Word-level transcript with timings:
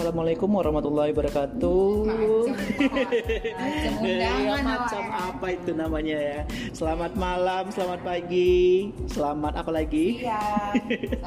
Assalamualaikum 0.00 0.48
warahmatullahi 0.56 1.12
wabarakatuh. 1.12 2.08
Macam 3.52 3.92
macam 4.64 5.04
apa 5.12 5.46
itu 5.52 5.76
namanya 5.76 6.16
ya? 6.16 6.40
Selamat 6.72 7.12
malam, 7.20 7.68
selamat 7.68 8.00
pagi, 8.00 8.96
selamat 9.04 9.60
apa 9.60 9.68
lagi? 9.68 10.24
Iya, 10.24 10.72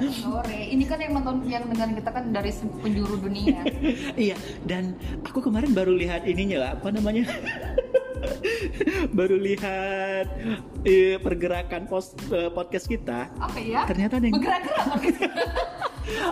sore. 0.09 0.73
Ini 0.73 0.89
kan 0.89 0.97
yang 1.05 1.13
nonton 1.13 1.45
yang 1.45 1.69
dengerin 1.69 2.01
kita 2.01 2.09
kan 2.17 2.33
dari 2.33 2.49
penjuru 2.81 3.21
dunia. 3.21 3.61
iya, 4.25 4.33
dan 4.65 4.97
aku 5.21 5.45
kemarin 5.45 5.69
baru 5.77 5.93
lihat 5.93 6.25
ininya 6.25 6.57
lah, 6.65 6.71
apa 6.73 6.89
namanya? 6.89 7.29
baru 9.17 9.37
lihat 9.37 10.33
eh, 10.81 11.21
pergerakan 11.21 11.85
post, 11.85 12.17
eh, 12.33 12.49
podcast 12.49 12.89
kita. 12.89 13.29
Apa 13.37 13.61
ya? 13.61 13.85
Ternyata 13.85 14.17
ada 14.17 14.25
yang 14.25 14.41
Bergerak-gerak 14.41 14.85
podcast. 14.97 15.69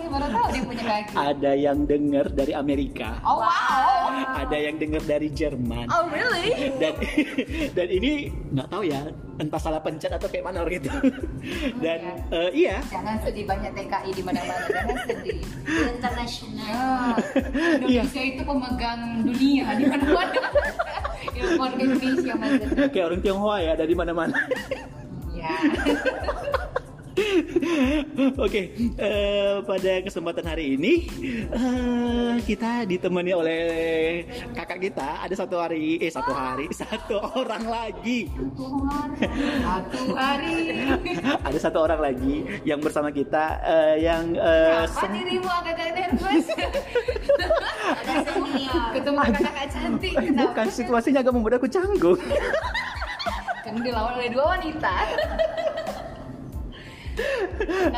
baru 0.03 0.27
tahu 0.27 0.47
dia 0.49 0.63
punya 0.63 0.83
kaki. 0.83 1.13
ada 1.13 1.51
yang 1.53 1.77
dengar 1.83 2.25
dari 2.27 2.53
Amerika, 2.53 3.09
Oh 3.21 3.39
wow. 3.39 4.09
ada 4.37 4.53
yang 4.53 4.75
dengar 4.75 5.01
dari 5.01 5.27
Jerman. 5.29 5.85
Oh 5.87 6.05
really? 6.07 6.71
dan 6.77 6.93
dan 7.77 7.87
ini 7.87 8.11
nggak 8.51 8.67
tahu 8.67 8.83
ya 8.83 9.01
entah 9.37 9.57
salah 9.57 9.79
pencet 9.79 10.11
atau 10.11 10.27
kayak 10.27 10.45
mana 10.45 10.61
gitu 10.67 10.89
dan 11.83 11.99
eh, 12.29 12.49
iya 12.53 12.77
Jangan 12.87 13.17
sedih 13.21 13.45
banyak 13.45 13.71
TKI 13.71 14.11
di 14.11 14.23
mana-mana. 14.23 14.65
Jangan 14.67 14.97
sedih. 15.05 15.39
internasional. 15.91 16.69
Ah, 16.71 17.15
Indonesia 17.75 18.21
itu 18.21 18.41
pemegang 18.41 19.01
dunia 19.23 19.65
di 19.75 19.85
mana-mana. 19.85 20.41
Ilmu 21.31 21.53
warga 21.57 21.81
Indonesia 21.81 22.33
kayak 22.87 23.05
orang 23.07 23.21
Tionghoa 23.21 23.57
ya 23.61 23.73
dari 23.73 23.93
mana-mana 23.93 24.37
Ya. 25.31 25.57
oke 28.45 28.61
eh, 28.97 29.55
pada 29.63 29.91
kesempatan 30.03 30.45
hari 30.45 30.75
ini 30.75 30.93
eh, 31.51 32.35
kita 32.43 32.83
ditemani 32.87 33.31
oleh 33.31 33.63
kakak 34.55 34.91
kita 34.91 35.23
ada 35.23 35.35
satu 35.35 35.55
hari 35.59 35.97
eh 36.01 36.11
satu 36.11 36.31
hari 36.31 36.65
satu 36.81 37.17
orang 37.37 37.63
lagi 37.67 38.27
satu 39.61 40.01
hari. 40.15 40.59
ada 41.47 41.59
satu 41.59 41.77
orang 41.83 42.01
lagi 42.01 42.43
yang 42.67 42.79
bersama 42.83 43.09
kita 43.13 43.59
eh, 43.63 43.95
yang 44.03 44.35
eh, 44.35 44.87
Apa 44.87 45.07
dirimu 45.07 45.47
agak-agak 45.47 45.91
nervous? 46.13 46.47
Ketemu 48.91 49.19
kakak 49.19 49.67
cantik. 49.71 50.13
kenapa? 50.15 50.41
bukan 50.51 50.67
situasinya 50.71 51.19
agak 51.23 51.33
membuat 51.33 51.53
aku 51.61 51.67
canggung 51.71 52.19
Kan 53.61 53.77
dilawan 53.85 54.17
oleh 54.17 54.29
dua 54.33 54.57
wanita. 54.57 54.93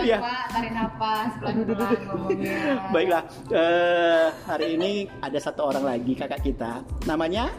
Iya. 0.03 0.17
Tarik 0.52 0.72
napas, 0.73 1.31
pelan-pelan 1.39 2.00
ngomongnya. 2.09 2.59
Baiklah, 2.89 3.23
eh, 3.53 4.28
hari 4.50 4.67
ini 4.75 4.92
ada 5.22 5.38
satu 5.39 5.69
orang 5.69 5.86
lagi 5.86 6.14
kakak 6.17 6.42
kita, 6.44 6.81
namanya 7.06 7.53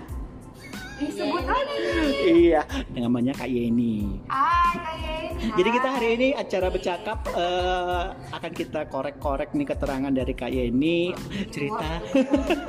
Disebut 0.95 1.43
aja. 1.43 1.75
iya, 2.23 2.63
namanya 2.95 3.35
Kak 3.35 3.51
Yeni. 3.51 4.23
Ah, 4.31 4.71
kayak 4.79 5.35
ini. 5.35 5.51
Jadi 5.59 5.69
kita 5.75 5.89
hari 5.91 6.09
ini 6.15 6.29
acara 6.39 6.71
bercakap 6.71 7.19
eh, 7.35 8.05
akan 8.31 8.53
kita 8.55 8.87
korek-korek 8.87 9.51
nih 9.59 9.67
keterangan 9.75 10.15
dari 10.15 10.33
Kak 10.39 10.55
Yeni 10.55 11.11
cerita 11.51 11.99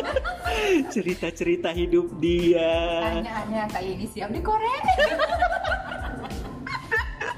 cerita-cerita 0.93 1.69
hidup 1.69 2.17
dia. 2.17 3.13
Hanya-hanya 3.13 3.69
kayak 3.69 3.93
ini 3.93 4.05
siap 4.09 4.33
dikorek. 4.33 4.81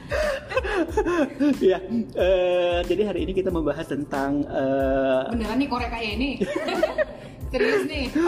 ya, 1.72 1.80
eh, 2.16 2.80
jadi 2.88 3.12
hari 3.12 3.28
ini 3.28 3.34
kita 3.36 3.52
membahas 3.52 3.88
tentang 3.88 4.44
eh, 4.48 5.22
Beneran 5.32 5.58
nih 5.60 5.68
korek 5.68 5.90
kayak 5.92 6.12
ini. 6.18 6.30
Serius 7.48 7.88
nih. 7.88 8.12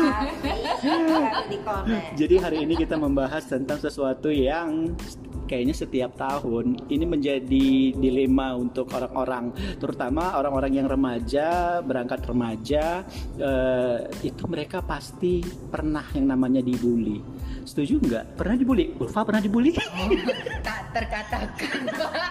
Jadi 2.20 2.36
hari 2.40 2.64
ini 2.64 2.80
kita 2.80 2.96
membahas 2.96 3.44
tentang 3.52 3.76
sesuatu 3.76 4.32
yang 4.32 4.96
kayaknya 5.50 5.76
setiap 5.76 6.16
tahun 6.16 6.88
ini 6.88 7.06
menjadi 7.10 7.68
dilema 7.98 8.56
untuk 8.56 8.88
orang-orang, 8.94 9.52
terutama 9.82 10.40
orang-orang 10.40 10.72
yang 10.72 10.88
remaja, 10.88 11.82
berangkat 11.82 12.22
remaja, 12.30 13.02
eh, 13.36 14.08
itu 14.24 14.46
mereka 14.46 14.86
pasti 14.86 15.42
pernah 15.68 16.06
yang 16.16 16.32
namanya 16.32 16.64
dibully. 16.64 17.20
Setuju 17.70 18.02
nggak? 18.02 18.24
Pernah 18.34 18.56
dibully? 18.58 18.98
Ulfa 18.98 19.22
pernah 19.22 19.38
dibully? 19.38 19.78
tak 20.66 20.90
terkatakan 20.90 21.86
Pak. 21.86 22.22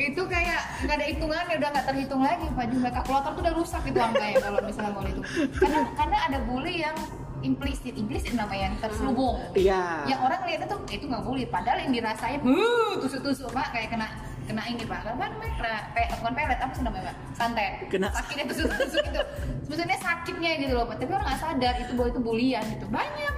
itu 0.00 0.22
kayak 0.24 0.60
nggak 0.86 0.96
ada 0.96 1.06
hitungannya 1.12 1.54
udah 1.60 1.68
nggak 1.76 1.86
terhitung 1.92 2.22
lagi 2.24 2.46
pak. 2.48 2.64
Jumlah 2.72 2.92
kalkulator 2.96 3.30
tuh 3.36 3.42
udah 3.44 3.54
rusak 3.58 3.82
itu 3.84 3.98
angkanya 4.00 4.36
kalau 4.40 4.60
misalnya 4.64 4.92
mau 4.96 5.04
itu. 5.04 5.22
Karena 5.60 5.80
karena 5.92 6.18
ada 6.24 6.38
bully 6.48 6.74
yang 6.80 6.96
implisit. 7.44 7.94
Implisit 8.00 8.32
namanya 8.32 8.72
yang 8.72 8.76
terselubung. 8.80 9.36
Iya. 9.52 10.08
yang 10.08 10.20
orang 10.24 10.40
lihatnya 10.48 10.72
tuh 10.72 10.80
itu 10.88 11.04
nggak 11.04 11.22
bully. 11.26 11.44
Padahal 11.44 11.78
yang 11.84 11.92
dirasain 11.92 12.40
huh 12.40 12.96
tusuk 13.04 13.20
tusuk 13.20 13.52
pak. 13.52 13.76
Kayak 13.76 13.92
kena 13.92 14.06
kena 14.48 14.62
ini 14.72 14.84
pak. 14.88 15.04
Apa 15.04 15.24
namanya? 15.28 15.52
Kena 15.60 15.78
pe, 15.92 16.02
bukan 16.16 16.32
pelet 16.32 16.60
apa 16.64 16.72
sih 16.72 16.82
namanya 16.86 17.04
pak? 17.12 17.16
Santet 17.36 17.72
Kena- 17.92 18.12
sakitnya 18.16 18.44
tusuk 18.48 18.66
tusuk 18.72 19.04
itu 19.04 19.22
sebenarnya 19.68 19.98
sakitnya 20.00 20.50
gitu 20.64 20.72
loh 20.78 20.86
pak. 20.88 20.96
Tapi 21.02 21.10
orang 21.12 21.26
nggak 21.28 21.40
sadar 21.42 21.74
itu 21.76 21.92
bahwa 21.92 22.08
itu 22.08 22.20
bulian 22.22 22.64
gitu. 22.72 22.86
Banyak 22.88 23.32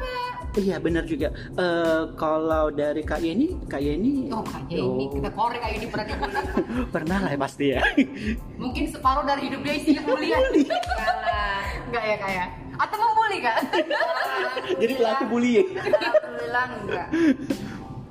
Iya 0.51 0.83
benar 0.83 1.07
juga. 1.07 1.31
Eh, 1.55 2.03
kalau 2.19 2.75
dari 2.75 3.07
Kak 3.07 3.23
Yeni, 3.23 3.55
Kak 3.71 3.79
Yeni, 3.79 4.27
oh 4.35 4.43
kayaknya 4.43 4.77
ini 4.83 5.05
Oh, 5.07 5.11
kita 5.15 5.31
korek 5.31 5.61
kayak 5.63 5.75
ini 5.79 5.87
pernah 5.87 6.07
dibully 6.11 6.43
pernah 6.95 7.19
lah 7.23 7.33
pasti 7.39 7.65
ya. 7.71 7.81
Mungkin 8.59 8.85
separuh 8.91 9.23
dari 9.23 9.47
hidup 9.47 9.61
dia 9.63 9.75
isinya 9.79 10.03
bulian. 10.03 10.43
Kalah. 10.99 11.63
Enggak 11.87 12.05
ya 12.05 12.17
kayak. 12.19 12.49
Atau 12.81 12.97
membuli 12.97 13.39
kak? 13.45 13.57
Jadi 14.83 14.93
pelaku 14.97 15.25
bullying. 15.29 15.69
Alhamdulillah 15.77 16.67
enggak. 16.83 17.09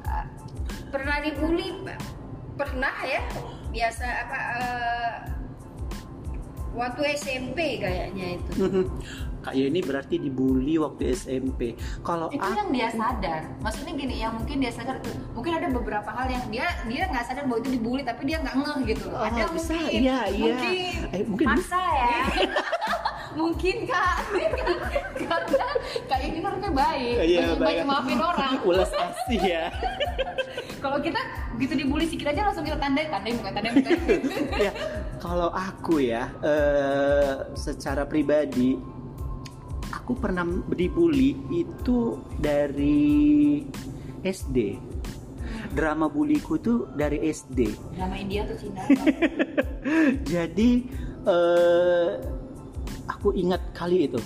Ah, 0.06 0.26
Pernah 0.94 1.16
dibully 1.20 1.68
pernah 2.56 2.96
ya 3.04 3.22
biasa 3.72 4.06
apa 4.06 4.38
eh, 4.60 5.16
waktu 6.72 7.02
SMP 7.18 7.84
kayaknya 7.84 8.40
itu. 8.40 8.52
Kak 9.40 9.56
Yeni 9.56 9.80
berarti 9.80 10.20
dibully 10.20 10.76
waktu 10.76 11.16
SMP. 11.16 11.74
Kalau 12.04 12.28
itu 12.30 12.44
aku 12.44 12.60
yang 12.60 12.72
dia 12.76 12.90
sadar. 12.92 13.42
Maksudnya 13.64 13.94
gini, 13.96 14.16
yang 14.20 14.34
mungkin 14.36 14.58
dia 14.60 14.72
sadar 14.76 15.00
itu 15.00 15.12
mungkin 15.32 15.52
ada 15.56 15.68
beberapa 15.72 16.10
hal 16.12 16.28
yang 16.28 16.46
dia 16.52 16.68
dia 16.92 17.08
nggak 17.08 17.26
sadar 17.26 17.44
bahwa 17.48 17.60
itu 17.64 17.70
dibully 17.80 18.04
tapi 18.04 18.22
dia 18.28 18.38
nggak 18.44 18.56
ngeh 18.60 18.80
gitu. 18.96 19.04
loh. 19.08 19.20
Oh, 19.20 19.28
ada 19.28 19.44
bisa, 19.56 19.74
mungkin. 19.76 20.00
iya, 20.04 20.20
iya. 20.28 20.56
Mungkin. 20.60 20.94
Eh, 21.16 21.24
mungkin 21.24 21.48
Masa 21.48 21.82
ya? 21.82 22.20
mungkin 23.38 23.86
kak 23.86 24.16
karena 25.22 25.68
kayak 26.10 26.26
ini 26.34 26.40
orangnya 26.42 26.72
baik 26.74 27.16
Iya, 27.22 27.46
banyak, 27.56 27.86
maafin 27.86 28.20
orang 28.20 28.54
ulas 28.70 28.90
asih 28.90 29.42
ya. 29.42 29.66
kalau 30.84 30.98
kita 31.04 31.20
begitu 31.60 31.74
dibully 31.86 32.08
sedikit 32.08 32.32
aja 32.32 32.50
langsung 32.50 32.64
kita 32.64 32.80
tandai 32.80 33.06
tandai 33.12 33.36
bukan 33.36 33.52
tandai 33.52 33.72
bukan 33.76 33.92
ya, 34.58 34.72
kalau 35.20 35.50
aku 35.52 36.00
ya 36.00 36.32
eh, 36.42 37.34
secara 37.54 38.08
pribadi 38.08 38.80
aku 40.10 40.26
pernah 40.26 40.42
dibully 40.74 41.38
itu 41.54 42.18
dari 42.42 43.62
SD. 44.26 44.82
Drama 45.70 46.10
buliku 46.10 46.58
itu 46.58 46.90
dari 46.98 47.30
SD. 47.30 47.94
nama 47.94 48.18
India 48.18 48.42
tuh 48.50 48.58
Cina 48.58 48.90
Jadi 50.34 50.90
eh, 51.30 52.10
aku 53.06 53.38
ingat 53.38 53.70
kali 53.78 54.10
itu. 54.10 54.18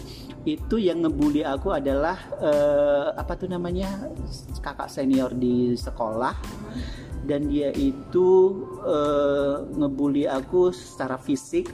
Itu 0.47 0.79
yang 0.79 1.03
ngebully 1.03 1.43
aku 1.43 1.75
adalah 1.75 2.15
eh, 2.39 3.19
apa 3.19 3.35
tuh 3.35 3.51
namanya 3.51 4.07
kakak 4.63 4.87
senior 4.87 5.35
di 5.35 5.75
sekolah 5.75 6.31
dan 7.27 7.51
dia 7.51 7.75
itu 7.75 8.55
eh, 8.87 9.67
ngebully 9.67 10.31
aku 10.31 10.71
secara 10.71 11.19
fisik, 11.19 11.67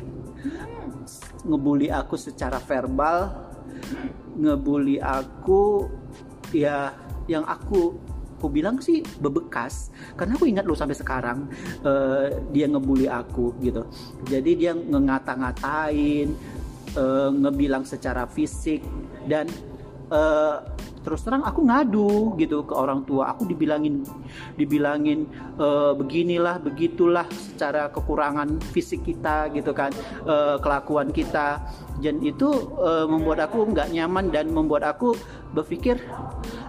ngebully 1.45 1.93
aku 1.93 2.17
secara 2.17 2.57
verbal, 2.57 3.48
ngebully 4.39 4.97
aku 5.03 5.85
ya 6.55 6.95
yang 7.29 7.45
aku 7.45 7.93
aku 8.39 8.47
bilang 8.47 8.79
sih 8.79 9.03
bebekas. 9.19 9.91
Karena 10.15 10.39
aku 10.39 10.47
ingat 10.47 10.63
loh 10.63 10.79
sampai 10.79 10.95
sekarang 10.95 11.51
eh, 11.83 12.39
dia 12.55 12.71
ngebully 12.71 13.11
aku 13.11 13.51
gitu. 13.59 13.83
Jadi 14.31 14.51
dia 14.55 14.71
ngengata-ngatain 14.71 16.27
eh, 16.95 17.29
ngebilang 17.35 17.83
secara 17.83 18.23
fisik 18.31 18.79
dan 19.27 19.51
eh, 20.07 20.57
terus 20.99 21.23
terang 21.23 21.43
aku 21.43 21.67
ngadu 21.67 22.39
gitu 22.39 22.63
ke 22.63 22.71
orang 22.71 23.03
tua. 23.03 23.35
Aku 23.35 23.43
dibilangin 23.43 24.07
dibilangin 24.55 25.27
eh, 25.59 25.91
beginilah 25.99 26.63
begitulah 26.63 27.27
secara 27.35 27.91
kekurangan 27.91 28.55
fisik 28.71 29.03
kita 29.03 29.51
gitu 29.51 29.75
kan 29.75 29.91
eh, 30.23 30.55
kelakuan 30.63 31.11
kita 31.11 31.59
dan 31.99 32.23
itu 32.23 32.49
eh, 32.79 33.05
membuat 33.05 33.51
aku 33.51 33.69
nggak 33.69 33.91
nyaman 33.93 34.31
dan 34.33 34.49
membuat 34.49 34.87
aku 34.87 35.13
berpikir 35.51 35.99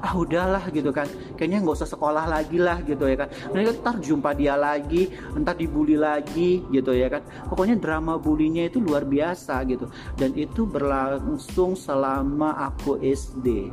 ah 0.00 0.14
udahlah 0.16 0.68
gitu 0.72 0.90
kan. 0.90 1.06
Kayaknya 1.36 1.58
nggak 1.64 1.76
usah 1.80 1.90
sekolah 1.90 2.24
lagi 2.26 2.58
lah 2.58 2.82
gitu 2.84 3.06
ya 3.06 3.16
kan. 3.26 3.28
Mereka 3.54 3.80
ntar 3.80 3.96
jumpa 4.02 4.34
dia 4.36 4.54
lagi 4.58 5.08
entar 5.32 5.54
dibully 5.56 5.96
lagi 5.96 6.64
gitu 6.68 6.92
ya 6.92 7.08
kan. 7.08 7.22
Pokoknya 7.48 7.78
drama 7.78 8.16
bulinya 8.20 8.66
itu 8.66 8.82
luar 8.82 9.04
biasa 9.06 9.62
gitu. 9.68 9.88
Dan 10.18 10.34
itu 10.36 10.66
berlangsung 10.68 11.78
selama 11.78 12.56
aku 12.58 13.00
SD 13.00 13.72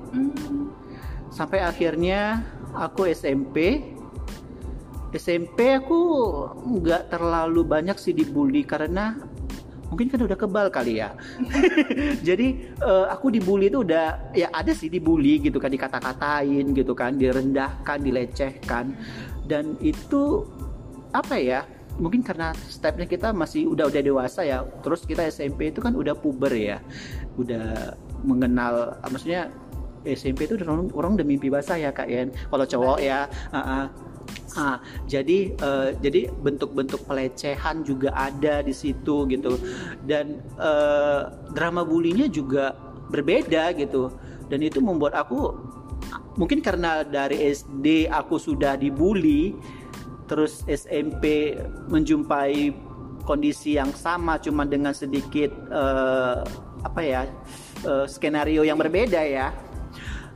sampai 1.38 1.60
akhirnya 1.62 2.42
aku 2.74 3.06
SMP 3.12 3.84
SMP 5.14 5.78
aku 5.78 6.00
nggak 6.68 7.14
terlalu 7.14 7.64
banyak 7.64 7.96
sih 7.96 8.12
dibully 8.12 8.68
karena 8.68 9.16
mungkin 9.88 10.08
kan 10.12 10.20
udah 10.24 10.38
kebal 10.38 10.68
kali 10.72 11.00
ya. 11.00 11.16
Jadi 12.28 12.48
eh, 12.78 13.06
aku 13.08 13.32
dibully 13.32 13.72
itu 13.72 13.84
udah 13.84 14.34
ya 14.36 14.52
ada 14.52 14.72
sih 14.76 14.92
dibully 14.92 15.40
gitu 15.40 15.58
kan 15.58 15.72
dikata-katain 15.72 16.76
gitu 16.76 16.94
kan 16.94 17.16
direndahkan 17.16 18.00
dilecehkan. 18.04 18.96
Dan 19.48 19.80
itu 19.80 20.44
apa 21.16 21.40
ya 21.40 21.64
mungkin 21.98 22.22
karena 22.22 22.54
stepnya 22.70 23.10
kita 23.10 23.34
masih 23.34 23.74
udah 23.74 23.90
udah 23.90 24.02
dewasa 24.06 24.46
ya 24.46 24.62
terus 24.86 25.02
kita 25.02 25.26
SMP 25.34 25.74
itu 25.74 25.82
kan 25.82 25.98
udah 25.98 26.14
puber 26.14 26.54
ya 26.54 26.78
udah 27.42 27.98
mengenal 28.22 29.02
maksudnya 29.10 29.50
SMP 30.06 30.48
itu 30.48 30.56
orang, 30.64 30.88
orang 30.96 31.12
udah 31.20 31.26
mimpi 31.28 31.52
basah 31.52 31.76
ya 31.76 31.92
kak 31.92 32.08
Yen. 32.08 32.32
Kalau 32.32 32.64
cowok 32.64 32.98
ya 33.04 33.28
ah, 33.52 33.60
ah. 33.60 33.86
Ah, 34.58 34.82
jadi 35.06 35.54
eh, 35.54 35.90
jadi 36.02 36.34
bentuk-bentuk 36.34 37.06
pelecehan 37.06 37.86
juga 37.86 38.10
ada 38.18 38.66
di 38.66 38.74
situ 38.74 39.30
gitu. 39.30 39.62
Dan 40.06 40.42
eh, 40.58 41.22
drama 41.54 41.86
bulinya 41.86 42.26
juga 42.26 42.74
berbeda 43.14 43.78
gitu. 43.78 44.10
Dan 44.48 44.64
itu 44.64 44.80
membuat 44.80 45.14
aku 45.14 45.54
mungkin 46.38 46.62
karena 46.62 47.02
dari 47.02 47.50
SD 47.52 48.08
aku 48.08 48.38
sudah 48.38 48.78
dibully 48.78 49.58
terus 50.30 50.62
SMP 50.68 51.56
menjumpai 51.90 52.72
kondisi 53.28 53.76
yang 53.76 53.92
sama 53.92 54.40
cuma 54.40 54.64
dengan 54.64 54.94
sedikit 54.96 55.50
eh, 55.52 56.38
apa 56.86 57.02
ya 57.02 57.28
eh, 57.84 58.06
skenario 58.06 58.64
yang 58.64 58.78
berbeda 58.78 59.20
ya 59.24 59.52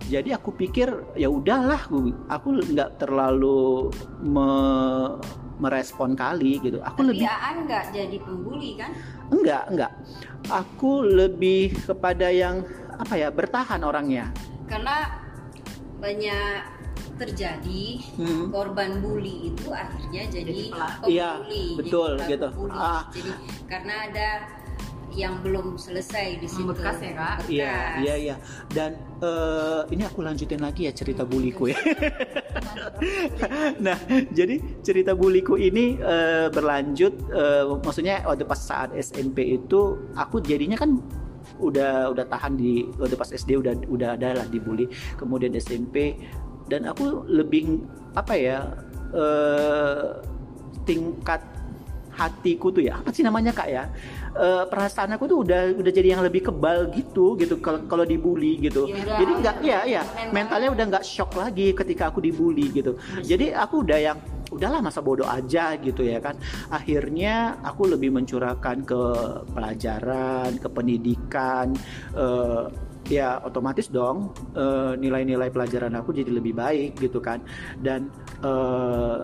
jadi 0.08 0.36
aku 0.36 0.50
pikir 0.52 0.88
ya 1.14 1.28
udahlah 1.28 1.82
aku 2.28 2.50
nggak 2.64 2.98
terlalu 2.98 3.92
me- 4.22 5.20
merespon 5.58 6.14
kali 6.14 6.58
gitu 6.58 6.82
aku 6.82 7.06
Tapi 7.06 7.10
lebih 7.14 7.28
Aan 7.28 7.58
nggak 7.66 7.84
jadi 7.94 8.18
pembuli 8.18 8.70
kan? 8.76 8.92
enggak 9.30 9.64
enggak 9.70 9.92
aku 10.50 11.06
lebih 11.06 11.78
kepada 11.78 12.34
yang 12.34 12.66
apa 12.98 13.14
ya 13.16 13.30
bertahan 13.30 13.82
orangnya 13.82 14.34
Karena 14.66 15.22
banyak 16.00 16.64
terjadi 17.20 18.02
Hmm. 18.18 18.50
korban 18.50 18.98
bully 18.98 19.54
itu 19.54 19.70
akhirnya 19.70 20.26
jadi, 20.26 20.50
Jadi 20.50 20.74
pembuli, 20.74 21.12
Iya, 21.12 21.30
jadi 21.38 21.62
betul, 21.78 22.10
pelaku 22.18 22.32
gitu. 22.32 22.48
bully. 22.58 22.80
Ah. 22.80 23.02
Jadi 23.14 23.32
karena 23.70 23.94
ada 24.10 24.28
yang 25.16 25.40
belum 25.44 25.76
selesai 25.76 26.40
di 26.40 26.48
situ. 26.48 26.72
Membekas 26.72 26.98
ya, 27.00 27.12
Kak? 27.14 27.38
Iya, 27.48 27.74
Bekas. 27.74 28.02
iya, 28.04 28.16
iya. 28.16 28.36
Dan 28.72 28.92
eh, 29.20 29.82
ini 29.94 30.04
aku 30.08 30.20
lanjutin 30.24 30.62
lagi 30.64 30.88
ya 30.88 30.94
cerita 30.96 31.28
buliku 31.28 31.70
ya. 31.72 31.78
nah, 33.86 33.98
jadi 34.32 34.60
cerita 34.82 35.16
buliku 35.16 35.60
ini 35.60 36.00
eh, 36.00 36.48
berlanjut, 36.50 37.14
eh, 37.32 37.64
maksudnya 37.84 38.24
waktu 38.24 38.48
pas 38.48 38.60
saat 38.60 38.90
SMP 38.96 39.58
itu 39.60 40.12
aku 40.16 40.40
jadinya 40.44 40.80
kan 40.80 41.00
udah 41.62 42.10
udah 42.10 42.26
tahan 42.26 42.58
di 42.58 42.88
waktu 42.98 43.16
pas 43.18 43.30
SD 43.30 43.60
udah 43.62 43.74
udah 43.92 44.18
ada 44.18 44.42
lah 44.42 44.46
dibully, 44.50 44.90
kemudian 45.20 45.54
SMP 45.58 46.18
dan 46.72 46.88
aku 46.88 47.28
lebih 47.28 47.84
apa 48.16 48.34
ya 48.36 48.58
eh, 49.12 50.24
tingkat 50.88 51.42
hatiku 52.12 52.70
tuh 52.70 52.84
ya 52.84 53.00
apa 53.00 53.10
sih 53.16 53.24
namanya 53.24 53.56
kak 53.56 53.72
ya 53.72 53.88
Eh, 54.32 54.64
perasaan 54.72 55.12
aku 55.20 55.28
tuh 55.28 55.38
udah 55.44 55.76
udah 55.76 55.92
jadi 55.92 56.16
yang 56.16 56.24
lebih 56.24 56.48
kebal 56.48 56.88
gitu 56.96 57.36
gitu. 57.36 57.60
Kalau 57.60 57.84
kalau 57.84 58.08
dibully 58.08 58.64
gitu. 58.64 58.88
Ya 58.88 59.04
udah, 59.04 59.18
jadi 59.20 59.32
nggak 59.44 59.56
ya 59.60 59.80
ya 59.84 60.02
mental. 60.08 60.32
mentalnya 60.32 60.70
udah 60.72 60.86
nggak 60.96 61.06
shock 61.06 61.36
lagi 61.36 61.76
ketika 61.76 62.08
aku 62.08 62.24
dibully 62.24 62.72
gitu. 62.72 62.96
Jadi 63.20 63.52
aku 63.52 63.84
udah 63.84 64.00
yang 64.00 64.18
udahlah 64.48 64.80
masa 64.80 65.04
bodoh 65.04 65.28
aja 65.28 65.76
gitu 65.76 66.08
ya 66.08 66.24
kan. 66.24 66.40
Akhirnya 66.72 67.60
aku 67.60 67.92
lebih 67.92 68.16
mencurahkan 68.16 68.88
ke 68.88 69.02
pelajaran 69.52 70.56
ke 70.56 70.68
pendidikan 70.72 71.76
eh, 72.16 72.72
ya 73.12 73.44
otomatis 73.44 73.92
dong 73.92 74.32
eh, 74.56 74.96
nilai-nilai 74.96 75.52
pelajaran 75.52 75.92
aku 76.00 76.16
jadi 76.16 76.32
lebih 76.32 76.56
baik 76.56 77.04
gitu 77.04 77.20
kan. 77.20 77.44
Dan 77.84 78.08
eh, 78.40 79.20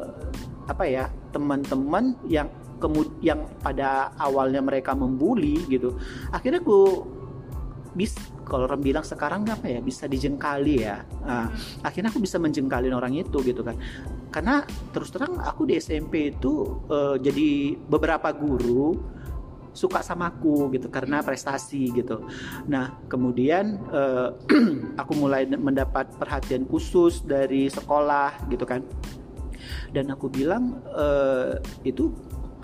apa 0.67 0.83
ya 0.83 1.07
teman-teman 1.31 2.11
yang 2.27 2.51
kemud 2.77 3.19
yang 3.21 3.45
pada 3.61 4.13
awalnya 4.17 4.61
mereka 4.61 4.93
membuli 4.93 5.61
gitu 5.67 5.97
akhirnya 6.31 6.61
aku 6.61 7.05
bis 7.97 8.13
kalau 8.45 8.69
orang 8.69 8.79
bilang 8.79 9.03
sekarang 9.03 9.43
apa 9.49 9.67
ya 9.67 9.81
bisa 9.81 10.05
dijengkali 10.05 10.85
ya 10.85 11.01
Nah, 11.27 11.51
akhirnya 11.83 12.07
aku 12.07 12.23
bisa 12.23 12.39
menjengkalin 12.39 12.95
orang 12.95 13.11
itu 13.19 13.43
gitu 13.43 13.59
kan 13.65 13.75
karena 14.31 14.63
terus 14.95 15.11
terang 15.11 15.41
aku 15.43 15.67
di 15.67 15.75
SMP 15.75 16.31
itu 16.31 16.83
eh, 16.87 17.15
jadi 17.19 17.75
beberapa 17.89 18.31
guru 18.31 18.95
suka 19.77 20.01
sama 20.01 20.33
aku 20.33 20.73
gitu 20.73 20.89
karena 20.89 21.21
prestasi 21.21 21.93
gitu. 21.93 22.25
Nah 22.65 22.97
kemudian 23.05 23.77
eh, 23.93 24.29
aku 25.01 25.13
mulai 25.13 25.45
mendapat 25.45 26.17
perhatian 26.17 26.65
khusus 26.65 27.21
dari 27.21 27.69
sekolah 27.69 28.49
gitu 28.49 28.65
kan. 28.65 28.81
Dan 29.93 30.09
aku 30.09 30.33
bilang 30.33 30.81
eh, 30.97 31.61
itu 31.85 32.09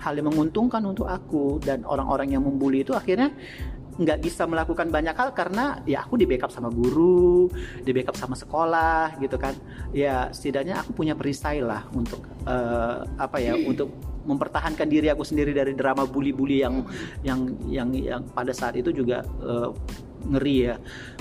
hal 0.04 0.20
yang 0.20 0.28
menguntungkan 0.28 0.84
untuk 0.84 1.08
aku 1.08 1.56
dan 1.64 1.80
orang-orang 1.88 2.36
yang 2.36 2.44
membuli 2.44 2.84
itu 2.84 2.92
akhirnya 2.92 3.32
nggak 3.94 4.26
bisa 4.26 4.42
melakukan 4.44 4.90
banyak 4.90 5.14
hal 5.14 5.30
karena 5.30 5.78
ya 5.86 6.02
aku 6.02 6.18
di 6.18 6.26
backup 6.26 6.50
sama 6.50 6.66
guru, 6.66 7.46
di 7.86 7.94
backup 7.94 8.18
sama 8.18 8.34
sekolah 8.34 9.16
gitu 9.22 9.38
kan. 9.38 9.54
Ya 9.94 10.34
setidaknya 10.34 10.82
aku 10.82 10.98
punya 10.98 11.14
perisai 11.14 11.62
lah 11.62 11.86
untuk 11.94 12.26
eh, 12.44 12.98
apa 13.06 13.38
ya 13.38 13.54
untuk 13.54 13.94
mempertahankan 14.24 14.88
diri 14.88 15.12
aku 15.12 15.22
sendiri 15.22 15.52
dari 15.52 15.76
drama 15.76 16.08
bully-bully 16.08 16.64
yang 16.64 16.82
yang 17.22 17.40
yang 17.68 17.88
yang 17.94 18.22
pada 18.34 18.50
saat 18.50 18.74
itu 18.74 18.90
juga 18.90 19.22
eh, 19.44 19.70
ngeri 20.24 20.56
ya 20.72 20.76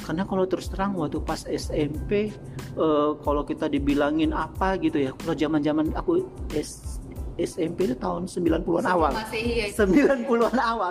karena 0.08 0.24
kalau 0.24 0.48
terus 0.48 0.72
terang 0.72 0.96
waktu 0.96 1.20
pas 1.20 1.44
SMP 1.44 2.32
eh, 2.80 3.12
kalau 3.22 3.44
kita 3.44 3.68
dibilangin 3.68 4.32
apa 4.32 4.80
gitu 4.80 5.04
ya 5.04 5.12
kalau 5.20 5.36
zaman-zaman 5.36 5.92
aku 5.94 6.24
S- 6.56 7.03
SMP 7.34 7.90
itu 7.90 7.96
tahun 7.98 8.30
90-an 8.30 8.86
awal 8.86 9.12
Masih 9.12 9.44
ya. 9.66 9.68
90-an 9.74 10.58
awal 10.60 10.90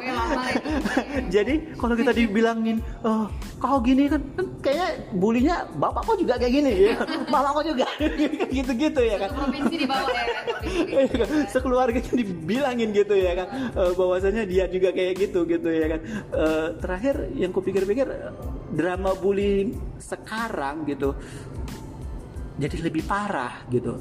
jadi 1.34 1.54
kalau 1.78 1.94
kita 1.94 2.10
dibilangin 2.10 2.82
oh 3.06 3.30
kau 3.62 3.78
gini 3.78 4.10
kan, 4.10 4.18
kan 4.34 4.46
kayaknya 4.58 4.88
bulinya 5.14 5.56
bapak 5.78 6.02
kok 6.02 6.16
juga 6.18 6.34
kayak 6.34 6.52
gini 6.52 6.72
ya 6.90 6.94
mama 7.32 7.54
kok 7.54 7.64
juga 7.70 7.86
gitu-gitu 8.56 9.00
ya 9.00 9.16
kan 9.22 9.30
provinsi 9.30 9.74
di 9.78 9.86
bawah 9.86 10.10
ya. 10.10 10.24
provinsi. 10.42 10.90
Iya 10.92 11.04
kan? 11.14 11.28
sekeluarga 11.46 11.98
kan 12.02 12.14
dibilangin 12.18 12.90
gitu 12.90 13.14
ya 13.14 13.32
kan 13.38 13.48
Eh, 13.72 13.92
bahwasanya 13.94 14.42
dia 14.44 14.66
juga 14.66 14.90
kayak 14.90 15.14
gitu 15.18 15.46
gitu 15.46 15.68
ya 15.70 15.86
kan 15.96 16.00
Eh, 16.32 16.68
terakhir 16.82 17.30
yang 17.38 17.54
kupikir-pikir 17.54 18.08
drama 18.72 19.12
bullying 19.14 19.76
sekarang 20.02 20.82
gitu 20.88 21.14
jadi 22.58 22.76
lebih 22.84 23.02
parah 23.06 23.64
gitu 23.68 24.00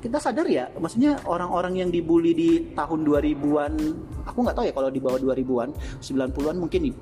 kita 0.00 0.16
sadar 0.16 0.48
ya 0.48 0.64
maksudnya 0.80 1.20
orang-orang 1.28 1.84
yang 1.84 1.90
dibully 1.92 2.32
di 2.32 2.50
tahun 2.72 3.04
2000-an 3.04 3.72
aku 4.24 4.38
nggak 4.40 4.56
tahu 4.56 4.64
ya 4.64 4.72
kalau 4.72 4.88
di 4.88 5.00
bawah 5.00 5.20
2000-an 5.20 5.70
90-an 6.00 6.56
mungkin 6.56 6.80
di- 6.88 6.96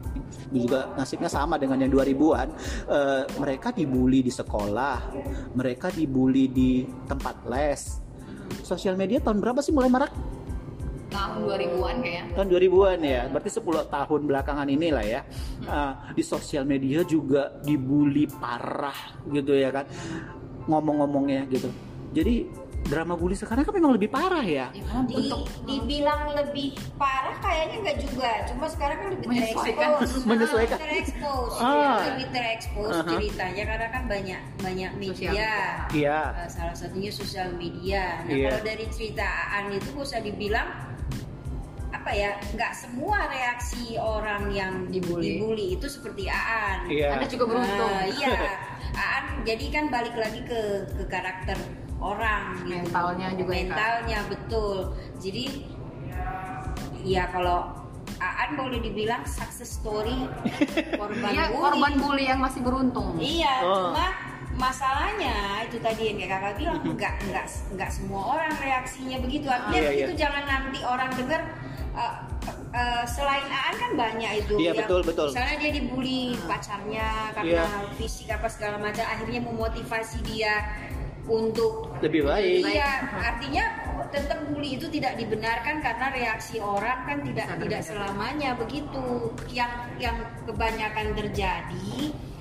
juga 0.50 0.90
nasibnya 0.98 1.30
sama 1.30 1.54
dengan 1.56 1.78
yang 1.86 1.92
2000-an 1.94 2.48
Eh, 2.88 3.24
mereka 3.38 3.68
dibully 3.70 4.24
di 4.24 4.32
sekolah 4.32 5.12
mereka 5.54 5.92
dibully 5.92 6.48
di 6.48 6.82
tempat 7.06 7.44
les. 7.46 8.00
Sosial 8.64 8.96
media 8.96 9.20
tahun 9.20 9.38
berapa 9.44 9.60
sih 9.60 9.70
mulai 9.70 9.92
marak? 9.92 10.12
Tahun 11.08 11.40
2000-an 11.44 11.96
kayaknya. 12.04 12.24
tahun 12.36 12.48
2000-an 12.52 12.98
ya 13.00 13.22
berarti 13.32 13.50
10 13.54 13.88
tahun 13.88 14.20
belakangan 14.28 14.66
inilah 14.68 15.04
ya. 15.04 15.20
Ah, 15.64 15.92
di 16.12 16.20
sosial 16.24 16.64
media 16.68 17.04
juga 17.04 17.60
dibully 17.64 18.28
parah 18.28 18.96
gitu 19.28 19.52
ya 19.56 19.68
kan 19.72 19.84
ngomong-ngomongnya 20.68 21.48
gitu. 21.48 21.68
Jadi 22.12 22.48
drama 22.80 23.14
bully 23.14 23.34
sekarang 23.34 23.62
kan 23.62 23.72
memang 23.72 23.92
lebih 23.92 24.08
parah 24.08 24.40
ya 24.40 24.70
Ya, 24.70 24.80
karena 24.82 25.02
Di, 25.04 25.14
bentuk 25.18 25.40
dibilang 25.62 26.20
lebih 26.32 26.68
parah 26.94 27.36
kayaknya 27.36 27.76
nggak 27.82 27.98
juga 28.00 28.30
cuma 28.46 28.66
sekarang 28.66 28.96
kan 28.96 29.08
lebih 29.12 29.26
Menyesuaikan. 29.28 29.88
terekspos 29.98 30.10
Menyesuaikan. 30.30 30.78
terekspos 30.78 31.52
Ah. 31.54 31.68
ya, 31.68 31.92
lebih 32.08 32.26
terekspos 32.30 32.92
Aha. 32.94 33.08
ceritanya 33.10 33.62
karena 33.66 33.86
kan 33.88 34.02
banyak 34.06 34.40
banyak 34.58 34.90
media 34.94 35.30
iya 35.90 36.20
Uh, 36.30 36.46
salah 36.46 36.72
satunya 36.72 37.10
sosial 37.10 37.50
media. 37.52 38.22
Nah 38.22 38.30
Iya. 38.30 38.48
kalau 38.50 38.62
dari 38.64 38.84
cerita 38.88 39.26
Aan 39.50 39.68
itu 39.70 39.88
bisa 39.90 40.18
dibilang 40.18 40.68
apa 41.88 42.10
ya 42.12 42.30
nggak 42.48 42.72
semua 42.74 43.26
reaksi 43.26 43.96
orang 43.96 44.48
yang 44.50 44.74
Dibully. 44.86 45.74
itu 45.74 45.86
seperti 45.86 46.24
Aan 46.26 46.86
Iya. 46.86 47.16
Anda 47.16 47.26
juga 47.26 47.44
beruntung. 47.46 47.90
Nah, 47.90 48.06
iya 48.08 48.32
Aan 48.98 49.24
jadi 49.42 49.64
kan 49.68 49.84
balik 49.88 50.14
lagi 50.14 50.40
ke 50.42 50.60
ke 50.90 51.04
karakter 51.06 51.56
orang 51.98 52.42
gitu. 52.60 52.78
Mentalnya 52.78 53.28
juga 53.34 53.52
ya, 53.52 53.64
mentalnya 53.64 54.18
betul 54.26 54.76
jadi 55.18 55.44
ya 57.02 57.24
kalau 57.28 57.74
Aan 58.18 58.58
boleh 58.58 58.82
dibilang 58.82 59.22
success 59.22 59.78
story 59.78 60.26
korban 60.98 61.30
Dia 61.30 61.54
bully. 61.54 61.62
korban 61.62 61.92
bully 61.96 62.24
yang 62.26 62.42
masih 62.42 62.66
beruntung. 62.66 63.14
Iya, 63.14 63.62
Oh. 63.62 63.94
cuma 63.94 64.10
masalahnya 64.58 65.62
itu 65.62 65.78
tadi 65.78 66.10
yang 66.10 66.16
kayak 66.18 66.30
kakak 66.34 66.54
bilang 66.58 66.78
nggak 66.82 67.14
nggak 67.30 67.46
nggak 67.78 67.90
semua 67.94 68.34
orang 68.34 68.50
reaksinya 68.58 69.22
begitu. 69.22 69.46
Artinya 69.46 69.78
Iya, 69.78 69.90
iya. 69.92 70.06
itu 70.10 70.12
jangan 70.18 70.44
nanti 70.50 70.78
orang 70.82 71.10
dengar 71.14 71.40
uh, 71.94 72.14
uh, 72.74 73.04
selain 73.06 73.46
Aan 73.46 73.74
kan 73.76 73.92
banyak 73.94 74.32
itu. 74.42 74.54
Iya, 74.58 74.74
yang 74.74 74.78
betul, 74.82 75.00
betul. 75.06 75.26
Misalnya 75.30 75.56
dia 75.56 75.72
dibully 75.78 76.20
pacarnya 76.42 77.08
karena 77.32 77.62
Iya. 77.70 77.94
fisik 77.94 78.28
apa 78.28 78.48
segala 78.50 78.82
macam, 78.82 79.06
akhirnya 79.06 79.40
memotivasi 79.40 80.26
dia 80.26 80.66
untuk 81.28 81.92
Lebih 82.00 82.24
baik. 82.24 82.62
Iya, 82.64 82.90
artinya 83.12 83.64
tetap 84.08 84.40
bully 84.46 84.74
itu 84.74 84.88
tidak 84.88 85.14
dibenarkan 85.14 85.78
karena 85.78 86.06
reaksi 86.08 86.56
orang 86.58 87.04
kan 87.04 87.18
tidak 87.20 87.46
Bisa 87.46 87.60
tidak 87.60 87.82
selamanya 87.84 88.50
begitu. 88.54 89.06
Yang 89.48 89.72
yang 89.98 90.16
kebanyakan 90.44 91.12
terjadi 91.12 91.92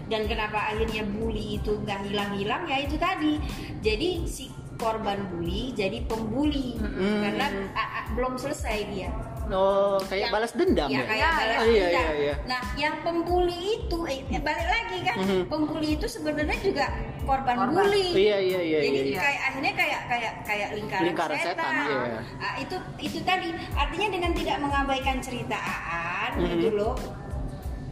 dan 0.07 0.23
kenapa 0.23 0.71
akhirnya 0.71 1.03
bully 1.05 1.57
itu 1.57 1.75
nggak 1.77 1.99
hilang-hilang 2.05 2.63
ya 2.65 2.77
itu 2.79 2.95
tadi. 2.95 3.41
Jadi 3.81 4.23
si 4.23 4.47
korban 4.77 5.25
bully 5.27 5.73
jadi 5.73 6.05
pembuli 6.05 6.77
Mm-mm. 6.77 7.19
karena 7.19 7.45
a- 7.73 7.91
a- 7.97 8.07
belum 8.13 8.37
selesai 8.37 8.77
dia. 8.87 9.09
Oh, 9.47 9.95
kayak 10.01 10.27
Yang- 10.27 10.33
balas 10.33 10.51
dendam 10.53 10.87
ya 10.87 10.93
ya? 10.93 11.03
kayak 11.07 11.29
balas 11.33 11.57
Ah, 11.57 11.65
iya, 11.65 11.81
dendam. 11.81 12.03
iya, 12.03 12.11
iya. 12.13 12.33
Nah, 12.45 12.61
yang 12.75 12.95
pembuli 12.99 13.57
itu 13.79 13.97
eh, 14.05 14.19
balik 14.37 14.67
lagi 14.67 14.97
kan, 15.01 15.15
Mhm. 15.17 15.41
pembuli 15.47 15.89
itu 15.95 16.05
sebenarnya 16.05 16.57
juga 16.61 16.85
korban, 17.27 17.55
Korban. 17.59 17.75
bully. 17.75 18.07
Iya, 18.15 18.37
iya, 18.39 18.59
iya, 18.63 18.79
Jadi 18.81 18.99
iya. 19.05 19.19
kayak 19.19 19.41
akhirnya 19.43 19.73
kayak 19.75 20.01
kayak 20.07 20.33
kayak 20.41 20.69
lingkaran, 20.73 21.03
Lingkaran 21.05 21.37
setan, 21.37 21.71
iya. 21.83 22.19
Ah, 22.39 22.53
itu 22.55 22.75
itu 22.97 23.19
tadi 23.21 23.47
artinya 23.75 24.07
dengan 24.09 24.31
tidak 24.31 24.57
mengabaikan 24.63 25.17
cerita 25.19 25.57
Aan 25.59 26.31
Mhm. 26.39 26.47
gitu 26.47 26.69
loh. 26.73 26.95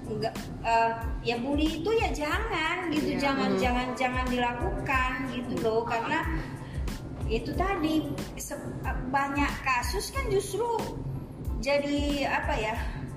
Enggak 0.06 0.34
eh, 0.64 0.92
ya 1.22 1.36
bully 1.38 1.82
itu 1.82 1.90
ya 1.92 2.10
jangan 2.10 2.88
gitu, 2.90 3.10
Iya. 3.14 3.20
jangan 3.20 3.50
Mhm. 3.54 3.60
jangan 3.60 3.88
jangan 3.94 4.26
dilakukan 4.26 5.12
gitu 5.30 5.54
loh 5.62 5.82
karena 5.84 6.20
itu 7.26 7.52
tadi 7.54 8.06
banyak 9.10 9.52
kasus 9.62 10.14
kan 10.14 10.30
justru 10.30 10.66
jadi 11.58 12.30
apa 12.30 12.54
ya 12.54 12.74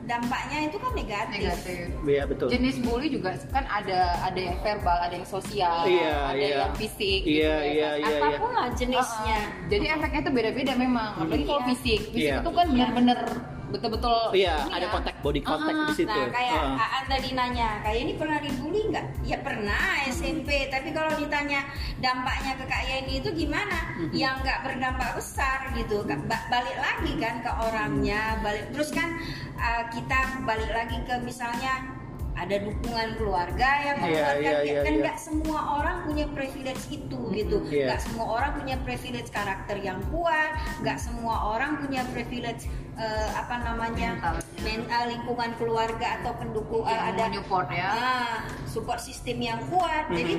dampaknya 0.08 0.58
itu 0.72 0.76
kan 0.80 0.92
negatif. 0.96 1.36
Negatif. 1.36 1.84
Iya, 2.08 2.22
betul. 2.24 2.46
Jenis 2.48 2.76
bully 2.80 3.08
juga 3.12 3.36
kan 3.52 3.64
ada 3.68 4.00
ada 4.24 4.40
yang 4.40 4.56
verbal, 4.64 4.96
ada 4.96 5.14
yang 5.14 5.28
sosial, 5.28 5.84
Iya, 5.84 6.16
ada 6.32 6.40
iya. 6.40 6.56
yang 6.64 6.74
fisik. 6.80 7.20
Iya, 7.22 7.28
gitu 7.28 7.36
ya 7.36 7.54
iya, 7.68 7.90
kan. 7.92 8.00
iya. 8.00 8.16
Apa 8.16 8.28
pun 8.40 8.50
lah 8.56 8.66
jenisnya. 8.72 9.38
Uh-uh. 9.44 9.68
Jadi 9.68 9.86
efeknya 9.92 10.20
itu 10.24 10.30
beda-beda 10.32 10.72
memang. 10.74 11.10
Apalagi 11.20 11.44
kalau 11.44 11.60
Iya. 11.62 11.68
fisik, 11.76 12.00
fisik 12.16 12.32
Iya. 12.32 12.36
itu 12.40 12.50
kan 12.56 12.66
benar-benar 12.72 13.20
betul-betul. 13.68 14.32
Iya, 14.32 14.54
ada 14.66 14.86
ya. 14.86 14.90
kontak 14.90 15.14
body 15.20 15.40
contact 15.40 15.76
Ah, 15.76 15.86
di 15.86 15.94
situ. 15.94 16.08
Nah, 16.10 16.28
kayak 16.28 16.56
Ah. 16.58 16.88
Aan 16.88 17.04
tadi 17.06 17.28
nanya, 17.32 17.68
kayak 17.80 17.98
ini 18.00 18.12
pernah 18.14 18.38
dibully 18.38 18.82
nggak? 18.88 19.06
Ya 19.22 19.38
pernah 19.40 19.82
SMP, 20.06 20.68
tapi 20.68 20.88
kalau 20.90 21.12
ditanya 21.14 21.60
dampaknya 21.98 22.52
ke 22.54 22.64
Kak 22.64 22.82
Yeni 22.84 23.20
itu 23.20 23.30
gimana? 23.32 23.78
Mhm. 23.98 24.12
Yang 24.12 24.34
nggak 24.42 24.58
berdampak 24.64 25.10
besar 25.14 25.58
gitu. 25.72 26.04
Ba- 26.04 26.46
Balik 26.48 26.78
lagi 26.78 27.12
kan 27.20 27.34
ke 27.40 27.50
orangnya, 27.50 28.40
balik 28.40 28.72
terus 28.72 28.88
kan 28.90 29.20
uh, 29.54 29.84
kita 29.90 30.18
balik 30.42 30.70
lagi 30.70 30.96
ke 31.04 31.14
misalnya 31.20 31.97
ada 32.38 32.56
dukungan 32.60 33.08
keluarga 33.14 33.68
yang 33.82 33.96
Iya, 33.98 34.04
menguatkan 34.04 34.38
iya, 34.38 34.52
dia. 34.56 34.70
iya, 34.70 34.80
kan 34.80 34.92
iya. 34.92 35.00
nggak 35.02 35.18
semua 35.18 35.60
orang 35.74 35.96
punya 36.02 36.26
privilege 36.28 36.84
itu 36.88 37.18
gitu 37.34 37.56
Iya. 37.66 37.84
nggak 37.90 38.00
semua 38.00 38.26
orang 38.30 38.50
punya 38.54 38.76
privilege 38.78 39.28
karakter 39.28 39.76
yang 39.76 39.98
kuat 40.08 40.50
nggak 40.78 40.98
semua 40.98 41.34
orang 41.50 41.70
punya 41.78 42.06
privilege 42.08 42.70
eh, 42.94 43.28
apa 43.32 43.54
namanya 43.60 44.10
Mentalnya. 44.16 44.42
men- 44.60 44.86
eh, 44.88 45.04
lingkungan 45.08 45.50
keluarga 45.54 46.06
atau 46.16 46.32
pendukung 46.32 46.82
eh, 46.82 46.90
Yang 46.90 47.02
ada 47.04 47.22
menyupport 47.28 47.68
ya. 47.72 47.88
ah, 47.88 48.36
support 48.64 49.00
sistem 49.00 49.38
yang 49.40 49.60
kuat 49.66 50.06
Mhm. 50.06 50.16
jadi 50.16 50.34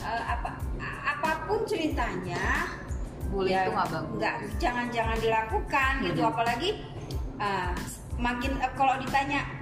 eh, 0.00 0.22
apa 0.28 0.50
apa 0.82 1.30
pun 1.46 1.62
ceritanya 1.62 2.66
Bully 3.28 3.48
ya 3.48 3.64
itu 3.64 3.70
nggak 3.72 3.88
bagus. 3.88 4.16
nggak 4.18 4.34
jangan 4.58 4.86
jangan 4.90 5.16
dilakukan 5.16 5.92
gitu 6.02 6.20
apalagi 6.20 6.70
ah, 7.38 7.70
makin 8.16 8.52
eh, 8.56 8.72
kalau 8.72 8.98
ditanya 8.98 9.61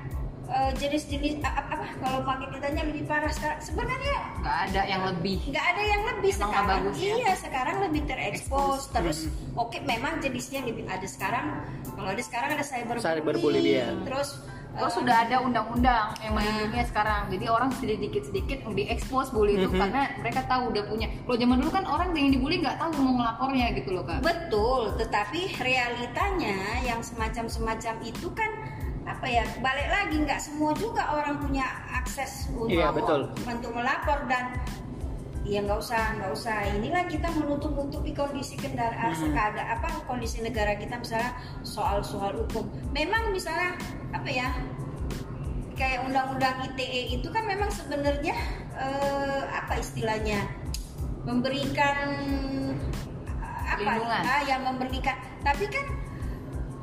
eh, 0.50 0.72
jenis-jenis 0.74 1.38
apa, 1.40 1.62
apa 1.70 1.86
kalau 1.96 2.20
makin 2.20 2.50
ditanya 2.50 2.82
lebih 2.84 3.02
parah 3.04 3.30
sekarang 3.30 3.60
sebenarnya 3.60 4.16
Nggak 4.36 4.56
ada 4.66 4.80
yang 4.84 5.02
lebih. 5.06 5.38
nggak 5.46 5.66
ada 5.66 5.82
yang 5.84 6.02
lebih 6.04 6.30
Emang 6.32 6.42
sekarang 6.44 6.66
bagus 6.68 6.96
ya? 6.96 7.12
iya 7.14 7.32
sekarang 7.34 7.76
lebih 7.80 8.02
terekspos 8.04 8.80
terus 8.90 9.18
Mhm. 9.22 9.56
oke 9.56 9.78
memang 9.82 10.12
jenisnya 10.18 10.60
lebih 10.60 10.84
ada 10.84 11.06
sekarang 11.06 11.46
kalau 11.88 12.08
ada 12.08 12.20
sekarang 12.20 12.50
ada 12.52 12.62
cyberbullying 12.62 13.02
Cyberbully 13.22 13.60
dia. 13.62 13.86
terus 14.04 14.30
Terus 14.70 14.86
eh, 14.86 14.98
sudah 15.02 15.16
ada 15.20 15.42
undang-undang 15.42 16.14
yang 16.20 16.30
Nah. 16.30 16.38
melindunginya 16.38 16.86
sekarang. 16.86 17.26
Jadi 17.28 17.42
orang 17.44 17.74
sedikit-sedikit 17.74 18.62
diekspos 18.70 19.34
bully 19.34 19.58
itu 19.58 19.66
Mhm. 19.66 19.74
karena 19.76 20.02
mereka 20.16 20.46
tahu 20.46 20.70
udah 20.70 20.86
punya. 20.86 21.10
Kalau 21.20 21.36
zaman 21.36 21.56
dulu 21.58 21.70
kan 21.72 21.84
orang 21.84 22.08
yang 22.14 22.30
dibully 22.30 22.62
nggak 22.62 22.78
tahu 22.78 22.94
mau 22.96 23.18
ngelapornya 23.18 23.66
gitu 23.74 23.90
loh 23.90 24.06
kak. 24.06 24.22
betul 24.22 24.94
tetapi 24.94 25.58
realitanya 25.58 26.54
yang 26.80 27.02
semacam-semacam 27.02 27.94
itu 28.04 28.30
kan 28.30 28.50
apa 29.10 29.26
ya 29.26 29.44
balik 29.58 29.88
lagi 29.90 30.16
nggak 30.22 30.40
semua 30.40 30.70
juga 30.78 31.02
orang 31.10 31.42
punya 31.42 31.66
akses 31.90 32.46
untuk 32.54 32.70
Iya, 32.70 32.94
betul. 32.94 33.26
untuk 33.42 33.70
melapor 33.74 34.22
dan 34.30 34.54
ya 35.42 35.66
nggak 35.66 35.80
usah 35.82 36.14
nggak 36.20 36.30
usah 36.30 36.56
inilah 36.78 37.04
kita 37.10 37.26
menutup 37.34 37.74
nutupi 37.74 38.14
kondisi 38.14 38.54
kendaraan 38.54 39.10
Hmm. 39.10 39.34
apa 39.34 39.88
kondisi 40.06 40.46
negara 40.46 40.78
kita 40.78 40.94
misalnya 41.00 41.34
soal 41.66 42.04
soal 42.06 42.30
hukum 42.38 42.70
memang 42.94 43.34
misalnya 43.34 43.74
apa 44.14 44.30
ya 44.30 44.46
kayak 45.74 46.06
undang-undang 46.06 46.60
ITE 46.70 47.18
itu 47.18 47.28
kan 47.32 47.48
memang 47.50 47.72
sebenarnya 47.72 48.36
eh, 48.78 49.42
apa 49.50 49.80
istilahnya 49.80 50.44
memberikan 51.26 52.14
apa 53.64 53.90
ah, 54.22 54.42
yang 54.44 54.60
memberikan 54.66 55.16
tapi 55.40 55.66
kan 55.66 55.86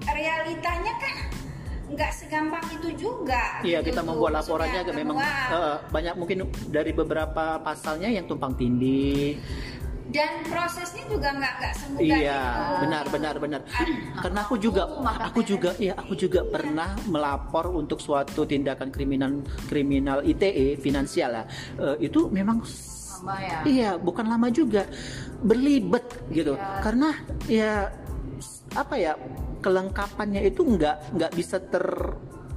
realitanya 0.07 0.93
kan 0.98 1.15
nggak 1.88 2.12
segampang 2.12 2.65
itu 2.70 2.89
juga 3.00 3.63
Iya, 3.63 3.79
gitu 3.79 3.89
kita 3.89 4.01
membuat 4.01 4.32
Maksudnya 4.36 4.44
laporannya 4.44 4.82
memang 4.94 5.17
membuat. 5.17 5.50
eh, 5.50 5.77
banyak 5.88 6.13
mungkin 6.15 6.38
dari 6.67 6.91
beberapa 6.91 7.46
pasalnya 7.60 8.08
yang 8.08 8.25
tumpang 8.25 8.53
tindih. 8.53 9.39
dan 10.08 10.39
prosesnya 10.48 11.03
juga 11.03 11.36
nggak 11.36 11.53
nggak 11.60 11.74
semudah 11.75 12.00
Iya, 12.00 12.39
itu. 12.39 12.75
benar 12.79 13.06
benar 13.12 13.36
benar. 13.38 13.62
Ah, 13.67 13.84
Karena 14.24 14.39
aku 14.39 14.56
juga 14.56 14.88
Oh, 14.88 15.03
aku 15.03 15.44
juga 15.44 15.75
ya 15.75 15.94
aku 15.94 16.15
juga 16.15 16.48
pernah 16.48 16.96
melapor 17.06 17.67
untuk 17.70 18.00
suatu 18.00 18.48
tindakan 18.48 18.88
kriminal 18.88 19.44
kriminal 19.67 20.24
ITE 20.24 20.79
finansial 20.79 21.36
lah. 21.36 21.46
Eh, 21.75 22.08
itu 22.08 22.32
memang 22.32 22.63
Lama 23.17 23.36
ya. 23.41 23.60
Iya, 23.65 23.91
bukan 23.98 24.25
lama 24.27 24.48
juga. 24.48 24.88
Berlibet 25.41 26.06
gitu. 26.29 26.53
Iya. 26.53 26.79
Karena 26.79 27.10
ya 27.44 27.72
apa 28.74 28.96
ya 28.96 29.12
kelengkapannya 29.67 30.47
itu 30.47 30.63
nggak 30.63 31.19
nggak 31.19 31.31
bisa 31.36 31.59
ter 31.59 31.83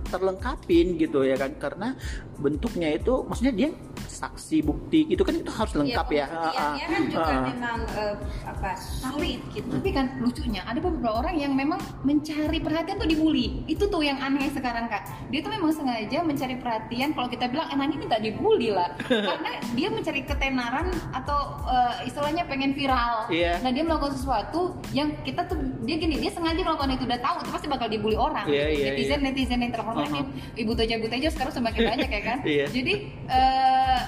terlengkapin 0.07 0.95
gitu 0.95 1.27
ya 1.27 1.35
kan. 1.35 1.59
Karena 1.59 1.99
bentuknya 2.41 2.89
itu 2.91 3.21
maksudnya 3.29 3.53
dia 3.53 3.69
saksi 4.01 4.61
bukti 4.61 5.05
itu 5.07 5.21
kan 5.21 5.33
itu 5.33 5.49
harus 5.49 5.73
lengkap 5.73 6.07
ya. 6.11 6.25
pembuktiannya 6.27 6.87
kan 6.87 7.03
juga 7.07 7.19
Ah, 7.21 7.37
ah. 7.37 7.43
memang 7.47 7.79
eh, 7.95 8.15
apa 8.43 8.71
sulit 8.77 9.41
gitu 9.53 9.69
Tapi 9.71 9.91
kan 9.93 10.07
lucunya 10.19 10.65
ada 10.65 10.77
beberapa 10.77 11.21
orang 11.21 11.37
yang 11.37 11.53
memang 11.53 11.77
mencari 12.03 12.59
perhatian 12.59 12.97
tuh 12.97 13.07
dibully. 13.07 13.61
Itu 13.65 13.87
tuh 13.87 14.01
yang 14.01 14.19
aneh 14.19 14.49
sekarang 14.49 14.89
kak. 14.89 15.05
Dia 15.29 15.41
tuh 15.41 15.53
memang 15.53 15.71
sengaja 15.71 16.21
mencari 16.21 16.57
perhatian. 16.57 17.13
Kalau 17.13 17.29
kita 17.29 17.47
bilang 17.47 17.69
emang 17.69 17.93
ini 17.93 17.97
minta 18.01 18.17
dibully 18.17 18.73
lah, 18.73 18.93
karena 19.29 19.51
dia 19.71 19.89
mencari 19.89 20.21
ketenaran 20.25 20.89
atau 21.13 21.39
eh, 21.65 22.09
istilahnya 22.09 22.45
pengen 22.45 22.73
viral. 22.73 23.29
Iya. 23.29 23.61
Nah 23.61 23.71
dia 23.71 23.85
melakukan 23.85 24.13
sesuatu 24.13 24.61
yang 24.91 25.13
kita 25.23 25.45
tuh 25.45 25.57
dia 25.85 25.97
gini 25.97 26.17
dia 26.19 26.31
sengaja 26.31 26.59
melakukan 26.59 26.91
itu 26.91 27.05
udah 27.05 27.21
tahu 27.21 27.37
itu 27.41 27.51
pasti 27.51 27.67
bakal 27.69 27.87
dibully 27.87 28.17
orang. 28.17 28.45
Iya, 28.47 28.65
iya, 28.69 28.87
netizen 28.91 29.21
netizen 29.23 29.61
yang 29.61 29.73
terhormat 29.73 29.99
Uh-huh. 30.01 30.27
ibu 30.57 30.73
teja 30.75 30.97
ibu 30.97 31.07
teja 31.07 31.29
sekarang 31.31 31.53
semakin 31.53 31.83
banyak 31.87 32.11
ya 32.11 32.23
kan. 32.25 32.30
Iya. 32.41 32.67
Jadi 32.67 32.95
eh, 33.27 34.01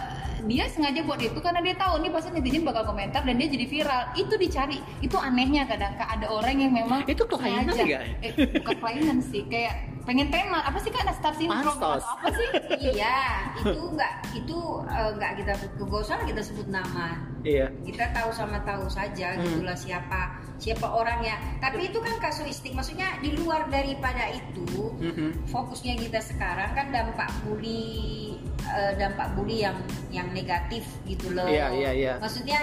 dia 0.42 0.66
sengaja 0.66 1.00
buat 1.02 1.22
itu 1.22 1.38
karena 1.38 1.62
dia 1.62 1.70
tahu 1.72 2.02
nih 2.02 2.10
pasti 2.10 2.28
netizen 2.30 2.62
bakal 2.62 2.82
komentar 2.84 3.22
dan 3.22 3.34
dia 3.34 3.46
jadi 3.46 3.62
viral. 3.64 4.02
Itu 4.12 4.34
dicari. 4.34 4.78
Itu 4.98 5.14
anehnya 5.14 5.62
kadang 5.64 5.94
Kak, 5.94 6.08
ada 6.12 6.26
orang 6.26 6.56
yang 6.56 6.72
memang 6.72 7.06
Itu 7.06 7.22
kelainan 7.24 7.70
sengaja. 7.70 7.84
nggak? 7.86 8.02
Eh, 8.20 8.32
bukan 8.58 8.76
kelainan 8.76 9.18
sih, 9.22 9.46
kayak 9.46 9.74
pengen 10.02 10.28
tenar. 10.28 10.66
Apa 10.66 10.82
sih 10.82 10.90
Kak? 10.90 11.06
Nastar 11.06 11.30
atau 11.32 11.94
apa 11.94 12.26
sih? 12.28 12.48
iya 12.82 13.46
itu 13.54 13.80
nggak 13.88 14.12
itu 14.34 14.58
eh, 14.84 15.10
nggak 15.14 15.32
kita 15.38 15.52
kegosong 15.78 16.26
kita 16.26 16.42
sebut 16.42 16.66
nama 16.66 17.22
Iya. 17.42 17.70
kita 17.82 18.10
tahu 18.10 18.30
sama 18.30 18.58
tahu 18.62 18.86
saja 18.86 19.34
Hmm. 19.34 19.42
gitulah 19.44 19.74
siapa 19.74 20.41
siapa 20.62 20.86
orangnya 20.86 21.34
tapi 21.58 21.90
itu 21.90 21.98
kan 21.98 22.14
kasuistik 22.16 22.70
maksudnya 22.70 23.18
di 23.18 23.34
luar 23.34 23.66
daripada 23.66 24.30
itu 24.30 24.94
Mhm. 25.02 25.50
fokusnya 25.50 25.98
kita 25.98 26.22
sekarang 26.22 26.70
kan 26.70 26.86
dampak 26.88 27.26
bully 27.42 28.38
eh, 28.62 28.94
dampak 28.94 29.34
bully 29.34 29.58
yang 29.60 29.74
yang 30.08 30.30
negatif 30.30 30.86
gitu 31.02 31.34
loh 31.34 31.50
Iya, 31.50 31.74
iya, 31.74 31.90
iya. 31.92 32.12
maksudnya 32.16 32.62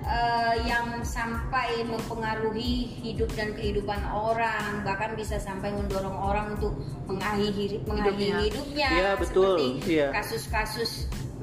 eh, 0.00 0.54
yang 0.64 1.02
sampai 1.02 1.82
mempengaruhi 1.84 3.02
hidup 3.02 3.28
dan 3.34 3.52
kehidupan 3.52 3.98
orang 4.06 4.80
bahkan 4.80 5.12
bisa 5.12 5.36
sampai 5.36 5.68
mendorong 5.70 6.14
orang 6.14 6.54
untuk 6.54 6.72
mengakhiri 7.04 7.82
mengakhiri 7.84 8.30
Hidupnya. 8.30 8.40
hidupnya, 8.46 8.88
Iya, 8.94 9.10
betul. 9.18 9.58
seperti 9.58 9.68
Iya. 9.90 10.08
kasus-kasus 10.14 10.90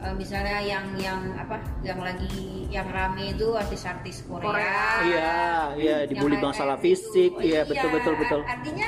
eh, 0.04 0.14
misalnya 0.16 0.60
yang 0.62 0.86
yang 1.00 1.22
apa 1.38 1.62
yang 1.82 2.00
lagi 2.02 2.68
yang 2.68 2.88
rame 2.92 3.34
itu 3.34 3.56
artis-artis 3.56 4.28
Korea, 4.28 4.48
Korea. 4.48 4.82
Iya, 5.08 5.36
iya 5.80 5.98
dibully 6.06 6.38
masalah 6.38 6.78
gitu. 6.80 6.86
fisik, 6.92 7.32
iya 7.42 7.64
betul 7.64 7.90
betul 7.96 8.14
betul. 8.20 8.42
Artinya 8.44 8.88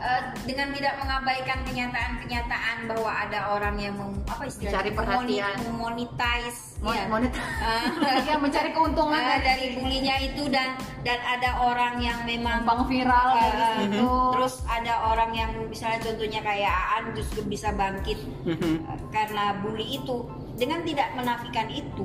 eh, 0.00 0.20
dengan 0.42 0.72
tidak 0.72 0.94
mengabaikan 0.96 1.58
kenyataan-kenyataan 1.62 2.88
bahwa 2.88 3.10
ada 3.12 3.52
orang 3.52 3.76
yang 3.76 3.94
mem, 3.94 4.16
apa 4.24 4.42
istilahnya? 4.42 4.80
Mencari 4.80 4.90
perhatian. 4.96 5.56
memonetize 5.68 6.60
Mon- 6.80 6.96
ya. 6.96 7.04
monet 7.06 7.32
Ah, 7.60 7.84
ya 8.24 8.40
mencari 8.42 8.72
keuntungan 8.72 9.20
Ah, 9.20 9.36
dari 9.36 9.76
bulinya 9.76 10.16
itu 10.16 10.48
dan 10.48 10.72
dan 11.00 11.20
ada 11.20 11.60
orang 11.60 12.00
yang 12.00 12.24
memang 12.24 12.64
gampang 12.64 12.88
viral 12.88 13.26
kayak 13.36 13.52
Ah, 13.54 13.76
gitu 13.84 14.08
terus 14.32 14.54
ada 14.64 14.94
orang 15.06 15.30
yang 15.30 15.50
misalnya 15.68 16.00
contohnya 16.00 16.40
kayak 16.40 16.72
Aan 16.72 17.12
justru 17.12 17.44
bisa 17.44 17.68
bangkit 17.70 18.16
uh, 18.48 18.96
karena 19.08 19.60
bully 19.60 20.00
itu. 20.00 20.24
Dengan 20.50 20.84
tidak 20.84 21.16
menafikan 21.16 21.68
itu 21.68 22.04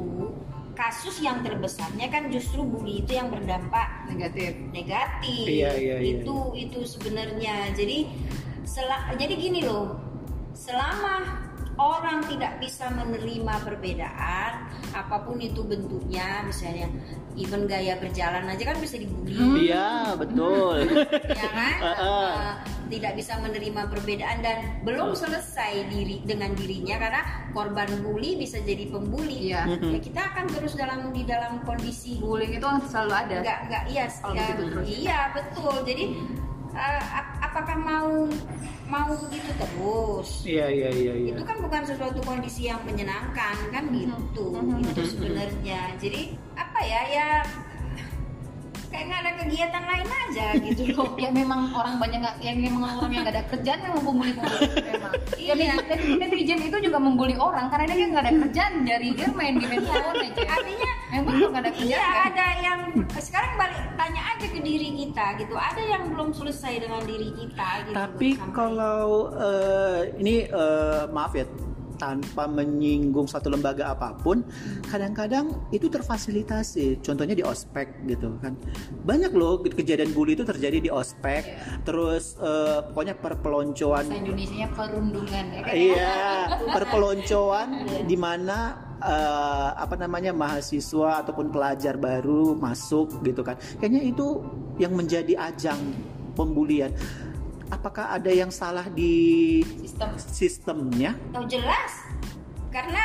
kasus 0.75 1.24
yang 1.24 1.39
terbesarnya 1.41 2.12
kan 2.12 2.27
justru 2.27 2.62
bully 2.62 3.01
itu 3.01 3.15
yang 3.15 3.32
berdampak 3.32 4.05
negatif. 4.05 4.53
negatif. 4.70 5.48
Iya, 5.48 5.72
iya, 5.79 5.96
iya, 6.03 6.20
itu 6.22 6.36
itu 6.53 6.79
sebenarnya. 6.84 7.72
Jadi 7.72 8.12
sela- 8.67 9.15
jadi 9.15 9.34
gini 9.34 9.63
loh. 9.63 9.96
Selama 10.51 11.44
orang 11.75 12.24
tidak 12.27 12.60
bisa 12.60 12.88
menerima 12.88 13.53
perbedaan 13.63 14.51
apa 14.96 15.27
pun 15.27 15.39
itu 15.44 15.60
bentuknya 15.63 16.44
misalnya 16.48 16.88
even 17.36 17.67
gaya 17.67 18.00
berjalan 18.00 18.48
aja 18.48 18.63
kan 18.72 18.77
bisa 18.79 18.96
dibully. 18.96 19.67
Iya 19.72 20.15
betul. 20.15 20.88
ya 21.27 21.50
kan? 21.51 21.75
Heeh. 21.88 22.27
Eh, 22.32 22.53
tidak 22.87 23.13
bisa 23.15 23.37
menerima 23.39 23.81
perbedaan 23.89 24.37
dan 24.41 24.57
belum 24.81 25.13
selesai 25.13 25.89
diri 25.89 26.21
dengan 26.23 26.53
dirinya 26.53 26.95
karena 26.97 27.21
korban 27.51 27.89
bully 28.01 28.37
bisa 28.37 28.61
jadi 28.61 28.87
pembuli. 28.89 29.51
Iya. 29.51 29.65
ya 29.79 29.99
kita 29.99 30.21
akan 30.33 30.45
terus 30.51 30.73
dalam 30.73 31.11
di 31.11 31.23
dalam 31.23 31.61
kondisi 31.63 32.17
bullying 32.19 32.57
itu 32.57 32.67
selalu 32.87 33.13
ada. 33.13 33.35
Enggak 33.41 33.59
enggak 33.67 33.83
iya 33.89 34.05
Kalau 34.09 34.33
ya, 34.35 34.45
iya 34.85 35.19
betul. 35.31 35.75
Jadi 35.83 36.03
ap- 36.75 37.37
apakah 37.41 37.77
mau 37.79 38.27
mau 38.85 39.09
begitu 39.25 39.49
terus? 39.57 40.29
Iya 40.45 40.67
iya 40.69 40.89
iya 40.93 41.13
iya. 41.15 41.33
itu 41.33 41.43
kan 41.47 41.57
bukan 41.57 41.81
sesuatu 41.87 42.19
kondisi 42.21 42.69
yang 42.69 42.83
menyenangkan 42.85 43.55
kan 43.73 43.83
gitu. 43.89 44.45
Mhm. 44.53 44.83
itu 44.83 45.01
sebenarnya. 45.07 45.95
Jadi 45.97 46.35
apa 46.53 46.79
ya 46.83 47.01
ya 47.09 47.27
kayak 48.95 49.05
nggak 49.05 49.21
ada 49.21 49.31
kegiatan 49.43 49.83
lain 49.83 50.07
aja 50.07 50.45
gitu. 50.55 50.81
Loh 50.95 51.09
ya 51.23 51.29
memang 51.29 51.67
orang 51.69 51.95
banyak 51.99 52.19
nggak 52.23 52.35
yang 52.39 52.57
memang 52.57 52.81
orang 52.95 53.11
yang 53.11 53.23
nggak 53.23 53.35
ada 53.35 53.43
kerjaan 53.45 53.79
yang 53.83 53.93
membuli 53.93 54.31
membuli 54.31 54.67
memang. 54.81 55.11
Ya 55.35 55.53
Iya. 55.55 55.73
netizen 55.75 55.99
netizen 56.17 56.59
itu 56.63 56.77
juga 56.81 56.97
membuli 56.97 57.35
orang 57.35 57.67
karena 57.67 57.91
dia 57.91 58.07
nggak 58.07 58.23
ada 58.23 58.33
kerjaan 58.41 58.73
dari 58.81 59.07
dia 59.11 59.27
main 59.29 59.55
di 59.55 59.65
handphone 59.65 60.15
aja 60.15 60.41
artinya 60.47 60.91
memang 61.11 61.33
nggak 61.45 61.61
ada 61.61 61.71
Iya 61.71 61.75
kerjaan 61.75 62.07
kan? 62.07 62.25
ada 62.25 62.47
yang 62.57 62.79
sekarang 63.19 63.51
balik 63.55 63.79
tanya 63.93 64.21
aja 64.31 64.45
ke 64.47 64.59
diri 64.59 64.89
kita 64.95 65.25
gitu. 65.37 65.53
Ada 65.53 65.81
yang 65.83 66.03
belum 66.07 66.29
selesai 66.31 66.73
dengan 66.79 67.01
diri 67.03 67.29
kita 67.31 67.67
gitu. 67.83 67.93
Tapi 67.93 68.29
kalau 68.51 69.29
eh, 69.35 69.99
ini 70.15 70.47
eh, 70.47 71.03
maaf 71.09 71.35
ya 71.35 71.43
tanpa 71.99 72.47
menyinggung 72.47 73.27
satu 73.27 73.51
lembaga 73.51 73.91
apa 73.91 74.15
pun, 74.15 74.47
kadang-kadang 74.87 75.51
itu 75.75 75.91
terfasilitasi. 75.91 77.03
Contohnya 77.03 77.35
di 77.35 77.43
ospek 77.43 78.07
gitu 78.07 78.39
kan. 78.39 78.55
Banyak 79.03 79.35
loh 79.35 79.59
kejadian 79.59 80.15
bully 80.15 80.39
itu 80.39 80.47
terjadi 80.47 80.79
di 80.79 80.89
ospek. 80.89 81.43
Terus 81.83 82.39
eh, 82.39 82.79
pokoknya 82.96 83.20
perpeloncoan 83.20 84.05
bahasa 84.05 84.22
Indonesia 84.22 84.65
perundungan 84.72 85.46
ya 85.51 85.61
kan 85.61 85.74
Iya, 85.74 86.17
perpeloncoan 86.75 87.67
di 88.05 88.17
mana 88.17 88.57
eh, 89.01 89.70
apa 89.75 89.96
namanya 89.98 90.31
mahasiswa 90.31 91.25
ataupun 91.25 91.50
pelajar 91.50 91.98
baru 91.98 92.53
masuk 92.55 93.25
gitu 93.25 93.41
kan. 93.41 93.57
Kayaknya 93.81 94.01
itu 94.05 94.27
yang 94.77 94.93
menjadi 94.93 95.33
ajang 95.51 95.79
pembulian. 96.35 96.91
Apakah 97.75 98.16
ada 98.16 98.31
yang 98.31 98.50
salah 98.55 98.88
di 98.88 99.59
sistem 99.83 100.09
sistemnya? 100.16 101.11
Oh 101.35 101.44
jelas 101.44 101.92
karena 102.72 103.03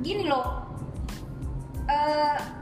gini 0.00 0.28
loh 0.28 0.64
eh 1.88 2.59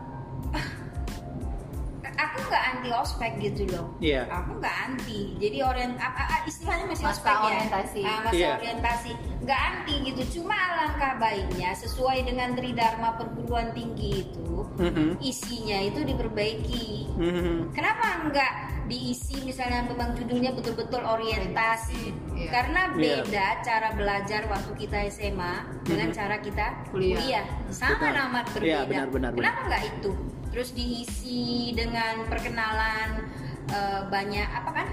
aku 2.19 2.37
nggak 2.45 2.65
anti 2.69 2.89
ospek 2.91 3.33
gitu 3.39 3.63
loh 3.71 3.87
Iya. 3.99 4.27
aku 4.27 4.59
nggak 4.59 4.77
anti 4.85 5.21
jadi 5.39 5.59
orient 5.63 5.95
apa 5.97 6.21
apa- 6.21 6.45
istilahnya 6.45 6.87
masih 6.87 7.05
Masa 7.05 7.15
ospek 7.15 7.31
ya 7.31 7.47
orientasi. 7.47 8.01
Ah, 8.03 8.19
masa 8.21 8.35
Iya. 8.35 8.51
orientasi 8.57 9.11
nggak 9.39 9.61
anti 9.65 9.95
gitu 10.05 10.23
cuma 10.35 10.57
alangkah 10.59 11.13
baiknya 11.17 11.71
sesuai 11.73 12.19
dengan 12.23 12.49
tridharma 12.53 13.11
perguruan 13.15 13.71
tinggi 13.71 14.27
itu 14.27 14.51
Mhm. 14.77 15.19
isinya 15.21 15.79
itu 15.81 16.01
diperbaiki 16.03 16.89
Mhm. 17.15 17.55
Kenapa 17.71 18.05
enggak 18.21 18.53
diisi 18.85 19.39
misalnya 19.43 19.85
memang 19.85 20.15
judulnya 20.15 20.51
betul-betul 20.51 21.03
orientasi? 21.03 22.15
Iya. 22.33 22.49
Karena 22.49 22.81
Iya. 22.89 23.21
beda 23.21 23.47
cara 23.61 23.89
belajar 23.93 24.43
waktu 24.47 24.73
kita 24.77 24.99
SMA 25.09 25.55
dengan 25.83 26.09
Mhm. 26.09 26.15
cara 26.15 26.37
kita 26.39 26.67
Kuliah. 26.89 27.19
kuliah. 27.19 27.47
Sama 27.69 28.09
Benar. 28.09 28.27
amat 28.29 28.45
Iya, 28.47 28.55
berbeda. 28.55 28.87
benar, 28.87 29.07
benar, 29.09 29.31
benar. 29.31 29.43
Kenapa 29.45 29.61
enggak 29.67 29.83
itu? 29.93 30.11
Terus 30.53 30.73
diisi 30.73 31.73
dengan 31.77 32.25
perkenalan 32.27 33.27
eh, 33.69 34.01
banyak 34.09 34.49
apa 34.49 34.71
kan? 34.73 34.89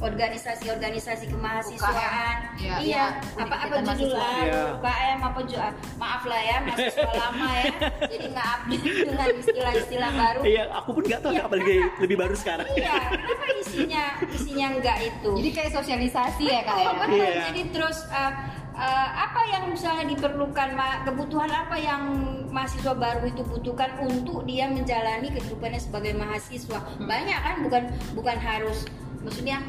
organisasi-organisasi 0.00 1.28
kemahasiswaan. 1.28 1.92
UKM. 1.92 2.38
Iya, 2.56 2.74
iya, 2.80 2.80
iya, 2.80 3.04
apa 3.36 3.54
apa? 3.68 3.74
Mahasiswa. 3.84 4.16
Iya. 4.40 4.60
UKM 4.80 5.18
apa 5.20 5.38
judul? 5.44 5.72
Maaf 6.00 6.22
lah 6.24 6.40
ya, 6.40 6.56
mahasiswa 6.64 7.10
lama 7.20 7.48
ya. 7.52 7.72
Jadi 8.08 8.26
nggak 8.32 8.48
update 8.56 8.84
dengan 9.04 9.28
istilah-istilah 9.44 10.10
baru. 10.24 10.40
Iya, 10.42 10.62
aku 10.72 10.90
pun 10.96 11.02
nggak 11.04 11.20
tahu 11.20 11.32
Iya, 11.36 11.42
apalagi 11.44 11.76
kenapa? 11.76 12.00
lebih 12.00 12.16
baru 12.16 12.34
sekarang. 12.34 12.66
Iya, 12.72 12.96
kenapa 13.12 13.44
isinya 13.60 14.04
isinya 14.32 14.66
enggak 14.72 14.98
itu? 15.04 15.30
jadi 15.36 15.50
kayak 15.52 15.70
sosialisasi 15.76 16.44
ya 16.48 16.60
kak 16.64 16.74
oh, 16.74 16.80
ya 16.80 16.90
betul. 16.96 17.20
Iya. 17.20 17.42
Jadi 17.52 17.62
terus 17.76 17.98
uh, 18.08 18.32
uh, 18.80 19.08
apa 19.28 19.40
yang 19.52 19.68
misalnya 19.68 20.08
diperlukan, 20.08 20.72
kebutuhan 21.04 21.52
apa 21.52 21.76
yang 21.76 22.02
mahasiswa 22.48 22.96
baru 22.96 23.28
itu 23.28 23.44
butuhkan 23.44 24.00
untuk 24.00 24.48
dia 24.48 24.66
menjalani 24.72 25.28
kehidupannya 25.30 25.80
sebagai 25.80 26.16
mahasiswa? 26.16 26.80
Hmm. 26.80 27.06
Banyak 27.06 27.38
kan, 27.44 27.56
bukan 27.60 27.82
bukan 28.16 28.36
harus, 28.40 28.88
maksudnya 29.20 29.60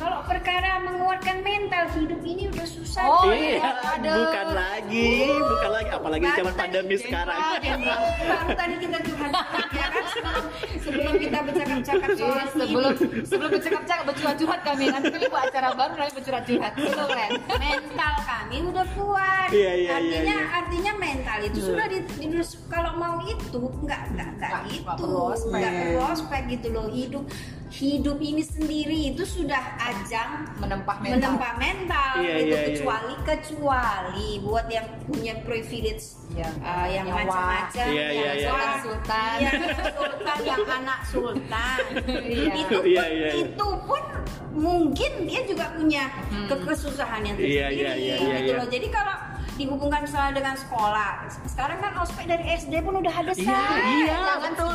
kalau 0.00 0.24
perkara 0.24 0.80
menguatkan 0.80 1.44
mental 1.44 1.84
hidup 1.92 2.20
ini 2.24 2.48
udah 2.48 2.64
susah. 2.64 3.04
Oh, 3.04 3.28
iya, 3.28 3.60
aduh. 4.00 4.16
bukan 4.24 4.46
lagi, 4.56 5.12
bukan 5.36 5.70
lagi, 5.70 5.90
apalagi 5.92 6.26
zaman 6.32 6.54
pandemi 6.56 6.96
sekarang. 6.96 7.36
Jenderal, 7.60 8.00
Baru 8.24 8.48
tadi 8.56 8.74
kita 8.80 8.98
curhat 9.04 9.32
ya 9.76 9.86
kan 9.92 10.04
sebelum, 10.08 10.44
sebelum 10.80 11.12
kita 11.20 11.38
bercakap-cakap 11.44 12.08
soal 12.16 12.32
Iya, 12.32 12.44
sebelum 12.48 12.92
sebelum 13.28 13.50
bercakap-cakap 13.52 14.04
bercurhat-curhat 14.08 14.60
kami 14.64 14.84
nanti 14.88 15.06
kami 15.12 15.26
buat 15.28 15.42
acara 15.52 15.68
baru 15.76 15.92
nanti 16.00 16.12
bercurhat-curhat 16.16 16.72
keren 16.80 17.30
mental 17.60 18.14
kami 18.24 18.56
udah 18.64 18.86
kuat. 18.96 19.48
Iya, 19.52 19.72
iya, 19.76 19.90
artinya 20.00 20.16
iya, 20.24 20.40
iya. 20.40 20.58
artinya 20.64 20.92
mental 20.96 21.38
itu 21.44 21.58
Iya. 21.60 21.66
sudah 21.68 21.86
di, 21.92 21.98
di- 22.08 22.58
kalau 22.72 22.90
mau 22.96 23.16
itu 23.28 23.60
nggak 23.60 24.00
nggak 24.16 24.28
nggak 24.40 24.50
itu 24.64 24.80
nggak 24.80 24.96
perlu 24.96 25.20
ospek. 25.36 25.58
nggak 25.60 25.72
perlu 25.76 26.00
ospek 26.08 26.42
gitu 26.48 26.66
loh 26.72 26.86
hidup 26.88 27.24
hidup 27.70 28.18
ini 28.18 28.42
sendiri 28.42 29.14
itu 29.14 29.22
sudah 29.22 29.62
ajang 29.80 30.42
menempah 30.58 30.98
mental 30.98 31.14
menempa 31.32 31.50
mental 31.56 32.12
Iya, 32.16 32.34
gitu 32.36 32.44
iya, 32.44 32.58
iya. 32.58 32.66
kecuali 32.68 33.14
kecuali 33.22 34.28
buat 34.40 34.66
yang 34.66 34.86
punya 35.04 35.34
privilege 35.40 36.18
Yang- 36.30 36.58
uh, 36.60 36.86
yang 36.86 37.06
yang 37.06 37.16
macam-macam 37.16 37.86
Iya, 37.86 38.06
yang 38.06 38.10
iya, 38.12 38.30
iya. 38.34 38.74
Sultan. 38.80 39.36
iya, 39.38 39.50
sultan 39.96 40.38
yang 40.44 40.62
anak 40.64 41.00
sultan 41.04 41.78
Iya. 42.18 42.52
itu 42.56 42.74
pun 42.74 42.82
Iya, 42.90 43.04
iya, 43.06 43.06
iya. 43.08 43.28
itu 43.40 43.68
pun 43.80 44.02
mungkin 44.50 45.10
dia 45.24 45.40
juga 45.46 45.64
punya 45.70 46.04
Hmm. 46.26 46.46
ke- 46.46 46.62
kesusahan 46.64 47.22
yang 47.24 47.36
Iya, 47.38 47.70
tersendiri 47.70 47.78
iya, 47.78 47.92
iya, 47.94 48.14
iya, 48.18 48.36
gitu 48.40 48.50
iya. 48.50 48.58
loh 48.58 48.66
jadi 48.66 48.86
kalau 48.88 49.14
dihubungkan 49.60 50.00
misalnya 50.08 50.32
dengan 50.40 50.54
sekolah. 50.56 51.12
Sekarang 51.44 51.78
kan 51.84 51.92
ospek 52.00 52.24
dari 52.24 52.44
SD 52.56 52.74
pun 52.80 52.94
udah 53.04 53.12
ada 53.12 53.32
Iya, 53.36 53.60
iya, 53.84 54.06
jangan 54.08 54.38
betul. 54.40 54.74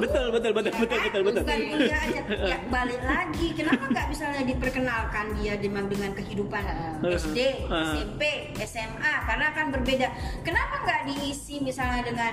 Betul, 0.00 0.26
betul, 0.32 0.50
betul, 0.56 0.72
Ya 0.72 0.80
betul, 0.80 0.98
kan? 0.98 1.04
betul, 1.04 1.22
betul. 1.22 1.42
Bukan 1.44 1.60
kuliah 1.68 2.00
aja. 2.00 2.20
Ya 2.48 2.56
balik 2.72 3.00
lagi. 3.04 3.46
Kenapa 3.52 3.84
nggak 3.92 4.06
misalnya 4.08 4.42
diperkenalkan 4.48 5.26
dia 5.38 5.54
dengan 5.60 5.84
dengan 5.86 6.10
kehidupan 6.16 6.62
Heeh. 6.64 7.16
SD. 7.20 7.38
SMP, 7.68 8.22
SMA? 8.64 9.12
Karena 9.28 9.44
akan 9.52 9.66
berbeda. 9.76 10.08
Kenapa 10.40 10.74
nggak 10.82 11.00
diisi 11.12 11.60
misalnya 11.60 12.02
dengan 12.08 12.32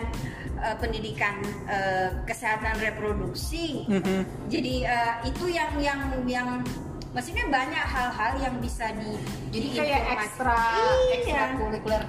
eh, 0.63 0.75
pendidikan 0.79 1.35
eh, 1.67 2.09
kesehatan 2.23 2.79
reproduksi? 2.79 3.83
Mhm. 3.91 4.47
Jadi 4.47 4.87
eh, 4.87 5.13
itu 5.27 5.45
yang 5.51 5.71
yang 5.83 5.99
yang 6.25 6.49
maksudnya 7.09 7.45
banyak 7.47 7.85
hal-hal 7.85 8.31
yang 8.37 8.55
bisa 8.57 8.85
di 8.93 9.17
jadi 9.49 9.67
kayak 9.75 10.01
ekstra 10.15 10.57
Iya. 10.77 11.13
ekstra 11.15 11.43
kurikuler 11.55 12.03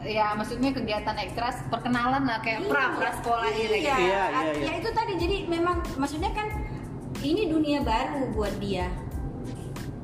ya 0.00 0.26
maksudnya 0.32 0.70
kegiatan 0.70 1.16
ekstra 1.18 1.48
perkenalan 1.66 2.22
lah 2.22 2.38
kayak 2.38 2.62
pra 2.64 2.92
pra 2.92 3.10
sekolah 3.14 3.48
iya, 3.48 3.64
ini 3.64 3.78
iya, 3.80 3.96
Iya, 3.96 3.98
iya, 3.98 4.22
iya. 4.52 4.64
ya 4.64 4.72
itu 4.76 4.90
tadi. 4.90 5.12
Jadi 5.16 5.36
memang 5.48 5.80
maksudnya 5.96 6.28
kan 6.30 6.44
ini 7.18 7.48
dunia 7.48 7.80
baru 7.80 8.28
buat 8.30 8.52
dia. 8.58 8.84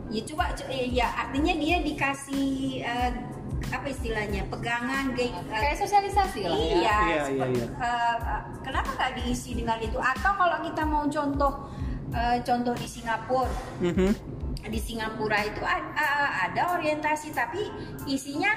Ya 0.09 0.23
coba 0.25 0.51
co- 0.51 0.67
ya, 0.67 0.85
ya, 0.91 1.07
artinya 1.07 1.53
dia 1.55 1.77
dikasih 1.81 2.49
eh, 2.81 3.11
apa 3.69 3.87
istilahnya 3.87 4.49
pegangan 4.49 5.13
gay- 5.13 5.31
eh, 5.31 5.61
kayak 5.61 5.77
sosialisasi 5.79 6.41
lah 6.43 6.57
ya. 6.57 6.65
Iya, 6.65 6.73
Iya, 6.73 6.97
iya, 7.05 7.21
seperti- 7.23 7.55
iya. 7.55 7.67
eh, 7.69 8.17
eh, 8.19 8.43
kenapa 8.65 8.89
nggak 8.91 9.13
diisi 9.15 9.51
dengan 9.55 9.79
itu? 9.79 9.99
Atau 10.01 10.33
kalau 10.33 10.59
kita 10.61 10.83
mau 10.83 11.05
contoh 11.07 11.53
eh, 12.11 12.41
contoh 12.41 12.75
di 12.75 12.89
Singapura 12.89 13.53
Mhm. 13.79 14.11
Di 14.71 14.79
Singapura 14.79 15.43
itu 15.43 15.61
a- 15.61 15.93
a- 15.93 16.33
ada 16.47 16.73
orientasi 16.73 17.31
tapi 17.31 17.67
isinya 18.07 18.55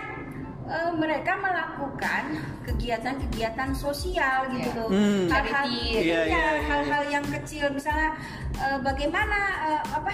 eh, 0.63 0.91
mereka 0.93 1.35
melakukan 1.35 2.23
kegiatan-kegiatan 2.63 3.75
sosial 3.75 4.47
gitu 4.49 4.63
Iya. 4.63 4.79
loh 4.79 4.87
Hmm. 4.87 5.27
hal-hal 5.27 5.65
Charity. 5.67 5.83
Iya, 5.99 5.99
iya, 5.99 6.21
iya, 6.23 6.45
hal-hal 6.63 7.03
yang 7.11 7.25
kecil 7.27 7.67
misalnya 7.69 8.15
eh, 8.55 8.79
bagaimana 8.79 9.37
eh, 9.67 9.83
apa 9.91 10.11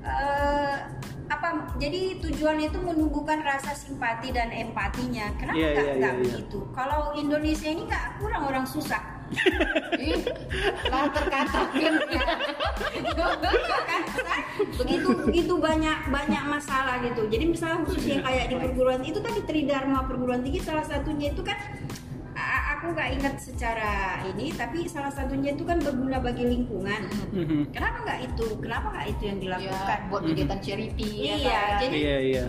eh, 0.00 0.76
apa 1.28 1.48
jadi 1.76 2.18
tujuannya 2.18 2.66
itu 2.66 2.80
menumbuhkan 2.80 3.38
rasa 3.40 3.70
simpati 3.70 4.32
dan 4.32 4.50
empatinya 4.50 5.30
kenapa 5.36 5.54
Iya, 5.54 5.68
nggak 5.70 5.84
iya, 5.84 5.94
nggak 5.94 6.10
iya, 6.10 6.18
iya. 6.18 6.30
begitu 6.40 6.58
kalau 6.72 7.12
Indonesia 7.14 7.68
ini 7.68 7.82
nggak 7.84 8.06
kurang 8.18 8.42
orang 8.44 8.64
susah 8.64 9.19
Ih, 9.96 10.20
lah 10.86 11.06
terkatakan 11.08 11.92
ya. 12.08 12.22
Begitu 14.74 15.08
begitu 15.22 15.54
banyak 15.56 15.98
banyak 16.08 16.44
masalah 16.44 16.98
gitu. 17.00 17.26
Jadi 17.26 17.44
misalnya 17.48 17.78
khusus 17.84 18.04
yang 18.06 18.22
kayak 18.22 18.48
di 18.48 18.56
perguruan 18.56 19.02
itu 19.02 19.18
tadi 19.18 19.40
Tridharma 19.44 20.04
perguruan 20.04 20.40
tinggi 20.40 20.60
salah 20.60 20.82
satunya 20.82 21.30
itu 21.30 21.42
kan 21.42 21.56
aku 22.72 22.96
nggak 22.96 23.08
ingat 23.20 23.34
secara 23.36 23.92
ini 24.24 24.48
tapi 24.50 24.88
salah 24.88 25.12
satunya 25.12 25.52
itu 25.52 25.62
kan 25.62 25.76
berguna 25.78 26.16
bagi 26.18 26.42
lingkungan. 26.42 27.02
Mhm. 27.30 27.70
kenapa 27.70 27.96
nggak 28.02 28.20
itu? 28.26 28.46
Kenapa 28.58 28.86
nggak 28.90 29.06
itu 29.10 29.22
yang 29.22 29.36
ya, 29.36 29.42
dilakukan 29.42 29.98
buat 30.08 30.22
kegiatan 30.24 30.60
charity 30.60 31.08
ya 31.20 31.34
Iya, 31.36 31.52
kan? 31.52 31.80
jadi- 31.84 32.00
Iya, 32.00 32.18
iya. 32.24 32.44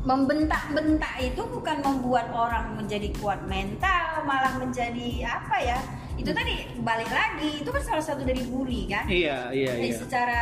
membentak-bentak 0.00 1.14
itu 1.20 1.42
bukan 1.44 1.76
membuat 1.84 2.32
orang 2.32 2.72
menjadi 2.72 3.12
kuat 3.20 3.44
mental 3.44 4.24
malah 4.24 4.56
menjadi 4.56 5.28
apa 5.28 5.56
ya 5.60 5.76
itu 6.20 6.30
tadi 6.30 6.54
balik 6.84 7.08
lagi 7.08 7.64
itu 7.64 7.70
kan 7.72 7.80
salah 7.80 8.04
satu 8.04 8.22
dari 8.22 8.44
bully 8.44 8.84
kan 8.84 9.08
Iya, 9.08 9.48
iya, 9.56 9.72
Jadi 9.72 9.88
iya. 9.88 9.96
secara 9.96 10.40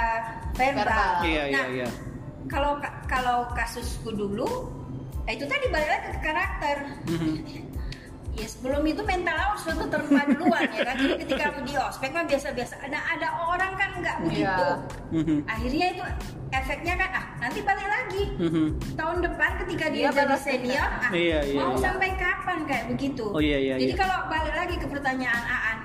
verbal. 0.58 0.82
Verbal. 0.82 1.12
Iya, 1.22 1.42
iya, 1.46 1.54
Nah, 1.54 1.66
iya. 1.70 1.88
kalau 2.50 2.72
kalau 3.06 3.38
kasusku 3.54 4.10
dulu, 4.10 4.74
eh, 5.24 5.38
itu 5.38 5.46
tadi 5.46 5.70
balik 5.70 5.86
lagi 5.86 6.08
ke 6.10 6.20
karakter. 6.20 6.76
Mhm. 7.06 7.32
Ya 8.38 8.46
sebelum 8.46 8.86
itu 8.86 9.02
mental 9.02 9.34
harus 9.34 9.66
sudah 9.66 9.86
terima 9.88 10.22
duluan 10.24 10.62
ya 10.70 10.80
kan. 10.84 10.94
Jadi 10.94 11.14
ketika 11.18 11.44
aku 11.50 11.60
di 11.66 11.74
ospek 11.74 12.10
mah 12.10 12.24
biasa-biasa. 12.24 12.74
Ada 12.78 12.98
ada 13.10 13.28
orang 13.44 13.72
kan 13.74 13.90
nggak 13.98 14.16
begitu. 14.22 14.46
Iya. 14.46 14.78
Mhm. 15.10 15.36
Akhirnya 15.44 15.86
itu 15.90 16.02
efeknya 16.48 16.94
kan 16.96 17.10
ah 17.12 17.24
nanti 17.38 17.58
balik 17.60 17.84
lagi 17.84 18.22
Mhm. 18.36 18.66
tahun 18.94 19.18
depan 19.20 19.50
ketika 19.60 19.86
dia 19.90 20.00
Iya, 20.00 20.10
jadi 20.16 20.36
senior 20.38 20.88
ah, 20.88 21.10
Iya, 21.12 21.38
iya, 21.44 21.60
mau 21.60 21.74
iya. 21.74 21.82
sampai 21.82 22.08
kapan 22.16 22.58
kayak 22.64 22.84
begitu 22.88 23.24
Oh, 23.28 23.36
iya, 23.38 23.58
iya, 23.58 23.74
jadi 23.76 23.92
iya. 23.92 24.00
kalau 24.00 24.16
balik 24.26 24.54
lagi 24.56 24.74
ke 24.74 24.86
pertanyaan 24.88 25.42
Aan 25.44 25.78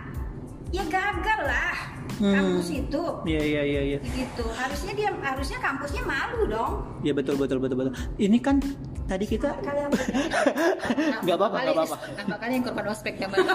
ya 0.72 0.84
gagal 0.88 1.40
lah 1.44 1.76
Hmm. 2.14 2.30
kampus 2.32 2.70
itu 2.72 3.04
Iya, 3.26 3.42
iya, 3.42 3.62
iya, 3.66 3.82
iya. 3.84 4.00
gitu 4.06 4.46
harusnya 4.48 4.94
dia 4.94 5.10
harusnya 5.20 5.58
kampusnya 5.60 6.04
malu 6.06 6.46
dong 6.46 6.74
Ya 7.02 7.12
betul 7.12 7.36
betul 7.36 7.58
betul 7.60 7.76
betul. 7.76 7.94
Ini 8.16 8.38
kan 8.40 8.62
tadi 9.04 9.26
kita 9.28 9.50
nggak 11.24 11.38
apa-apa 11.38 11.58
nggak 11.60 11.76
apa-apa. 11.76 11.98
Nampak 12.18 12.38
kali 12.40 12.52
yang 12.58 12.64
korban 12.64 12.86
ospek 12.90 13.14
zaman 13.20 13.38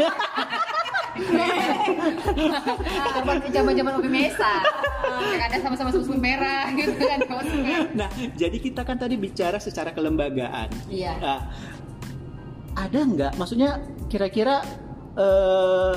korban 3.18 3.36
zaman 3.50 3.72
zaman 3.74 3.92
ubi 3.98 4.10
mesa 4.10 4.62
yang 5.34 5.42
ada 5.42 5.56
sama-sama 5.58 5.90
susu 5.90 6.14
merah 6.14 6.70
gitu 6.78 6.94
kan 6.94 7.18
di 7.18 7.58
Nah, 7.98 8.10
jadi 8.38 8.56
kita 8.58 8.86
kan 8.86 8.96
tadi 9.00 9.18
bicara 9.18 9.58
secara 9.58 9.90
kelembagaan. 9.90 10.70
Iya. 10.86 11.14
Nah, 11.18 11.40
ada 12.78 13.00
nggak? 13.02 13.32
Maksudnya 13.34 13.82
kira-kira 14.06 14.62
eh, 15.18 15.96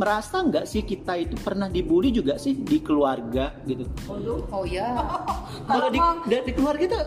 merasa 0.00 0.40
nggak 0.40 0.64
sih 0.64 0.80
kita 0.80 1.12
itu 1.20 1.36
pernah 1.36 1.68
dibully 1.68 2.08
juga 2.08 2.40
sih 2.40 2.56
di 2.56 2.80
keluarga 2.80 3.52
gitu? 3.68 3.84
oh 4.08 4.64
ya 4.64 4.96
Kalau 5.68 5.92
di, 5.92 6.00
dari 6.24 6.50
keluarga 6.56 6.84
itu 6.88 6.98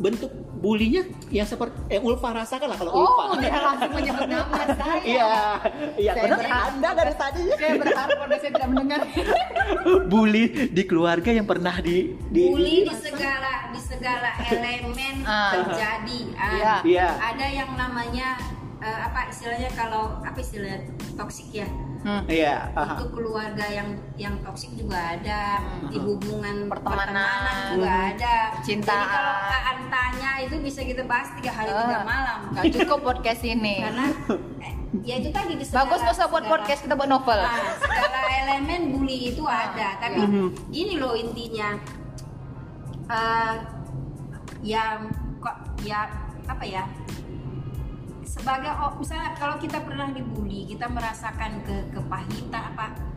bentuk 0.00 0.32
bulinya 0.64 1.02
yang 1.28 1.44
seperti 1.44 1.76
yang 1.90 2.02
Ulfa 2.02 2.32
rasakan 2.32 2.66
lah 2.66 2.78
kalau 2.78 2.92
oh 2.94 3.04
Ulfa. 3.04 3.36
dia 3.38 3.58
langsung 3.60 3.92
menyebut 3.92 4.24
nama 4.26 4.56
saya 4.80 4.96
Iya, 5.04 5.28
iya 5.96 6.12
benar 6.16 6.40
Anda 6.40 6.90
dari 6.94 7.14
tadi 7.14 7.42
saya 7.52 7.72
berharap 7.76 8.16
anda 8.18 8.36
saya 8.38 8.50
tidak 8.50 8.68
mendengar 8.70 9.00
bully 10.10 10.44
di 10.70 10.82
keluarga 10.82 11.30
yang 11.30 11.44
pernah 11.44 11.76
di 11.78 12.16
di 12.26 12.48
bully 12.48 12.88
di 12.88 12.94
segala 12.96 13.68
di 13.68 13.80
segala 13.82 14.30
elemen 14.42 15.20
Ah. 15.24 15.52
terjadi 15.54 16.20
Ah, 16.34 16.52
Iya. 16.54 16.74
Iya. 16.82 17.08
ada 17.18 17.46
yang 17.46 17.70
namanya 17.74 18.40
eh, 18.84 18.98
apa 19.00 19.20
istilahnya 19.26 19.70
kalau 19.72 20.20
apa 20.20 20.36
istilahnya 20.36 20.84
toksik 21.14 21.48
ya 21.54 21.68
Hmm. 22.04 22.20
Iya, 22.28 22.68
aha. 22.76 23.00
itu 23.00 23.08
keluarga 23.10 23.64
yang 23.64 23.88
yang 24.14 24.36
toksik 24.38 24.76
juga 24.76 25.16
ada 25.16 25.56
Hmm. 25.56 25.88
di 25.88 25.96
hubungan 25.96 26.68
Pertemanan. 26.68 27.72
juga 27.72 27.88
Hmm. 27.88 28.10
ada 28.12 28.34
Cintaan. 28.60 28.92
jadi 28.92 29.06
kalau 29.08 29.34
Aan 29.48 29.80
tanya 29.88 30.30
itu 30.38 30.54
bisa 30.60 30.84
kita 30.84 31.00
bahas 31.02 31.32
tiga 31.32 31.48
hari 31.50 31.72
tiga 31.72 31.96
Ah, 31.96 32.04
malam 32.04 32.38
nggak 32.52 32.64
cukup 32.76 33.00
podcast 33.02 33.40
ini 33.42 33.80
karena 33.80 34.04
eh, 34.60 34.72
ya 35.00 35.14
itu 35.16 35.32
tadi 35.32 35.56
di 35.56 35.64
segala- 35.64 35.88
bagus 35.88 36.00
masa 36.04 36.22
buat 36.24 36.44
segala- 36.44 36.52
podcast 36.52 36.80
kita 36.84 36.92
buat 36.94 37.08
novel 37.08 37.40
Nah, 37.40 37.56
segala 37.74 38.20
elemen 38.36 38.80
bully 38.92 39.32
itu 39.32 39.42
ada 39.42 39.88
tapi. 39.96 40.20
Mhm. 40.20 40.46
gini 40.68 40.94
loh 40.98 41.16
intinya 41.16 41.72
Eh, 43.06 43.54
ya 44.62 44.96
kok 45.38 45.56
ya 45.80 46.08
apa 46.44 46.64
ya 46.64 46.84
sebagai 48.34 48.74
oh, 48.82 48.98
misalnya 48.98 49.30
kalau 49.38 49.54
kita 49.62 49.78
pernah 49.86 50.10
dibully 50.10 50.66
kita 50.66 50.90
merasakan 50.90 51.62
ke 51.62 51.94
kepahitan 51.94 52.74
apa 52.74 53.13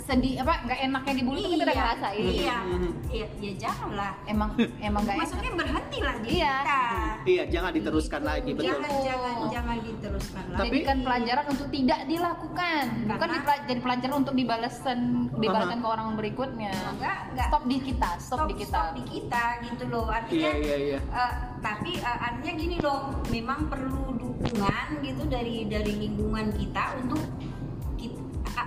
sedih 0.00 0.40
apa 0.40 0.62
nggak 0.62 0.78
enaknya 0.86 1.12
dibully 1.18 1.40
tuh 1.42 1.50
kita 1.50 1.64
udah 1.66 1.76
ngerasain 1.76 2.22
iya. 2.24 2.58
Mhm. 2.62 2.90
iya 3.10 3.26
ya 3.36 3.52
janganlah 3.58 4.12
emang 4.24 4.50
emang 4.78 5.00
nggak 5.02 5.16
enak. 5.18 5.22
Maksudnya 5.26 5.50
berhentilah 5.52 6.14
di 6.22 6.28
Iya. 6.30 6.54
kita. 6.62 6.80
Iya, 7.20 7.42
jangan 7.50 7.70
diteruskan 7.74 8.22
lagi 8.22 8.50
betul. 8.54 8.66
jangan 8.70 8.90
jangan 9.02 9.34
jangan 9.50 9.76
diteruskan 9.82 10.44
lagi 10.46 10.60
Tapi- 10.60 10.70
jadikan 10.70 10.98
pelajaran 11.02 11.44
untuk 11.50 11.68
tidak 11.68 12.00
dilakukan. 12.06 12.84
Bukan 13.10 13.28
jadi 13.66 13.80
pelajaran 13.80 14.16
untuk 14.16 14.34
dibalasan 14.34 14.98
dibalaskan 15.36 15.78
ke 15.78 15.88
orang 15.88 16.08
berikutnya. 16.14 16.72
Enggak 16.94 17.18
enggak. 17.30 17.48
Stop 17.50 17.62
di 17.66 17.78
kita 17.80 18.10
stop, 18.16 18.46
di 18.46 18.54
kita. 18.56 18.70
Stop 18.70 18.88
di 18.94 19.02
kita 19.04 19.44
gitu 19.66 19.84
loh. 19.90 20.06
Artinya 20.06 20.50
Iya, 20.50 20.52
iya, 20.56 20.76
iya. 20.78 20.98
eh, 21.02 21.32
tapi 21.58 21.90
eh, 21.98 22.18
artinya 22.22 22.52
gini 22.54 22.76
loh. 22.78 23.00
Memang 23.28 23.66
perlu 23.66 24.14
dukungan 24.14 24.86
gitu 25.02 25.22
dari 25.26 25.66
dari 25.66 25.92
lingkungan 25.98 26.54
kita 26.54 26.96
untuk 27.02 27.20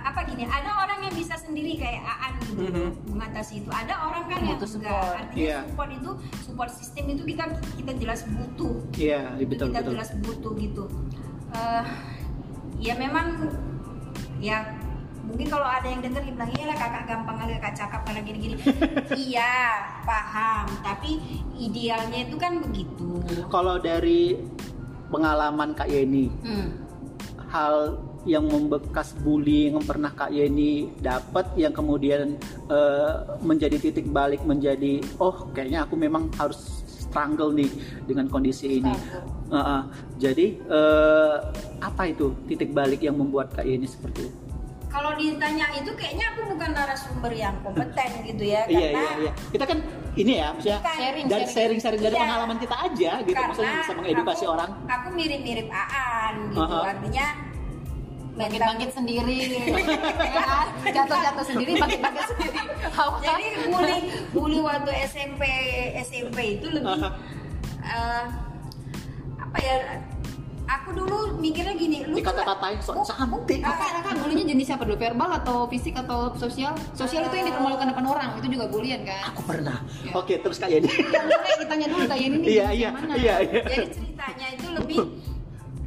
apa 0.00 0.20
gini 0.24 0.42
ada 0.42 0.70
orang 0.76 0.98
yang 1.00 1.14
bisa 1.14 1.34
sendiri 1.36 1.76
kayak 1.76 2.02
Aan 2.02 2.32
gitu 2.42 2.62
Mhm. 2.64 2.88
mengatasi 3.08 3.54
itu 3.58 3.70
ada 3.70 3.94
orang 4.02 4.24
kan 4.24 4.40
yang 4.40 4.56
Butuh 4.56 4.70
enggak 4.72 4.90
support. 4.90 5.14
artinya 5.16 5.44
Iya. 5.44 5.58
support 5.64 5.90
itu 5.92 6.10
support 6.40 6.70
system 6.72 7.04
itu 7.08 7.22
kita 7.24 7.44
kita 7.76 7.92
jelas 7.94 8.20
butuh 8.26 8.74
Iya, 8.94 9.22
itu 9.36 9.48
betul 9.48 9.66
kita 9.68 9.80
betul. 9.80 9.92
jelas 9.92 10.10
butuh 10.18 10.52
gitu 10.56 10.84
Eh, 11.50 11.82
ya 12.82 12.94
memang 12.94 13.26
ya 14.38 14.74
mungkin 15.22 15.46
kalau 15.46 15.64
ada 15.64 15.86
yang 15.86 16.02
denger 16.02 16.20
bilang 16.26 16.50
iya 16.50 16.66
lah 16.66 16.76
kakak 16.76 17.04
gampang 17.06 17.36
kali 17.38 17.52
kakak 17.54 17.74
cakap 17.76 18.00
karena 18.02 18.20
gini-gini 18.20 18.54
iya 19.24 19.54
paham 20.02 20.66
tapi 20.80 21.16
idealnya 21.54 22.18
itu 22.22 22.36
kan 22.36 22.58
begitu 22.58 23.22
Kalau 23.46 23.78
dari 23.78 24.36
pengalaman 25.06 25.72
Kak 25.72 25.86
Yeni, 25.86 26.26
hmm. 26.42 26.68
hal 27.46 27.94
yang 28.24 28.48
membekas 28.48 29.12
bullying 29.20 29.76
yang 29.76 29.84
pernah 29.84 30.10
Kak 30.12 30.32
Yeni 30.32 30.88
dapat 31.00 31.52
yang 31.60 31.72
kemudian 31.76 32.36
eh, 32.72 33.14
menjadi 33.44 33.76
titik 33.80 34.08
balik 34.08 34.40
menjadi 34.42 35.00
oh 35.20 35.48
kayaknya 35.52 35.84
aku 35.84 35.94
memang 35.96 36.32
harus 36.40 36.84
struggle 37.14 37.54
nih 37.54 37.70
dengan 38.10 38.26
kondisi 38.26 38.82
ini. 38.82 38.90
Uh, 39.46 39.56
uh. 39.56 39.80
Jadi 40.18 40.58
eh, 40.58 41.36
apa 41.78 42.10
itu 42.10 42.34
titik 42.50 42.74
balik 42.74 43.06
yang 43.06 43.14
membuat 43.14 43.54
Kak 43.54 43.62
Yeni 43.62 43.86
seperti 43.86 44.26
itu? 44.26 44.34
Kalau 44.90 45.10
ditanya 45.18 45.74
itu 45.74 45.90
kayaknya 45.98 46.30
aku 46.34 46.54
bukan 46.54 46.70
narasumber 46.70 47.34
yang 47.34 47.58
kompeten 47.66 48.14
gitu 48.30 48.46
ya 48.46 48.62
Iya 48.70 48.94
karena 48.94 49.02
iya 49.02 49.12
iya. 49.26 49.32
Kita 49.50 49.64
kan 49.66 49.78
ini 50.14 50.32
ya, 50.38 50.54
maksudnya 50.54 50.78
Bukan. 50.78 50.94
Sharing, 50.94 51.26
dari 51.26 51.30
sharing. 51.34 51.54
sharing-sharing 51.54 52.02
dari 52.06 52.14
Iya. 52.14 52.22
pengalaman 52.22 52.56
kita 52.62 52.76
aja 52.78 53.10
gitu, 53.26 53.40
maksudnya 53.42 53.74
bisa 53.82 53.92
mengedukasi 53.98 54.44
aku, 54.46 54.54
orang. 54.54 54.70
Aku 54.86 55.08
mirip-mirip 55.10 55.68
Aan 55.74 56.34
gitu, 56.54 56.74
Aha. 56.78 56.90
artinya 56.94 57.26
bangkit-bangkit 58.34 58.90
sendiri 58.90 59.38
ya 59.46 59.64
jatuh-jatuh 60.84 61.44
sendiri 61.44 61.72
bangkit-bangkit 61.76 62.24
sendiri. 62.28 62.58
Jadi 63.20 63.46
bully 63.64 63.98
bully 64.30 64.58
waktu 64.58 64.90
SMP 65.04 65.42
SMP 66.00 66.58
itu 66.58 66.66
lebih 66.68 66.98
eh, 67.80 68.24
apa 69.38 69.58
ya? 69.58 69.76
Aku 70.64 70.96
dulu 70.96 71.36
mikirnya 71.36 71.76
gini, 71.76 72.02
lu 72.02 72.16
tuh- 72.16 72.24
Dikata-katain 72.24 72.80
sok 72.80 72.96
Bu- 72.96 73.04
cantik. 73.04 73.60
Kakak, 73.60 74.00
kakak 74.00 74.14
bulinya 74.16 74.44
jenis 74.48 74.72
apa 74.72 74.82
dulu? 74.82 74.96
Verbal 74.96 75.30
atau 75.36 75.56
fisik 75.68 75.92
atau 75.92 76.32
sosial? 76.34 76.72
Sosial 76.96 77.28
itu 77.28 77.36
yang 77.36 77.52
dipermalukan 77.52 77.92
depan 77.92 78.04
orang, 78.08 78.28
itu 78.34 78.48
juga 78.48 78.72
bulian 78.72 79.04
kan? 79.04 79.28
Aku 79.28 79.44
pernah. 79.44 79.84
Iya. 80.00 80.16
Oke, 80.16 80.40
terus 80.40 80.56
Kak 80.56 80.72
Yeni. 80.72 80.88
Yang 80.88 81.24
mulai 81.28 81.52
ditanya 81.60 81.86
dulu 81.86 82.04
kayak 82.08 82.16
ini 82.18 82.36
nih, 82.40 82.48
Iya 82.48 82.66
jenis 82.66 82.72
iya 82.72 82.88
iya 83.14 83.34
iya. 83.44 83.60
Jadi 83.62 83.86
ceritanya 83.92 84.46
itu 84.50 84.66
lebih 84.72 84.98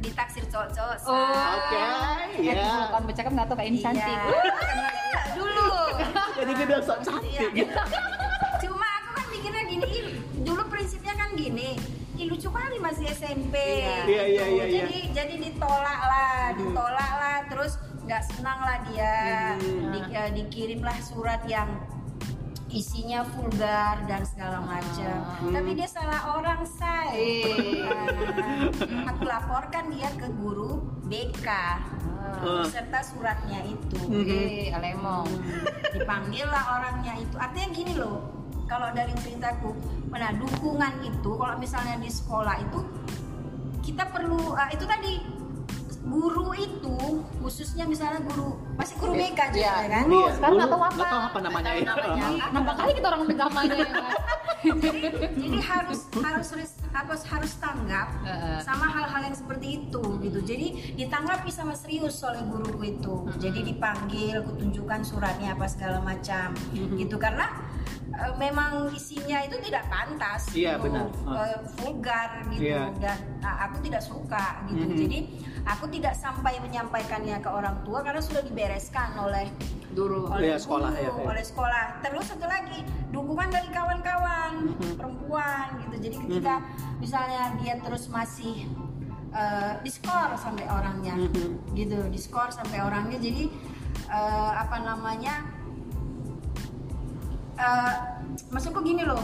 ditaksir 0.08 0.44
cowok-cowok. 0.48 0.96
Oh, 1.04 1.14
Oke, 1.54 1.76
ya. 1.76 1.92
iya. 2.40 2.64
Kalau 2.64 2.86
kawan 2.90 3.04
bercakap 3.04 3.30
nggak 3.36 3.46
tahu 3.46 3.56
kayak 3.56 3.68
ini 3.68 3.78
cantik. 3.78 4.08
Iya, 4.08 5.20
dulu. 5.36 5.70
Jadi 6.34 6.50
dia 6.54 6.66
bilang 6.66 6.84
sok 6.84 6.98
cantik. 7.04 7.50
Iya. 7.52 7.68
Cuma 8.58 8.86
aku 8.98 9.10
kan 9.14 9.26
mikirnya 9.28 9.64
gini, 9.66 9.92
dulu 10.42 10.62
prinsipnya 10.66 11.14
kan 11.14 11.30
gini. 11.34 11.70
Ih, 12.18 12.26
lucu 12.26 12.50
kali 12.50 12.76
masih 12.82 13.06
SMP. 13.08 13.54
Iya. 13.54 13.98
Iya, 14.04 14.22
iya, 14.26 14.44
iya, 14.44 14.64
iya. 14.64 14.64
Jadi 14.82 14.98
jadi 15.14 15.34
ditolak 15.38 16.00
lah, 16.02 16.50
ditolak 16.56 17.12
lah, 17.14 17.38
terus 17.46 17.78
nggak 18.02 18.22
senang 18.26 18.58
lah 18.58 18.78
dia. 18.90 19.14
Hmm. 19.54 19.92
Di- 19.94 20.10
eh, 20.10 20.30
dikirimlah 20.34 20.98
surat 20.98 21.44
yang 21.46 21.68
isinya 22.68 23.24
vulgar 23.24 24.04
dan 24.04 24.22
segala 24.28 24.60
macam. 24.60 25.16
Hmm. 25.40 25.52
Tapi 25.56 25.70
dia 25.72 25.88
salah 25.88 26.36
orang 26.36 26.68
say. 26.68 27.08
Eh. 27.16 27.84
Aku 29.08 29.24
laporkan 29.24 29.88
dia 29.88 30.12
ke 30.20 30.28
guru 30.36 30.84
BK 31.08 31.48
Ah. 32.38 32.62
beserta 32.62 33.00
suratnya 33.00 33.64
itu. 33.64 33.98
Eh, 34.12 34.68
Alemo. 34.70 35.24
Dipanggil 35.96 36.46
lah 36.46 36.78
orangnya 36.78 37.16
itu. 37.18 37.34
Artinya 37.40 37.68
gini 37.72 37.92
loh, 37.96 38.20
kalau 38.68 38.92
dari 38.92 39.16
ceritaku, 39.16 39.72
nah 40.12 40.32
dukungan 40.36 41.02
itu 41.02 41.30
kalau 41.34 41.56
misalnya 41.56 41.96
di 41.96 42.10
sekolah 42.12 42.56
itu 42.60 42.80
kita 43.80 44.04
perlu 44.12 44.52
ah, 44.52 44.68
itu 44.68 44.84
tadi 44.84 45.24
guru 46.08 46.56
itu 46.56 46.96
khususnya 47.38 47.84
misalnya 47.84 48.24
guru 48.24 48.56
masih 48.74 48.96
guru 48.96 49.12
BK 49.12 49.40
juga 49.52 49.60
Iya. 49.60 49.74
kan. 49.86 50.04
Dulu, 50.04 50.16
Iya, 50.18 50.30
sekarang 50.34 50.56
nggak 50.56 50.70
tahu 50.70 50.80
apa. 50.80 50.94
nggak 50.96 51.08
tahu 51.08 51.22
apa 51.22 51.38
namanya 51.40 51.70
ya. 51.70 51.84
namanya. 51.84 52.26
Nampak 52.50 52.74
kali 52.76 52.90
kita 52.92 53.06
orang 53.06 53.20
namanya 53.28 53.74
ya 53.76 53.86
kan? 53.86 54.04
Jadi 55.38 55.58
harus 55.62 56.00
harus 56.18 56.48
harus 56.90 57.22
harus 57.24 57.52
tanggap 57.56 58.08
sama 58.60 58.86
hal-hal 58.88 59.20
yang 59.22 59.36
seperti 59.36 59.66
itu 59.78 60.02
gitu. 60.18 60.38
Jadi 60.42 60.66
ditanggapi 60.96 61.46
sama 61.48 61.72
serius 61.72 62.18
oleh 62.22 62.42
guruku 62.42 62.82
itu. 62.88 63.14
Jadi 63.38 63.60
dipanggil, 63.64 64.42
kutunjukkan 64.42 65.00
suratnya 65.04 65.54
apa 65.54 65.66
segala 65.68 66.02
macam 66.02 66.56
gitu 66.74 67.16
karena 67.16 67.46
eh, 68.08 68.34
memang 68.34 68.90
isinya 68.90 69.38
itu 69.40 69.60
tidak 69.62 69.86
pantas 69.86 70.50
Iya, 70.50 70.74
gitu. 70.74 70.90
benar. 70.90 71.06
Eh, 71.38 71.58
vulgar 71.76 72.30
gitu 72.50 72.62
Iya. 72.66 72.84
dan 72.98 73.18
ah, 73.40 73.68
aku 73.68 73.78
tidak 73.84 74.02
suka 74.02 74.64
gitu. 74.66 74.84
Mhm. 74.84 74.96
Jadi 74.98 75.18
aku 75.68 75.84
tidak 75.92 76.16
sampai 76.16 76.56
menyampaikannya 76.58 77.36
ke 77.38 77.50
orang 77.52 77.76
tua 77.84 78.00
karena 78.00 78.18
sudah 78.18 78.40
dibereskan 78.40 79.12
oleh 79.20 79.52
Dulu. 79.92 80.32
oleh 80.32 80.54
Iya, 80.54 80.56
sekolah, 80.56 80.90
guru, 80.90 81.04
ya, 81.04 81.10
ya. 81.12 81.26
oleh 81.28 81.44
sekolah. 81.44 81.84
Terus 82.00 82.24
satu 82.24 82.46
lagi 82.48 82.78
dukungan 83.10 83.48
dari 83.50 83.68
kawan-kawan 83.68 84.52
Mhm. 84.72 84.96
perempuan 84.96 85.66
gitu. 85.84 85.96
Jadi 86.00 86.16
ketika 86.24 86.54
misalnya 86.98 87.52
dia 87.60 87.76
terus 87.78 88.08
masih 88.08 88.64
eh, 89.28 89.72
diskor 89.84 90.32
sampai 90.40 90.64
orangnya, 90.64 91.12
Mhm. 91.12 91.76
gitu, 91.76 92.00
diskor 92.08 92.48
sampai 92.48 92.80
orangnya. 92.80 93.20
Jadi 93.20 93.52
eh, 94.08 94.52
apa 94.56 94.80
namanya? 94.80 95.44
eh, 97.58 97.94
maksudku 98.48 98.80
gini 98.80 99.04
loh. 99.04 99.20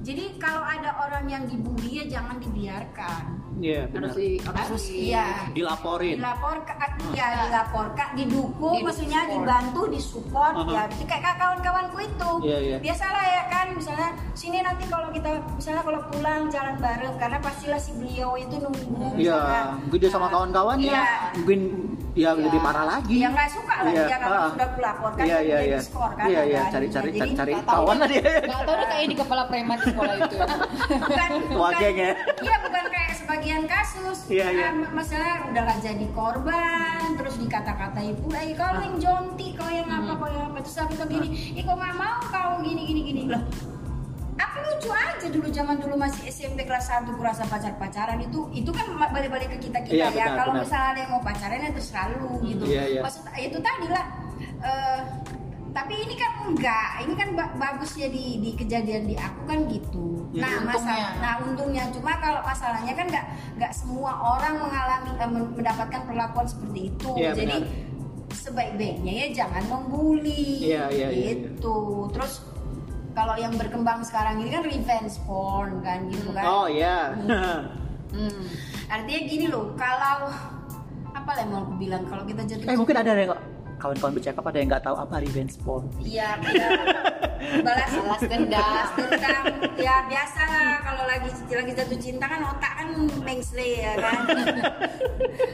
Jadi 0.00 0.38
kalau 0.40 0.62
ada 0.62 0.96
orang 1.04 1.28
yang 1.28 1.44
dibully 1.44 2.00
ya 2.00 2.04
jangan 2.08 2.40
dibiarkan. 2.40 3.37
Iya. 3.58 3.82
Harus 3.90 4.14
di 4.14 4.28
Harus 4.40 4.84
di- 4.84 5.10
iya 5.10 5.26
Dilaporin. 5.50 6.16
dilaporkan 6.16 6.76
ya 7.10 7.26
dilaporkan 7.44 8.08
didukung 8.14 8.72
Di- 8.72 8.84
maksudnya 8.84 9.20
support. 9.20 9.34
dibantu 9.34 9.80
disupport 9.88 10.54
Aha. 10.56 10.70
ya 10.70 10.82
Jadi 10.88 11.04
kayak 11.04 11.36
kawan-kawanku 11.36 11.98
itu 12.00 12.30
Iya, 12.40 12.58
iya. 12.60 12.76
biasalah 12.78 13.24
ya 13.24 13.42
kan 13.48 13.66
misalnya 13.70 14.08
sini 14.32 14.58
nanti 14.60 14.84
kalau 14.86 15.08
kita 15.10 15.28
misalnya 15.52 15.82
kalau 15.82 16.00
pulang 16.08 16.42
jalan 16.48 16.74
bareng 16.76 17.14
karena 17.16 17.38
pastilah 17.38 17.76
si 17.76 17.90
beliau 17.92 18.34
itu 18.34 18.54
nunggu 18.56 19.06
Iya, 19.12 19.34
misalkan. 19.34 19.64
mungkin 19.82 19.98
dia 19.98 20.08
sama 20.08 20.20
Nah, 20.20 20.32
kawan-kawannya, 20.34 20.92
iya. 20.92 21.04
mungkin 21.34 21.60
ya 22.14 22.30
Iya. 22.30 22.40
lebih 22.40 22.60
parah 22.60 22.84
lagi. 22.86 23.16
ya 23.16 23.28
nggak 23.28 23.48
suka 23.48 23.74
lah 23.76 23.88
Iya, 23.88 24.04
dia 24.04 24.18
kalau 24.18 24.36
ah. 24.36 24.48
sudah 24.50 24.68
kulaporkan 24.70 25.22
Iya, 25.24 25.34
kan 25.34 25.42
iya, 25.42 25.58
iya. 25.60 25.78
diskor 25.78 26.10
kan 26.12 26.26
Iya, 26.26 26.40
iya, 26.44 26.58
ada 26.60 26.70
cari 26.70 26.86
cari 26.88 27.10
cari 27.12 27.30
cari 27.32 27.52
tahu 27.56 27.66
kawan 27.68 27.96
lah 27.96 28.06
dia. 28.06 28.22
Nggak 28.40 28.60
tahu 28.60 28.74
deh 28.74 28.86
kayak 28.88 29.06
di 29.08 29.16
kepala 29.16 29.42
preman 29.44 29.76
di 29.76 29.86
sekolah 29.88 30.14
itu. 30.16 30.36
bukan 30.38 31.30
Wah, 31.54 31.70
bukan- 31.70 31.96
ya. 31.96 32.10
iya 32.38 32.54
bukan 32.60 32.82
sebagian 33.28 33.68
kasus. 33.68 34.24
Iya, 34.32 34.46
iya. 34.56 34.68
Ah, 34.72 34.88
masalah 34.96 35.52
udah 35.52 35.62
gak 35.68 35.84
jadi 35.84 36.06
korban 36.16 37.12
terus 37.20 37.36
dikata-katai 37.36 38.16
pula 38.24 38.40
eh 38.40 38.56
kau 38.56 38.72
yang 38.80 38.96
jonti 38.96 39.52
kau 39.52 39.68
yang 39.68 39.84
apa 39.84 40.16
kau 40.16 40.32
yang 40.32 40.48
apa 40.48 40.64
terus 40.64 40.80
aku 40.80 40.96
tuh 40.96 41.04
gini 41.12 41.52
eh 41.52 41.60
kau 41.60 41.76
nggak 41.76 41.92
mau 41.92 42.24
kau 42.24 42.64
gini 42.64 42.88
gini 42.88 43.00
gini. 43.04 43.22
Loh 43.28 43.44
aku 44.38 44.56
lucu 44.64 44.88
aja 44.94 45.26
dulu 45.28 45.50
zaman 45.50 45.76
dulu 45.76 45.94
masih 45.98 46.30
SMP 46.30 46.62
kelas 46.64 46.88
1 46.88 47.10
kurasa 47.10 47.42
pacar-pacaran 47.50 48.22
itu 48.22 48.48
itu 48.54 48.70
kan 48.72 48.86
balik-balik 48.96 49.50
ke 49.50 49.68
kita 49.68 49.82
kita 49.82 50.08
Iya, 50.08 50.14
ya. 50.14 50.26
kalau 50.38 50.56
misalnya 50.56 50.88
ada 50.94 51.00
yang 51.04 51.10
mau 51.12 51.22
pacaran 51.26 51.58
ya 51.58 51.70
terserah 51.74 52.06
lu 52.16 52.38
gitu. 52.46 52.64
Iya, 52.64 52.82
iya. 52.96 53.00
maksud 53.04 53.28
itu 53.34 53.58
tadi 53.60 53.86
lah 53.92 54.06
eh, 54.62 55.00
tapi 55.72 55.94
ini 55.94 56.14
kan 56.16 56.32
enggak. 56.48 56.90
Ini 57.04 57.14
kan 57.14 57.28
ba- 57.36 57.54
bagusnya 57.54 58.08
di, 58.08 58.40
di 58.40 58.50
kejadian 58.56 59.04
di 59.06 59.14
aku 59.14 59.40
kan 59.46 59.68
gitu. 59.68 60.06
Hmm. 60.28 60.44
nah 60.44 60.60
Untungnya. 60.60 60.76
masalah 60.76 61.10
nah 61.24 61.34
untungnya. 61.40 61.82
Cuma 61.88 62.12
kalau 62.20 62.40
masalahnya 62.44 62.92
kan 62.92 63.06
nggak 63.08 63.26
nggak 63.56 63.72
semua 63.72 64.12
orang 64.12 64.54
mengalami 64.60 65.10
eh, 65.16 65.28
men- 65.28 65.52
mendapatkan 65.56 66.00
perlakuan 66.04 66.46
seperti 66.48 66.80
itu. 66.92 67.10
Iya, 67.16 67.32
jadi 67.32 67.56
sebaik-baiknya 68.28 69.12
ya 69.12 69.26
jangan 69.44 69.64
membuli. 69.68 70.68
Iya, 70.68 70.84
iya, 70.92 71.08
gitu. 71.12 72.08
Terus 72.12 72.44
kalau 73.16 73.34
yang 73.34 73.56
berkembang 73.56 74.04
sekarang 74.06 74.38
ini 74.44 74.52
kan 74.52 74.62
revenge 74.62 75.16
porn 75.26 75.80
kan 75.82 76.06
gitu 76.12 76.30
kan? 76.30 76.44
Oh 76.44 76.66
iya. 76.70 77.16
Hmm. 78.08 78.40
artinya 78.88 79.20
gini 79.28 79.52
loh 79.52 79.76
kalau 79.76 80.32
apa 81.12 81.30
lah 81.36 81.40
yang 81.44 81.50
mau 81.52 81.60
aku 81.68 81.74
bilang? 81.76 82.08
Kalau 82.08 82.24
kita 82.24 82.40
jatuh 82.48 82.66
eh 82.72 82.76
mungkin 82.76 82.96
ada 82.96 83.12
yang 83.12 83.36
kawan-kawan 83.78 84.12
bercakap 84.12 84.42
ada 84.42 84.56
yang 84.58 84.68
nggak 84.68 84.84
tahu 84.84 84.96
apa 84.98 85.14
revenge 85.18 85.54
porn. 85.62 85.86
Iya, 85.98 86.36
benar. 86.38 86.70
balas 87.62 87.90
Balas 87.94 88.22
dendam. 88.22 88.58
balas 88.60 88.90
dendam. 88.92 89.44
Ya 89.78 89.94
biasa 90.04 90.40
lah 90.44 90.70
kalau 90.82 91.04
lagi 91.06 91.30
lagi 91.48 91.72
jatuh 91.72 91.98
cinta 91.98 92.26
kan 92.26 92.40
otak 92.44 92.72
kan 92.74 92.88
mengsle 93.22 93.62
ya 93.78 93.94
kan. 93.96 94.20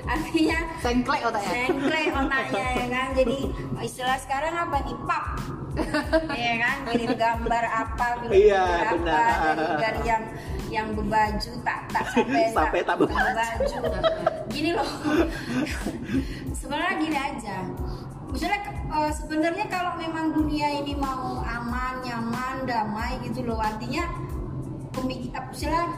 Artinya 0.05 0.59
Sengklek 0.81 1.21
otaknya. 1.23 1.53
sengkle 1.69 2.03
otaknya 2.11 2.67
ya 2.75 2.87
kan. 2.89 3.09
Jadi 3.15 3.39
istilah 3.81 4.19
sekarang 4.19 4.55
apa 4.57 4.77
nih 4.83 4.97
pap. 5.05 5.27
ya 6.31 6.55
kan 6.63 6.77
kirim 6.87 7.19
gambar 7.19 7.65
apa 7.67 8.07
kirim 8.23 8.47
Iya, 8.47 8.63
gambar 8.95 9.11
apa 9.11 9.35
benar. 9.35 9.55
dari, 9.59 9.75
dari 9.83 10.03
yang 10.07 10.23
yang 10.71 10.87
berbaju 10.95 11.51
tak 11.67 11.81
tak 11.91 12.05
sampai 12.15 12.47
Sampai 12.55 12.81
tak 12.87 12.97
berbaju 13.03 13.79
gini 14.47 14.71
loh 14.71 14.87
sebenarnya 16.55 16.95
gini 16.97 17.19
aja 17.19 17.57
misalnya 18.35 18.61
eh, 18.91 19.13
sebenarnya 19.15 19.71
kalau 19.71 19.95
memang 19.95 20.35
dunia 20.35 20.83
ini 20.83 20.99
mau 20.99 21.39
aman 21.47 22.03
nyaman 22.03 22.67
damai 22.67 23.23
gitu 23.23 23.47
loh 23.47 23.63
artinya 23.63 24.11
pemikir 24.91 25.31
misalnya 25.55 25.95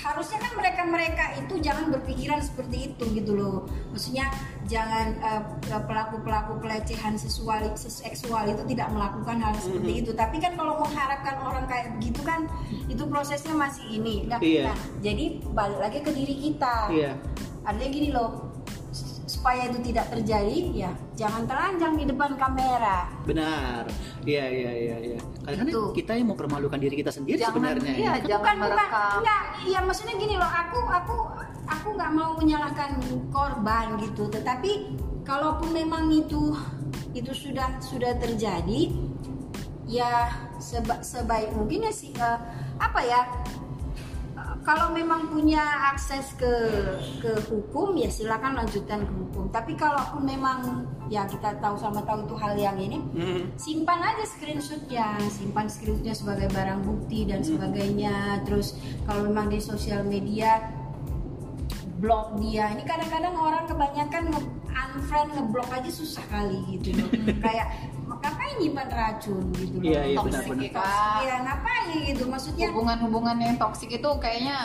harusnya 0.00 0.40
kan 0.40 0.52
mereka-mereka 0.56 1.24
itu 1.44 1.60
jangan 1.60 1.92
berpikiran 1.92 2.40
seperti 2.40 2.88
itu 2.88 3.04
gitu 3.20 3.36
loh. 3.36 3.68
Maksudnya 3.92 4.32
jangan 4.64 5.12
eh, 5.20 5.42
pelaku-pelaku 5.68 6.56
pelecehan 6.64 7.20
seksual 7.20 7.76
seksual 7.76 8.48
itu 8.48 8.64
tidak 8.72 8.88
melakukan 8.96 9.36
hal 9.44 9.52
seperti 9.60 10.00
itu. 10.00 10.10
Tapi 10.16 10.40
kan 10.40 10.56
kalau 10.56 10.80
mengharapkan 10.80 11.36
orang 11.44 11.68
kayak 11.68 12.00
begitu 12.00 12.24
kan 12.24 12.48
itu 12.88 13.04
prosesnya 13.04 13.52
masih 13.52 13.84
ini. 13.92 14.24
Nah, 14.24 14.40
Iya. 14.40 14.72
nah, 14.72 14.76
jadi 15.04 15.24
balik 15.52 15.78
lagi 15.78 15.98
ke 16.00 16.10
diri 16.16 16.34
kita. 16.48 16.76
Iya. 16.90 17.12
artinya 17.60 17.90
gini 17.92 18.08
loh 18.08 18.49
supaya 19.30 19.70
itu 19.70 19.78
tidak 19.94 20.10
terjadi 20.10 20.58
ya 20.74 20.90
jangan 21.14 21.46
telanjang 21.46 21.94
di 21.94 22.04
depan 22.10 22.34
kamera 22.34 23.06
benar 23.22 23.86
iya 24.26 24.50
iya 24.50 24.72
iya 24.74 24.96
iya 25.14 25.20
karena 25.46 25.62
kan 25.62 25.66
Itu. 25.70 25.82
kita 25.94 26.12
yang 26.18 26.34
mempermalukan 26.34 26.78
diri 26.82 26.98
kita 26.98 27.14
sendiri 27.14 27.38
Jangan, 27.38 27.54
sebenarnya 27.54 27.92
iya, 27.94 28.12
ya. 28.18 28.26
jangan 28.26 28.54
merekam. 28.58 29.22
enggak 29.22 29.42
iya 29.62 29.78
maksudnya 29.86 30.14
gini 30.18 30.34
loh 30.34 30.50
aku 30.50 30.80
aku 30.82 31.16
aku 31.70 31.88
nggak 31.94 32.10
mau 32.10 32.34
menyalahkan 32.34 32.98
korban 33.30 33.86
gitu 34.02 34.26
tetapi 34.26 34.98
kalaupun 35.22 35.70
memang 35.70 36.10
itu 36.10 36.58
itu 37.14 37.30
sudah 37.30 37.78
sudah 37.78 38.18
terjadi 38.18 38.90
ya 39.86 40.26
seba- 40.58 41.02
sebaik 41.06 41.54
mungkin 41.54 41.86
ya 41.86 41.92
sih 41.94 42.10
eh, 42.18 42.38
apa 42.82 43.00
ya 43.06 43.30
kalau 44.60 44.92
memang 44.92 45.32
punya 45.32 45.60
akses 45.92 46.36
ke 46.36 46.52
ke 47.24 47.32
hukum 47.48 47.96
ya 47.96 48.12
silakan 48.12 48.60
lanjutkan 48.60 49.04
ke 49.08 49.12
hukum. 49.12 49.48
Tapi 49.48 49.72
kalaupun 49.74 50.22
memang 50.24 50.84
ya 51.08 51.24
kita 51.26 51.58
tahu 51.58 51.74
sama 51.80 52.04
tahu 52.04 52.28
itu 52.28 52.34
hal 52.38 52.54
yang 52.54 52.76
ini 52.76 52.98
Hmm. 53.16 53.42
simpan 53.56 54.00
aja 54.04 54.24
screenshotnya. 54.28 55.16
Simpan 55.32 55.66
screenshotnya 55.66 56.14
sebagai 56.14 56.48
barang 56.52 56.84
bukti 56.84 57.24
dan 57.24 57.40
sebagainya. 57.40 58.44
Terus 58.44 58.76
kalau 59.08 59.26
memang 59.26 59.48
di 59.48 59.58
sosial 59.58 60.04
media 60.04 60.60
blog 62.00 62.40
dia. 62.40 62.72
Ini 62.72 62.82
kadang-kadang 62.84 63.36
orang 63.36 63.64
kebanyakan 63.68 64.32
nge 64.32 64.40
unfriend 64.70 65.30
ngeblok 65.36 65.68
aja 65.68 65.90
susah 65.92 66.24
kali 66.32 66.80
gitu 66.80 66.96
loh. 66.96 67.08
Kayak 67.44 67.68
ngapain 68.20 68.54
nyimpan 68.60 68.88
racun 68.92 69.44
gitu 69.56 69.76
loh? 69.80 69.84
Iya, 69.84 70.00
iya, 70.04 70.16
Toxic 70.20 70.32
benar-benar. 70.44 70.64
ya, 70.64 70.70
Kak. 70.76 71.18
Iya, 71.24 71.34
ngapain 71.44 71.86
gitu? 72.04 72.24
Maksudnya 72.28 72.66
hubungan-hubungan 72.70 73.36
yang 73.40 73.54
toksik 73.56 73.90
itu 73.90 74.10
kayaknya 74.20 74.58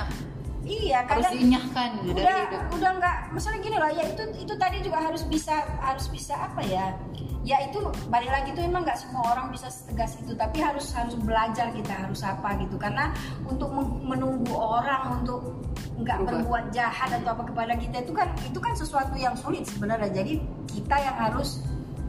iya 0.66 1.06
harus 1.06 1.30
kadang 1.30 1.34
diinyahkan 1.38 1.90
gitu 2.02 2.10
dari 2.18 2.26
udah 2.26 2.40
hidup. 2.50 2.62
udah 2.74 2.92
nggak 2.98 3.16
masalah 3.38 3.58
gini 3.62 3.78
loh 3.78 3.92
ya 3.94 4.04
itu 4.10 4.24
itu 4.34 4.54
tadi 4.58 4.78
juga 4.82 4.98
harus 4.98 5.22
bisa 5.30 5.56
harus 5.78 6.06
bisa 6.10 6.34
apa 6.34 6.62
ya? 6.66 6.98
Ya 7.46 7.62
itu 7.62 7.78
balik 8.10 8.34
lagi 8.34 8.58
tuh 8.58 8.66
emang 8.66 8.82
nggak 8.82 8.98
semua 8.98 9.22
orang 9.38 9.54
bisa 9.54 9.70
setegas 9.70 10.18
itu 10.18 10.34
tapi 10.34 10.58
harus 10.66 10.90
harus 10.98 11.14
belajar 11.22 11.70
kita 11.70 11.94
harus 11.94 12.26
apa 12.26 12.58
gitu. 12.58 12.82
Karena 12.82 13.14
untuk 13.46 13.70
men- 13.70 14.02
menunggu 14.02 14.50
orang 14.58 15.22
untuk 15.22 15.54
nggak 16.02 16.26
berbuat 16.26 16.74
jahat 16.74 17.14
atau 17.14 17.38
apa 17.38 17.44
kepada 17.46 17.78
kita 17.78 18.02
itu 18.02 18.12
kan 18.18 18.34
itu 18.42 18.58
kan 18.58 18.74
sesuatu 18.74 19.14
yang 19.14 19.38
sulit 19.38 19.70
sebenarnya. 19.70 20.10
Jadi 20.10 20.42
kita 20.74 20.98
yang 20.98 21.14
harus 21.14 21.62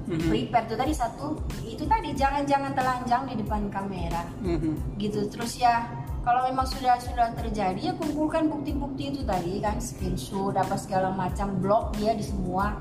Mhm. 0.06 0.28
prepare 0.28 0.66
tuh 0.66 0.76
tadi 0.76 0.92
satu 0.92 1.26
itu 1.60 1.82
tadi 1.82 2.10
jangan 2.12 2.42
jangan 2.42 2.70
telanjang 2.72 3.26
di 3.26 3.34
depan 3.36 3.66
kamera 3.66 4.22
Mhm. 4.38 4.96
gitu 4.96 5.26
terus 5.26 5.56
ya 5.56 5.82
kalau 6.22 6.42
memang 6.44 6.62
sudah 6.64 6.94
sudah 6.96 7.30
terjadi 7.32 7.80
ya 7.80 7.92
kumpulkan 7.92 8.46
bukti-bukti 8.46 9.10
itu 9.10 9.20
tadi 9.22 9.58
kan 9.58 9.78
screenshot 9.78 10.54
apa 10.54 10.74
segala 10.76 11.10
macam 11.12 11.54
blog 11.56 11.90
dia 11.92 12.12
di 12.12 12.22
semua 12.22 12.78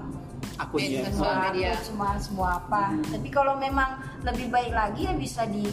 akunnya 0.55 0.85
Media 0.87 1.01
sosial 1.03 1.13
semua 1.15 1.33
media. 1.43 1.67
akun, 1.67 1.81
semua 1.83 2.09
semua 2.17 2.47
apa 2.59 2.83
tapi 3.03 3.27
kalau 3.29 3.53
memang 3.55 3.89
lebih 4.21 4.47
baik 4.47 4.71
lagi 4.71 5.01
ya 5.03 5.13
bisa 5.13 5.43
di 5.45 5.65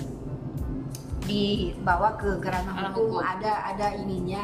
dibawa 1.23 2.17
ke 2.17 2.35
kerana 2.39 2.73
Ranah 2.73 2.91
hukum 2.91 3.15
hukum. 3.15 3.23
ada 3.23 3.53
ada 3.67 3.87
ininya 3.95 4.43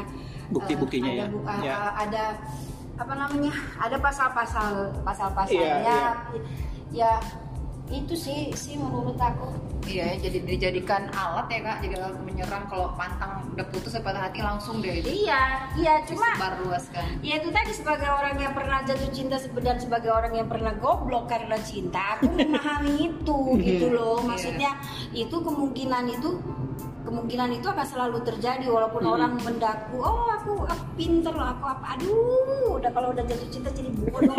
Bukti-buktinya 0.49 1.05
eh, 1.07 1.15
ada 1.15 1.21
ya. 1.21 1.27
bu- 1.27 1.45
Ya. 1.61 1.73
eh, 1.75 1.93
ada 1.99 2.25
apa 2.97 3.13
namanya 3.15 3.53
ada 3.77 3.97
pasal-pasal 3.97 4.67
pasal-pasalnya 5.03 5.85
Iya, 5.85 6.07
ya 6.93 7.21
itu 7.89 8.15
sih 8.15 8.53
sih 8.53 8.77
menurut 8.77 9.17
aku. 9.17 9.49
Iya 9.89 10.21
ya, 10.21 10.29
jadi 10.29 10.39
dijadikan 10.45 11.09
alat 11.17 11.49
ya 11.49 11.61
kak. 11.65 11.77
Jadi 11.81 11.95
alat 11.97 12.21
menyerang. 12.21 12.65
Kalau 12.69 12.93
pantang 12.93 13.49
udah 13.57 13.67
putus 13.73 13.97
ya 13.97 14.05
patah 14.05 14.29
hati 14.29 14.45
langsung 14.45 14.85
deh. 14.85 15.01
Itu 15.01 15.09
iya 15.09 15.73
iya 15.73 16.05
cuma 16.05 16.37
disebar 16.37 16.61
luaskan 16.61 17.05
Ya 17.25 17.41
itu 17.41 17.49
tadi 17.49 17.73
sebagai 17.73 18.09
orang 18.13 18.37
yang 18.37 18.53
pernah 18.53 18.85
jatuh 18.85 19.09
cinta 19.09 19.41
dan 19.65 19.77
sebagai 19.81 20.13
orang 20.13 20.37
yang 20.37 20.49
pernah 20.53 20.77
goblok 20.77 21.33
karena 21.33 21.57
cinta, 21.65 22.21
aku 22.21 22.29
memahami 22.29 23.09
itu 23.09 23.39
gitu 23.73 23.87
loh. 23.89 24.21
Maksudnya 24.21 24.77
itu 25.17 25.37
kemungkinan 25.41 26.13
itu 26.13 26.45
kemungkinan 27.09 27.57
itu 27.57 27.65
akan 27.65 27.87
selalu 27.89 28.21
terjadi 28.21 28.69
walaupun 28.69 29.01
Hmm. 29.01 29.15
orang 29.17 29.33
mendaku, 29.41 29.97
oh 29.97 30.29
aku, 30.29 30.69
aku 30.69 30.85
pinter 30.93 31.33
loh, 31.33 31.49
aku 31.49 31.65
apa, 31.65 31.97
aduh, 31.97 32.77
udah 32.77 32.91
kalau 32.93 33.17
udah 33.17 33.25
jatuh 33.25 33.49
cinta 33.49 33.73
jadi 33.73 33.89
bodoh. 33.97 34.37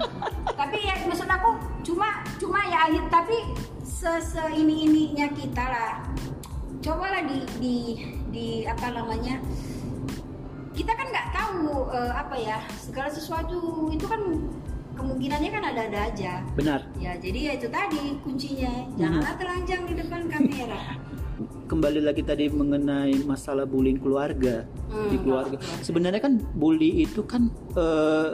tapi 0.60 0.76
ya 0.84 1.00
maksud 1.08 1.24
aku 1.24 1.56
cuma 1.80 2.20
cuma 2.36 2.60
ya 2.68 2.84
akhir 2.86 3.08
tapi 3.08 3.36
se, 3.80 4.12
se 4.20 4.42
ini 4.52 4.84
ininya 4.84 5.32
kita 5.32 5.64
lah. 5.64 5.92
Cobalah 6.82 7.24
di 7.24 7.38
di 7.56 7.76
di 8.28 8.46
apa 8.66 8.92
namanya 8.92 9.40
kita 10.72 10.92
kan 10.92 11.06
nggak 11.06 11.28
tahu 11.30 11.88
eh, 11.88 12.12
apa 12.12 12.34
ya 12.34 12.58
segala 12.74 13.06
sesuatu 13.06 13.86
itu 13.88 14.02
kan 14.02 14.18
kemungkinannya 14.92 15.50
kan 15.52 15.62
ada-ada 15.62 15.98
aja 16.10 16.40
benar 16.52 16.80
ya 16.96 17.12
jadi 17.16 17.38
ya 17.38 17.52
itu 17.54 17.68
tadi 17.68 18.16
kuncinya 18.20 18.72
janganlah 18.96 19.34
telanjang 19.36 19.84
di 19.84 19.94
depan 19.94 20.26
kamera 20.26 20.80
kembali 21.72 22.04
lagi 22.04 22.20
tadi 22.20 22.52
mengenai 22.52 23.24
masalah 23.24 23.64
bullying 23.64 23.96
keluarga 23.96 24.68
Hmm, 24.92 25.08
di 25.08 25.16
keluarga 25.16 25.56
keluarga. 25.56 25.80
sebenarnya 25.80 26.20
kan 26.20 26.36
bully 26.52 27.00
itu 27.00 27.24
kan 27.24 27.48
eh, 27.72 28.28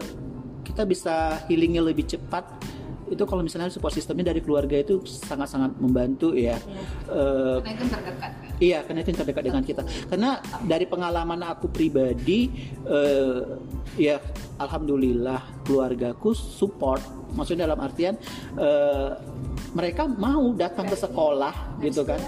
kita 0.67 0.83
bisa 0.83 1.15
healingnya 1.47 1.81
lebih 1.81 2.03
cepat 2.05 2.45
itu 3.09 3.25
kalau 3.25 3.41
misalnya 3.41 3.73
support 3.73 3.89
sistemnya 3.91 4.29
dari 4.29 4.43
keluarga 4.43 4.77
itu 4.77 5.01
sangat-sangat 5.01 5.79
membantu 5.79 6.35
ya 6.35 6.59
Eh, 7.09 7.57
karena 7.63 7.73
itu 7.73 7.87
terdekat 7.89 8.33
kan 8.35 8.47
Iya, 8.59 8.79
karena 8.83 9.01
itu 9.01 9.11
terdekat 9.15 9.45
dengan 9.47 9.63
kita. 9.63 9.83
Karena 10.11 10.31
dari 10.67 10.83
pengalaman 10.83 11.47
aku 11.47 11.71
pribadi, 11.71 12.51
eh, 12.85 13.39
ya 13.95 14.19
alhamdulillah 14.59 15.63
keluargaku 15.63 16.35
support. 16.35 16.99
Maksudnya 17.33 17.65
dalam 17.65 17.79
artian 17.79 18.19
eh, 18.59 19.11
mereka 19.77 20.09
mau 20.09 20.57
datang 20.57 20.89
ke 20.89 20.97
sekolah 20.97 21.81
gitu 21.85 22.03
kan. 22.07 22.21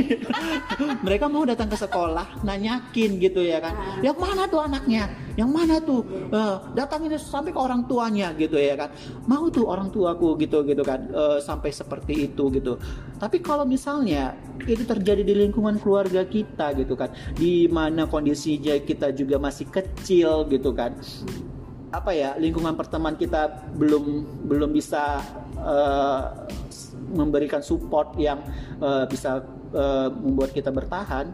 mereka 1.06 1.26
mau 1.26 1.44
datang 1.48 1.68
ke 1.72 1.76
sekolah, 1.78 2.44
nanyakin 2.44 3.16
gitu 3.16 3.40
ya 3.40 3.62
kan. 3.64 4.02
Yang 4.04 4.16
mana 4.20 4.42
tuh 4.44 4.60
anaknya? 4.60 5.08
Yang 5.40 5.50
mana 5.50 5.74
tuh? 5.80 6.00
Eh, 6.28 6.56
datangin 6.76 7.16
sampai 7.16 7.54
ke 7.54 7.60
orang 7.60 7.88
tuanya 7.88 8.36
gitu 8.36 8.60
ya 8.60 8.76
kan. 8.76 8.92
Mau 9.24 9.48
tuh 9.48 9.64
orang 9.68 9.88
tuaku 9.88 10.36
gitu 10.36 10.60
gitu 10.68 10.82
kan. 10.84 11.08
Eh, 11.08 11.38
sampai 11.40 11.72
seperti 11.72 12.28
itu 12.28 12.52
gitu. 12.52 12.76
Tapi 13.16 13.40
kalau 13.40 13.64
misalnya 13.64 14.36
itu 14.68 14.84
terjadi 14.84 15.24
di 15.24 15.34
lingkungan 15.36 15.80
keluarga 15.80 16.24
kita 16.28 16.76
gitu 16.76 16.92
kan, 16.92 17.12
di 17.36 17.64
mana 17.72 18.04
kondisinya 18.04 18.76
kita 18.84 19.16
juga 19.16 19.40
masih 19.40 19.68
kecil 19.72 20.44
gitu 20.52 20.76
kan. 20.76 20.92
Apa 21.90 22.14
ya, 22.14 22.38
lingkungan 22.38 22.78
pertemanan 22.78 23.18
kita 23.18 23.66
belum 23.74 24.22
belum 24.46 24.70
bisa 24.70 25.18
eh, 25.62 26.22
memberikan 27.10 27.60
support 27.60 28.16
yang 28.16 28.40
eh, 28.78 29.04
bisa 29.06 29.40
eh, 29.70 30.08
membuat 30.10 30.50
kita 30.50 30.68
bertahan. 30.68 31.30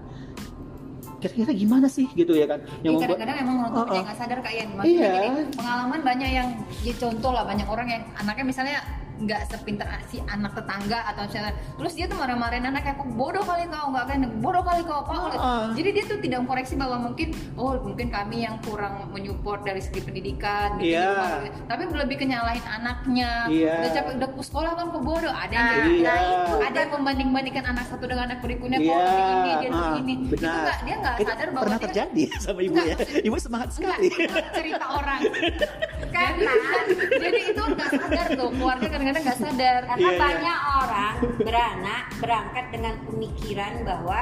Kira-kira 1.16 1.48
gimana 1.50 1.88
sih 1.88 2.06
gitu 2.12 2.32
ya 2.32 2.44
kan? 2.46 2.60
Ya, 2.82 2.92
membuat- 2.92 3.16
kadang-kadang 3.16 3.36
emang 3.40 3.56
orang 3.58 3.72
Oh, 3.72 3.82
tuanya 3.82 3.96
oh. 3.96 4.04
nggak 4.04 4.18
sadar 4.18 4.38
kayak 4.40 4.64
maksudnya 4.70 5.00
Iya. 5.00 5.14
gini, 5.24 5.42
pengalaman 5.50 6.00
banyak 6.02 6.30
yang 6.30 6.48
ya 6.84 6.94
contoh 6.94 7.30
lah 7.32 7.42
banyak 7.42 7.66
orang 7.66 7.88
yang 7.88 8.02
anaknya 8.14 8.44
misalnya 8.44 8.78
nggak 9.18 9.40
sepintar 9.46 9.88
si 10.04 10.20
anak 10.22 10.52
tetangga 10.52 11.00
atau 11.06 11.24
misalnya 11.24 11.50
terus 11.74 11.92
dia 11.92 12.04
tuh 12.04 12.16
marah-marahin 12.16 12.64
anaknya 12.64 12.94
kok 12.94 13.08
bodoh 13.10 13.40
kali 13.40 13.64
kau 13.66 13.88
nggak 13.88 14.04
kan 14.06 14.18
bodoh 14.36 14.60
kali 14.60 14.82
kau 14.82 15.00
apa 15.00 15.14
Ah. 15.36 15.66
jadi 15.72 15.88
dia 15.90 16.04
tuh 16.06 16.18
tidak 16.18 16.42
mengkoreksi 16.42 16.74
bahwa 16.74 16.96
mungkin 17.02 17.28
oh 17.54 17.76
mungkin 17.78 18.08
kami 18.08 18.42
yang 18.42 18.60
kurang 18.60 19.08
menyupport 19.10 19.60
dari 19.62 19.80
segi 19.80 20.00
pendidikan 20.00 20.76
gitu, 20.76 20.92
Iya. 20.92 21.42
gitu. 21.44 21.64
tapi 21.66 21.82
lebih 21.88 22.16
kenyalahin 22.18 22.60
anaknya 22.62 23.30
Iya. 23.46 23.72
udah 23.78 23.90
capek 23.92 24.12
udah 24.16 24.28
ke 24.28 24.42
sekolah 24.42 24.70
kan 24.74 24.86
kok 24.86 25.02
bodoh 25.02 25.32
ada 25.32 25.50
yang 25.50 25.64
Nah, 25.66 25.74
jadi- 25.74 25.98
Iya. 25.98 26.14
ada 26.62 26.78
yang 26.78 26.92
membanding-bandingkan 26.94 27.64
anak 27.66 27.84
satu 27.86 28.04
dengan 28.04 28.24
anak 28.26 28.38
berikutnya 28.38 28.78
kok 28.78 28.86
Iya, 28.86 29.00
lebih 29.00 29.24
ini 29.26 29.50
dia 29.56 29.68
lebih 29.70 29.96
ini 29.98 30.12
itu 30.18 30.34
benar. 30.34 30.54
nggak 30.58 30.78
dia 30.82 30.94
nggak 30.96 31.14
Itu 31.16 31.26
sadar 31.26 31.48
bahwa 31.48 31.62
pernah 31.62 31.78
dia- 31.78 31.86
terjadi 31.86 32.22
sama 32.38 32.60
ibu 32.60 32.74
Enggak, 32.76 32.86
ya. 32.86 32.96
Ibu 33.22 33.36
semangat 33.38 33.68
Enggak, 33.70 33.96
sekali. 33.96 34.06
itu 34.08 34.34
cerita 34.52 34.86
orang. 34.90 35.20
Karena- 36.16 36.54
jadi, 36.86 36.94
jadi 37.18 37.40
itu 37.46 37.62
nggak 37.66 37.88
sadar 38.06 38.26
tuh 38.32 38.48
keluarga 38.52 38.86
kadang-kadang 38.86 39.22
nggak 39.22 39.40
sadar. 39.40 39.80
karena 39.84 40.00
Iya, 40.00 40.10
iya. 40.10 40.20
banyak 40.20 40.58
orang 40.78 41.14
beranak 41.36 42.04
berangkat 42.16 42.64
dengan 42.70 42.94
pemikiran 43.02 43.72
bahwa 43.82 44.20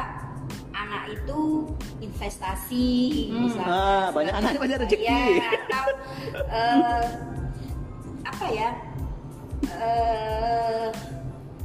anak 0.74 1.04
itu 1.12 1.40
investasi 2.00 2.90
Hmm. 3.30 3.46
misalnya. 3.46 3.70
Ah, 3.70 4.06
banyak 4.10 4.34
anak, 4.34 4.50
banyak 4.58 4.78
rezeki. 4.80 5.04
Ya, 5.04 5.20
atau 5.62 5.86
eh, 6.34 7.04
apa 8.24 8.46
ya 8.50 8.68
eh, 9.64 10.88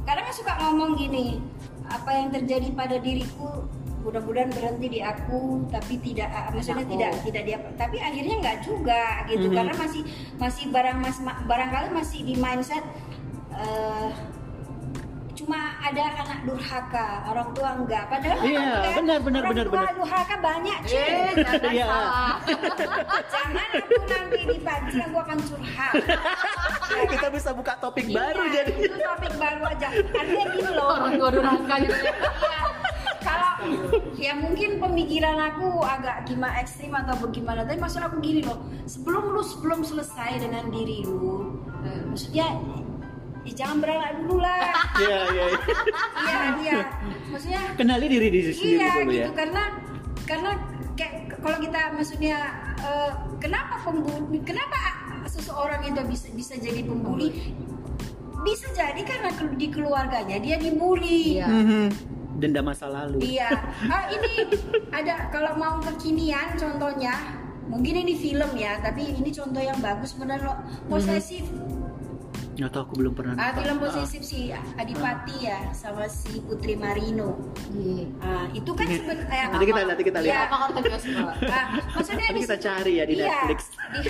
kadang 0.02 0.26
suka 0.30 0.52
ngomong 0.58 0.94
gini 0.94 1.40
apa 1.84 2.10
yang 2.12 2.28
terjadi 2.30 2.70
pada 2.70 2.96
diriku 2.96 3.66
mudah-mudahan 4.00 4.48
berhenti 4.48 4.86
di 4.88 5.00
aku 5.00 5.40
tapi 5.68 5.94
tidak 5.98 6.28
ah, 6.28 6.48
maksudnya 6.48 6.82
Aku. 6.82 6.92
tidak 6.94 7.10
tidak 7.20 7.42
dia 7.44 7.58
tapi 7.74 7.96
akhirnya 7.98 8.34
nggak 8.38 8.58
juga 8.60 9.02
gitu 9.26 9.46
Mhm. 9.46 9.54
karena 9.54 9.74
masih 9.74 10.02
masih 10.34 10.64
barang 10.68 10.96
mas 10.98 11.18
ma- 11.18 11.40
barangkali 11.42 11.88
masih 11.90 12.20
di 12.22 12.34
mindset 12.34 12.84
eh, 13.52 14.08
cuma 15.32 15.56
ada 15.80 16.04
anak 16.18 16.40
durhaka 16.44 17.06
orang 17.26 17.48
tua 17.50 17.68
enggak 17.74 18.04
padahal 18.06 18.38
Iya, 18.40 18.60
kan 18.60 18.92
benar, 18.98 19.18
benar, 19.18 19.40
orang 19.42 19.50
benar, 19.50 19.66
tua 19.66 19.72
benar. 19.74 19.92
durhaka 19.94 20.34
banyak 20.38 20.78
Eh, 20.78 20.86
cuy 20.86 21.32
jangan 21.38 21.72
Iya. 21.72 21.86
salah. 21.86 22.34
jangan 23.32 23.68
aku 23.74 23.94
nanti 24.06 24.40
dipancing 24.46 25.00
aku 25.02 25.16
akan 25.18 25.38
curhat 25.40 25.92
Kita 27.10 27.28
bisa 27.30 27.50
buka 27.52 27.72
topik 27.78 28.06
baru 28.08 28.42
Iya, 28.42 28.52
jadi. 28.60 28.72
itu 28.82 28.96
topik 28.98 29.32
baru 29.34 29.62
aja 29.66 29.88
artinya 29.92 30.44
gini 30.50 30.70
loh 30.70 30.88
Orang 30.94 31.14
tua 31.14 31.28
durhaka 31.30 31.74
gitu 31.78 31.98
ya. 31.98 32.14
Kalau 33.20 33.52
ya 34.16 34.32
mungkin 34.34 34.76
pemikiran 34.76 35.36
aku 35.38 35.80
agak 35.80 36.24
gimana 36.24 36.56
ekstrim 36.58 36.90
atau 36.90 37.16
bagaimana 37.18 37.62
tapi 37.62 37.76
maksud 37.76 38.00
aku 38.00 38.16
gini 38.18 38.40
loh 38.40 38.58
sebelum 38.84 39.30
lu 39.30 39.40
sebelum 39.40 39.80
selesai 39.80 40.40
dengan 40.40 40.68
diri 40.68 41.04
lu 41.04 41.52
eh, 41.80 42.00
maksudnya 42.04 42.48
ya 43.40 43.52
jangan 43.54 43.76
beranak 43.78 44.12
dulu 44.18 44.36
lah 44.38 44.72
Iya, 44.96 45.18
iya. 45.26 45.44
iya. 45.44 45.46
iya 46.20 46.38
iya 46.58 46.78
maksudnya 47.26 47.62
Kenali 47.74 48.06
diri 48.06 48.28
diri 48.28 48.50
sendiri 48.50 48.76
iya 48.76 48.88
dulu 48.94 49.10
gitu 49.10 49.20
ya. 49.20 49.28
karena 49.32 49.62
karena 50.24 50.50
kayak 50.94 51.12
kalau 51.38 51.58
kita 51.58 51.80
maksudnya 51.92 52.36
eh, 52.78 53.12
kenapa 53.36 53.74
pembuli 53.80 54.38
kenapa 54.40 54.76
seseorang 55.24 55.84
itu 55.84 56.00
bisa 56.04 56.26
bisa 56.32 56.54
jadi 56.56 56.84
pembuli 56.84 57.52
bisa 58.40 58.72
jadi 58.72 59.00
karena 59.04 59.28
di 59.52 59.68
keluarganya 59.68 60.36
dia 60.36 60.56
dibully 60.56 61.36
Iya. 61.36 61.48
Mhm. 61.48 61.84
Denda 62.38 62.60
masa 62.60 62.86
lalu. 62.86 63.18
Iya. 63.36 63.50
Ah, 63.86 64.06
ini 64.08 64.46
ada 64.90 65.28
kalau 65.28 65.56
mau 65.56 65.80
kekinian 65.82 66.54
contohnya 66.54 67.12
mungkin 67.66 68.02
ini 68.02 68.14
film 68.14 68.50
ya 68.54 68.78
tapi 68.78 69.14
ini 69.14 69.30
contoh 69.30 69.62
yang 69.62 69.78
bagus 69.78 70.14
benar 70.14 70.42
loh 70.42 70.58
posesif 70.86 71.46
Nggak 72.50 72.76
tahu 72.76 72.82
aku 72.82 72.94
belum 73.00 73.12
pernah. 73.16 73.34
ah, 73.38 73.54
film 73.56 73.78
posesif 73.78 74.20
si 74.20 74.50
Adipati 74.76 75.48
ya 75.48 75.70
sama 75.72 76.04
si 76.10 76.42
Putri 76.42 76.76
Marino 76.76 77.38
Iya. 77.72 78.04
ah, 78.20 78.46
itu 78.52 78.70
kan 78.74 78.84
sebenarnya 78.84 79.44
nanti 79.48 79.64
kita 79.64 79.80
nanti 79.86 80.02
kita 80.02 80.18
lihat. 80.20 80.48
Bioskop? 80.76 81.28
Ah, 81.46 81.64
maksudnya 81.94 82.26
Nanti 82.26 82.42
kita 82.44 82.58
cari 82.58 82.92
ya 82.98 83.04
di 83.06 83.14
iya, 83.16 83.24
Netflix. 83.24 83.60
Di, 83.70 84.00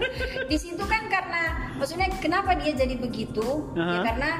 di 0.50 0.56
situ 0.58 0.82
kan 0.82 1.02
karena 1.06 1.42
maksudnya 1.76 2.08
kenapa 2.18 2.56
dia 2.56 2.72
jadi 2.74 2.96
begitu? 2.96 3.70
Ya 3.76 3.84
Aha. 3.84 4.02
karena 4.02 4.30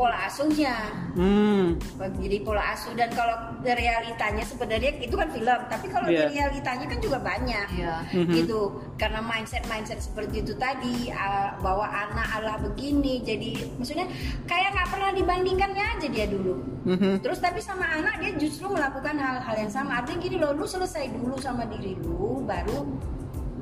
pola 0.00 0.16
asuhnya. 0.24 0.72
Hmm. 1.12 1.76
Jadi 2.00 2.40
pola 2.40 2.72
asuh 2.72 2.96
dan 2.96 3.12
kalau 3.12 3.36
realitanya 3.60 4.40
sebenarnya 4.40 4.96
itu 4.96 5.12
kan 5.12 5.28
film, 5.28 5.60
tapi 5.68 5.92
kalau 5.92 6.08
dari 6.08 6.32
realitanya 6.40 6.88
kan 6.88 6.98
juga 7.04 7.20
banyak. 7.20 7.68
Iya. 7.76 7.96
Mhm. 8.16 8.32
Gitu. 8.32 8.60
Karena 8.96 9.20
mindset 9.20 9.60
mindset 9.68 10.00
seperti 10.00 10.40
itu 10.40 10.56
tadi 10.56 11.12
ah, 11.12 11.52
bahwa 11.60 11.84
anak 11.84 12.32
Allah 12.32 12.56
begini, 12.64 13.20
jadi 13.20 13.60
maksudnya 13.76 14.08
kayak 14.48 14.72
nggak 14.72 14.88
pernah 14.88 15.10
dibandingkannya 15.12 15.84
aja 16.00 16.08
dia 16.08 16.26
dulu. 16.32 16.56
Mhm. 16.88 17.20
Terus 17.20 17.36
tapi 17.44 17.60
sama 17.60 17.84
anak 17.84 18.24
dia 18.24 18.32
justru 18.40 18.72
melakukan 18.72 19.20
hal-hal 19.20 19.56
yang 19.60 19.68
sama. 19.68 20.00
Artinya 20.00 20.24
gini 20.24 20.36
loh, 20.40 20.56
lu 20.56 20.64
selesai 20.64 21.12
dulu 21.12 21.36
sama 21.36 21.68
diri 21.68 21.92
lu, 22.00 22.40
baru 22.48 22.88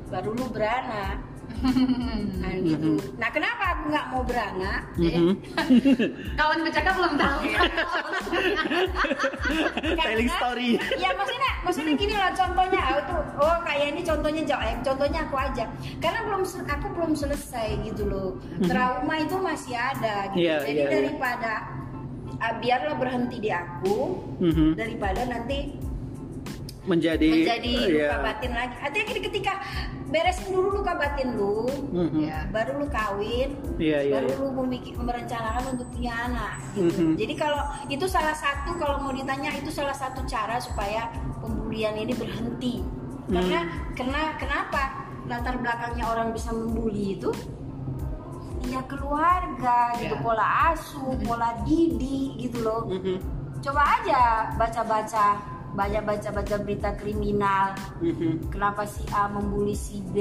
baru 0.07 0.31
lu 0.31 0.47
beranak. 0.55 1.28
Nah, 2.39 2.53
gitu. 2.63 2.91
Nah, 3.19 3.29
kenapa 3.31 3.63
aku 3.75 3.83
nggak 3.91 4.05
mau 4.11 4.21
beranak? 4.23 4.81
Mhm. 4.95 5.31
Kawan 6.39 6.59
bercakap 6.63 6.93
belum 6.95 7.13
tahu. 7.19 7.39
Telling 9.99 10.29
story. 10.31 10.69
Ya 10.95 11.09
maksudnya, 11.15 11.51
maksudnya 11.63 11.93
gini 11.99 12.15
lah 12.15 12.31
contohnya. 12.31 12.81
Oh, 12.95 13.01
tuh, 13.05 13.21
oh 13.43 13.57
kayak 13.67 13.85
ini 13.95 14.01
contohnya 14.03 14.41
jauh. 14.47 14.63
Eh, 14.63 14.75
contohnya 14.83 15.19
aku 15.27 15.35
aja. 15.35 15.65
Karena 15.99 16.19
belum 16.25 16.43
aku 16.47 16.87
belum 16.95 17.11
selesai 17.15 17.67
gitu 17.83 18.07
loh. 18.07 18.29
Trauma 18.65 19.15
itu 19.19 19.35
masih 19.39 19.75
ada. 19.75 20.31
Gitu. 20.31 20.47
Iya, 20.47 20.55
Jadi 20.63 20.71
iya, 20.71 20.85
iya. 20.87 20.91
daripada 20.95 21.51
ah, 22.39 22.53
biarlah 22.57 22.95
berhenti 22.95 23.37
di 23.43 23.51
aku 23.51 23.97
Mhm. 24.39 24.79
daripada 24.79 25.27
nanti 25.27 25.75
Menjadi. 26.89 27.29
menjadi 27.29 27.73
luka 27.85 27.93
Iya. 27.93 28.25
batin 28.25 28.51
lagi. 28.51 28.75
Artinya 28.81 29.05
ketika 29.29 29.53
beresin 30.09 30.49
dulu 30.49 30.81
luka 30.81 30.93
batin 30.97 31.37
lu, 31.37 31.69
Mhm. 31.93 32.19
Iya. 32.25 32.37
baru 32.49 32.81
lu 32.81 32.87
kawin, 32.89 33.49
Iya, 33.77 33.97
iya, 34.01 34.13
baru 34.17 34.27
iya. 34.27 34.37
lu 34.41 34.47
memikir 34.59 34.97
merencanakan 34.97 35.63
untuk 35.77 35.87
punya 35.93 36.13
anak. 36.25 36.53
Gitu. 36.73 36.97
Mhm. 36.97 37.13
Jadi 37.15 37.33
kalau 37.37 37.61
itu 37.85 38.05
salah 38.09 38.33
satu 38.33 38.73
kalau 38.75 38.97
mau 38.99 39.13
ditanya 39.13 39.53
itu 39.53 39.69
salah 39.69 39.93
satu 39.93 40.25
cara 40.25 40.57
supaya 40.57 41.13
pembulian 41.37 41.93
ini 41.93 42.11
berhenti. 42.11 42.81
Karena 43.29 43.61
Hmm. 43.61 43.93
karena 43.93 44.21
kenapa 44.35 44.81
latar 45.29 45.61
belakangnya 45.61 46.09
orang 46.09 46.33
bisa 46.33 46.49
membuli 46.49 47.13
itu? 47.15 47.29
Ya 48.65 48.81
keluarga, 48.85 49.93
gitu 49.97 50.13
Iya. 50.13 50.21
pola 50.21 50.45
asuh, 50.69 51.13
pola 51.21 51.53
didik 51.63 52.37
gitu 52.39 52.61
loh 52.61 52.85
Mhm. 52.85 53.17
coba 53.59 53.81
aja 53.97 54.49
baca-baca 54.55 55.35
banyak 55.69 56.01
baca-baca 56.01 56.55
berita 56.59 56.89
kriminal 56.93 57.77
Mhm. 58.01 58.49
kenapa 58.49 58.83
si 58.83 59.05
A 59.09 59.25
membuli 59.25 59.73
si 59.73 60.01
B 60.01 60.17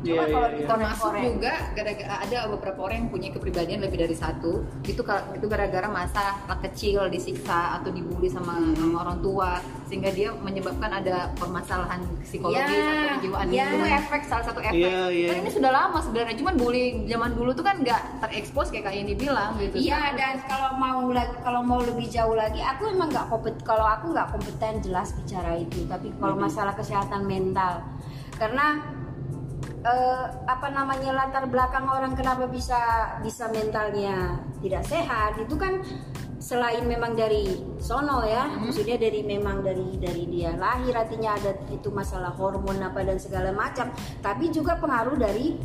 coba 0.00 0.06
Iya, 0.06 0.22
kalau 0.28 0.48
iya, 0.48 0.56
iya. 0.56 0.66
termasuk 0.66 1.10
dikorek-korek 1.10 1.24
juga 1.34 1.52
gara-gara 1.74 2.14
ada 2.20 2.38
beberapa 2.48 2.78
orang 2.80 2.96
yang 2.96 3.10
punya 3.10 3.28
kepribadian 3.30 3.80
lebih 3.80 3.98
dari 4.00 4.14
satu 4.14 4.52
itu 4.82 5.02
itu 5.04 5.46
gara-gara 5.46 5.88
masa 5.88 6.22
kecil 6.60 7.06
disiksa 7.06 7.76
atau 7.76 7.90
dibully 7.90 8.26
sama, 8.26 8.56
Hmm. 8.56 8.74
sama 8.74 8.96
orang 9.02 9.18
tua 9.20 9.50
sehingga 9.94 10.10
dia 10.10 10.34
menyebabkan 10.34 10.90
ada 10.90 11.30
permasalahan 11.38 12.02
psikologis 12.20 12.66
Ya, 12.66 12.82
atau 12.82 13.14
kejiwaan 13.14 13.46
ya. 13.46 13.62
itu 13.70 13.78
efek 13.86 14.26
salah 14.26 14.42
satu 14.42 14.58
efek 14.58 14.74
Iya, 14.74 15.06
iya. 15.06 15.28
dan 15.30 15.36
ini 15.38 15.50
sudah 15.54 15.70
lama 15.70 16.02
sebenarnya 16.02 16.34
cuman 16.34 16.54
bullying 16.58 16.96
zaman 17.06 17.30
dulu 17.30 17.54
tuh 17.54 17.62
kan 17.62 17.78
nggak 17.78 18.02
terekspos 18.18 18.74
kayak 18.74 18.90
kak 18.90 18.96
ini 18.96 19.14
bilang 19.14 19.54
gitu 19.56 19.78
Iya 19.78 20.10
dan 20.12 20.42
kalau 20.42 20.74
mau 20.74 21.06
lagi 21.08 21.30
kalau 21.38 21.62
mau 21.62 21.78
lebih 21.78 22.10
jauh 22.10 22.34
lagi 22.34 22.58
aku 22.58 22.90
emang 22.90 23.06
nggak 23.08 23.30
kompet 23.30 23.54
kalau 23.62 23.86
aku 23.86 24.10
nggak 24.10 24.26
kompeten 24.28 24.82
jelas 24.82 25.14
bicara 25.14 25.54
itu 25.54 25.86
tapi 25.86 26.10
kalau 26.16 26.34
Mhm. 26.34 26.42
masalah 26.42 26.74
kesehatan 26.74 27.22
mental 27.24 27.86
karena 28.34 28.82
eh, 29.80 30.24
apa 30.44 30.66
namanya 30.70 31.14
latar 31.14 31.46
belakang 31.46 31.86
orang 31.86 32.12
kenapa 32.12 32.48
bisa 32.48 32.80
bisa 33.20 33.46
mentalnya 33.48 34.42
tidak 34.58 34.82
sehat 34.82 35.36
itu 35.36 35.54
kan 35.54 35.86
selain 36.44 36.84
memang 36.84 37.16
dari 37.16 37.48
sono 37.80 38.20
ya 38.20 38.44
maksudnya 38.54 39.00
dari 39.00 39.24
memang 39.24 39.64
dari 39.64 39.96
dari 39.96 40.28
dia 40.28 40.52
lahir 40.52 40.92
artinya 40.92 41.40
ada 41.40 41.56
itu 41.72 41.88
masalah 41.88 42.36
hormon 42.36 42.76
apa 42.78 43.00
dan 43.00 43.16
segala 43.16 43.48
macam 43.48 43.88
tapi 44.20 44.52
juga 44.52 44.76
pengaruh 44.76 45.16
dari 45.16 45.56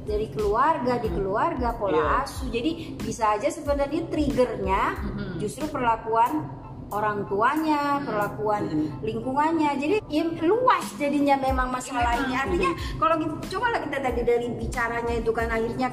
dari 0.00 0.28
keluarga 0.28 0.96
di 0.96 1.08
keluarga 1.08 1.76
pola 1.76 1.92
Iya. 1.94 2.04
asuh 2.24 2.48
jadi 2.48 2.70
bisa 2.96 3.36
aja 3.36 3.48
sebenarnya 3.48 4.08
triggernya 4.08 4.82
Mhm. 4.96 5.36
justru 5.36 5.64
perlakuan 5.66 6.48
orang 6.88 7.24
tuanya 7.24 8.00
perlakuan 8.00 8.64
Mhm. 8.64 8.88
lingkungannya 9.00 9.70
jadi 9.76 9.96
ya, 10.06 10.24
luas 10.40 10.88
jadinya 10.96 11.36
memang 11.38 11.68
masalah 11.68 12.16
ini 12.18 12.32
artinya 12.32 12.72
kalau 12.96 13.16
kita 13.16 13.34
coba 13.50 13.66
lah 13.72 13.80
kita 13.82 13.98
tadi 14.00 14.20
dari 14.24 14.48
bicaranya 14.50 15.14
itu 15.14 15.30
kan 15.30 15.48
akhirnya 15.48 15.88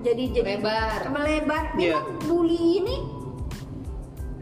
jadi 0.00 0.24
jadi 0.32 0.56
Melebar. 0.56 1.00
melebar 1.08 1.64
Iya. 1.76 1.96
memang 1.96 2.04
bully 2.24 2.60
ini 2.76 2.96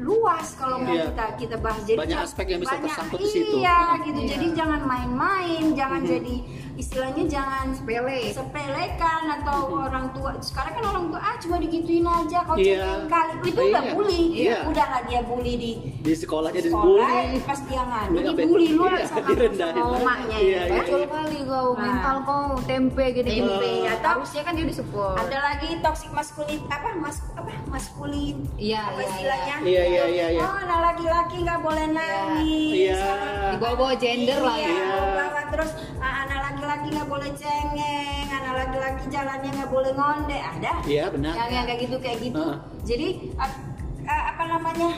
luas 0.08 0.56
kalau 0.56 0.80
mau 0.80 0.88
Iya. 0.88 1.04
kita 1.06 1.24
kita 1.36 1.56
bahas 1.58 1.84
jadi 1.84 1.98
Banyak 1.98 2.08
jangan- 2.10 2.28
aspek 2.32 2.46
yang 2.48 2.60
bisa 2.60 2.72
banyak- 2.72 2.84
tersangkut 2.88 3.18
di 3.18 3.28
situ. 3.28 3.54
iya 3.58 3.78
gitu 4.00 4.18
Iya. 4.18 4.28
jadi 4.32 4.46
jangan 4.56 4.80
main-main 4.82 5.64
jangan 5.74 6.00
Mhm. 6.00 6.08
jadi 6.08 6.34
istilahnya 6.78 7.24
jangan 7.26 7.74
sepele. 7.74 8.30
sepelekan 8.30 9.22
atau 9.36 9.58
orang 9.76 10.06
tua. 10.10 10.30
Sekarang 10.38 10.72
kan 10.72 10.84
orang 10.86 11.04
tua 11.10 11.20
ah 11.20 11.34
cuma 11.36 11.58
digituin 11.58 12.06
aja 12.06 12.46
kau 12.46 12.54
Iya. 12.54 12.78
cengeng 12.78 13.06
kali. 13.08 13.32
Itu 13.44 13.60
Iya. 13.60 13.68
udah 13.68 13.82
bully. 13.92 14.22
Iya. 14.38 14.58
udahlah 14.64 15.00
dia 15.04 15.20
bully 15.20 15.54
di 15.54 15.70
Di 15.98 16.12
sekolahnya 16.14 16.60
sekolah 16.60 17.08
dibully. 17.10 17.38
pas 17.42 17.60
dia 17.60 17.82
ngadu 17.82 18.14
dibully 18.32 18.68
lu 18.70 18.84
Iya, 18.86 19.04
sama, 19.04 19.28
sama 19.58 19.96
emaknya 19.98 20.38
Iya, 20.38 20.60
ya. 20.64 20.82
iya, 20.86 21.06
kali 21.08 21.38
kau 21.44 21.68
Nah. 21.68 21.82
mental 21.82 22.16
kau 22.22 22.44
tempe 22.62 23.04
gini 23.10 23.28
gini 23.28 23.42
Tempe, 23.42 23.70
atau- 23.88 24.10
harusnya 24.16 24.42
kan 24.42 24.52
dia 24.54 24.66
disupport 24.66 25.14
ada 25.18 25.38
lagi 25.42 25.68
toxic 25.80 26.10
maskulin 26.10 26.60
apa 26.68 26.88
mas 26.96 27.18
apa 27.34 27.50
maskulin. 27.66 28.36
Iya, 28.56 28.80
apa 28.84 28.96
iya, 28.96 29.08
istilahnya? 29.08 29.54
Iya, 29.60 29.82
iya, 29.84 30.04
iya, 30.06 30.26
iya. 30.30 30.40
oh 30.40 30.54
anak 30.56 30.78
laki-laki 30.86 31.36
nggak 31.42 31.60
boleh 31.60 31.86
nangis. 31.88 32.72
Iya. 32.78 33.02
di 33.48 33.56
bawah-bawah 33.58 33.96
gender 33.96 34.38
lah 34.38 34.54
Iya, 34.54 34.70
ya. 34.70 35.46
terus 35.48 35.70
ah, 35.98 36.14
anak 36.22 36.38
laki-laki 36.68 36.92
nggak 36.92 37.08
boleh 37.08 37.30
cengeng, 37.32 38.28
anak 38.28 38.52
laki-laki 38.60 39.04
jalannya 39.08 39.50
nggak 39.56 39.72
boleh 39.72 39.92
ngonde, 39.96 40.36
ada. 40.36 40.72
Iya, 40.84 41.08
benar. 41.08 41.32
Yang 41.32 41.50
yang 41.56 41.64
kayak 41.64 41.80
gitu 41.80 41.96
kayak 41.96 42.18
gitu. 42.20 42.42
Heeh. 42.44 42.56
Jadi 42.84 43.08
ap- 43.40 43.62
ah, 44.04 44.22
apa 44.36 44.42
namanya? 44.44 44.90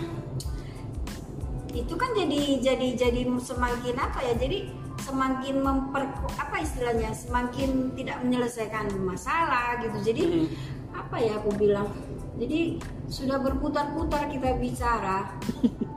Itu 1.71 1.95
kan 1.95 2.11
jadi 2.19 2.41
jadi 2.59 2.89
jadi 2.99 3.23
semakin 3.39 3.95
apa 4.03 4.19
ya? 4.19 4.35
Jadi 4.35 4.59
semakin 4.99 5.55
memper 5.63 6.11
apa 6.35 6.57
istilahnya? 6.59 7.15
Semakin 7.15 7.95
tidak 7.95 8.19
menyelesaikan 8.27 8.91
masalah 8.99 9.79
gitu. 9.79 9.99
Jadi 10.03 10.23
Mhm. 10.27 10.47
apa 10.91 11.17
ya 11.23 11.39
aku 11.39 11.55
bilang? 11.55 11.87
Jadi 12.35 12.83
sudah 13.07 13.39
berputar-putar 13.39 14.27
kita 14.27 14.59
bicara. 14.59 15.39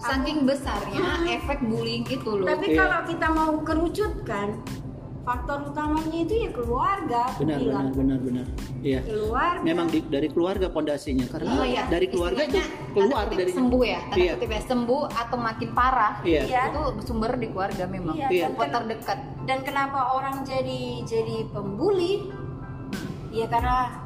saking 0.03 0.43
besarnya 0.43 0.99
efek 1.31 1.63
bullying 1.63 2.03
itu 2.03 2.27
loh 2.27 2.43
Tapi 2.43 2.75
Iya. 2.75 2.83
kalau 2.83 2.99
kita 3.07 3.27
mau 3.31 3.55
kerucutkan, 3.63 4.59
faktor 5.23 5.63
utamanya 5.65 6.19
itu 6.19 6.35
ya 6.37 6.49
keluarga 6.51 7.23
benar 7.33 7.57
bilang. 7.57 7.87
benar 7.87 7.93
benar 7.93 8.19
benar 8.19 8.45
iya 8.83 8.99
keluarga 9.01 9.63
memang 9.63 9.87
di- 9.87 10.03
dari 10.05 10.27
keluarga 10.27 10.67
pondasinya 10.67 11.25
karena 11.31 11.51
Oh 11.53 11.63
iya, 11.63 11.83
dari 11.87 12.07
keluarga 12.07 12.43
itu 12.43 12.59
keluar 12.91 13.25
dari 13.25 13.51
sembuh 13.51 13.83
ya, 13.83 13.99
tanda 14.03 14.19
iya 14.19 14.33
kutip 14.35 14.51
ya 14.51 14.61
sembuh 14.63 15.03
atau 15.07 15.37
makin 15.39 15.69
parah. 15.71 16.13
Iya. 16.21 16.41
Itu 16.69 16.81
sumber 17.01 17.31
di 17.35 17.47
keluarga 17.47 17.83
memang. 17.87 18.13
Iya, 18.13 18.27
Iya. 18.29 18.47
Terdekat. 18.51 19.17
dan 19.43 19.59
kenapa 19.61 20.13
orang 20.13 20.43
jadi 20.43 20.81
jadi 21.03 21.47
pembuli 21.49 22.27
ya 23.29 23.47
karena 23.47 24.02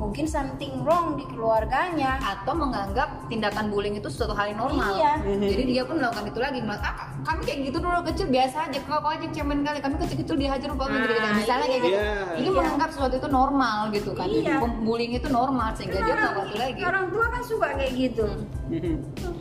mungkin 0.00 0.24
something 0.24 0.80
wrong 0.80 1.14
di 1.14 1.28
keluarganya 1.28 2.16
atau 2.18 2.56
menganggap 2.56 3.28
tindakan 3.28 3.68
bullying 3.68 3.92
itu 3.94 4.08
suatu 4.08 4.32
hal 4.32 4.48
yang 4.48 4.58
normal. 4.58 4.96
Iya. 4.96 5.12
Jadi 5.36 5.62
dia 5.68 5.82
pun 5.84 6.00
melakukan 6.00 6.24
itu 6.26 6.40
lagi. 6.40 6.58
Ah, 6.72 7.12
kami 7.20 7.40
kayak 7.44 7.58
gitu 7.68 7.78
dulu 7.78 8.00
kecil 8.08 8.26
biasa 8.26 8.56
aja. 8.66 8.80
Kau 8.80 9.04
aja 9.04 9.28
cemen 9.28 9.60
kali. 9.60 9.78
Kami 9.78 10.00
kecil-kecil 10.00 10.36
dihajar 10.40 10.72
apa 10.72 10.84
gitu, 10.88 11.04
gitu. 11.04 11.20
Nah, 11.20 11.32
Misalnya 11.36 11.66
kayak 11.68 11.82
gitu. 11.84 11.92
iya. 11.92 12.12
Ini 12.32 12.48
Iya. 12.48 12.56
menganggap 12.56 12.88
sesuatu 12.90 13.14
itu 13.14 13.28
normal 13.28 13.78
gitu 13.92 14.10
kan. 14.16 14.26
Iya. 14.26 14.56
Bullying 14.80 15.12
itu 15.12 15.28
normal 15.28 15.68
sehingga 15.76 16.00
dia 16.00 16.14
melakukan 16.16 16.48
itu 16.48 16.56
lagi. 16.56 16.80
orang 16.80 17.04
tua 17.06 17.26
kan 17.28 17.42
suka 17.44 17.66
kayak 17.76 17.92
gitu 17.94 18.26
Mhm. 18.70 18.94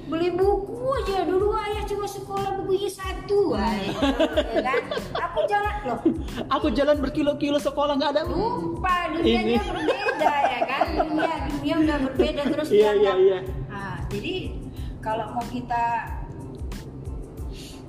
beli 0.10 0.34
buku 0.34 0.74
aja 0.98 1.22
dulu 1.22 1.54
ayah 1.54 1.86
cuma 1.86 2.04
sekolah 2.04 2.58
bukunya 2.58 2.90
satu 2.90 3.54
ayah 3.54 3.94
ya 4.58 4.62
kan 4.66 4.82
aku 5.14 5.40
jalan 5.46 5.76
loh 5.86 6.00
aku 6.50 6.68
jalan 6.74 6.98
berkilo-kilo 6.98 7.62
sekolah 7.62 7.94
nggak 7.94 8.12
ada 8.12 8.24
lupa 8.26 9.14
dunianya 9.14 9.62
Ini. 9.62 9.70
berbeda 9.70 10.34
ya 10.42 10.49
kan 10.62 10.86
dunia 10.92 11.34
dunia 11.48 11.76
udah 11.80 11.98
berbeda 12.06 12.42
terus 12.48 12.68
Iya, 12.70 12.92
iya, 12.96 13.14
iya. 13.18 13.40
Nah, 13.66 13.96
jadi 14.06 14.34
kalau 15.00 15.26
mau 15.32 15.46
kita 15.46 15.84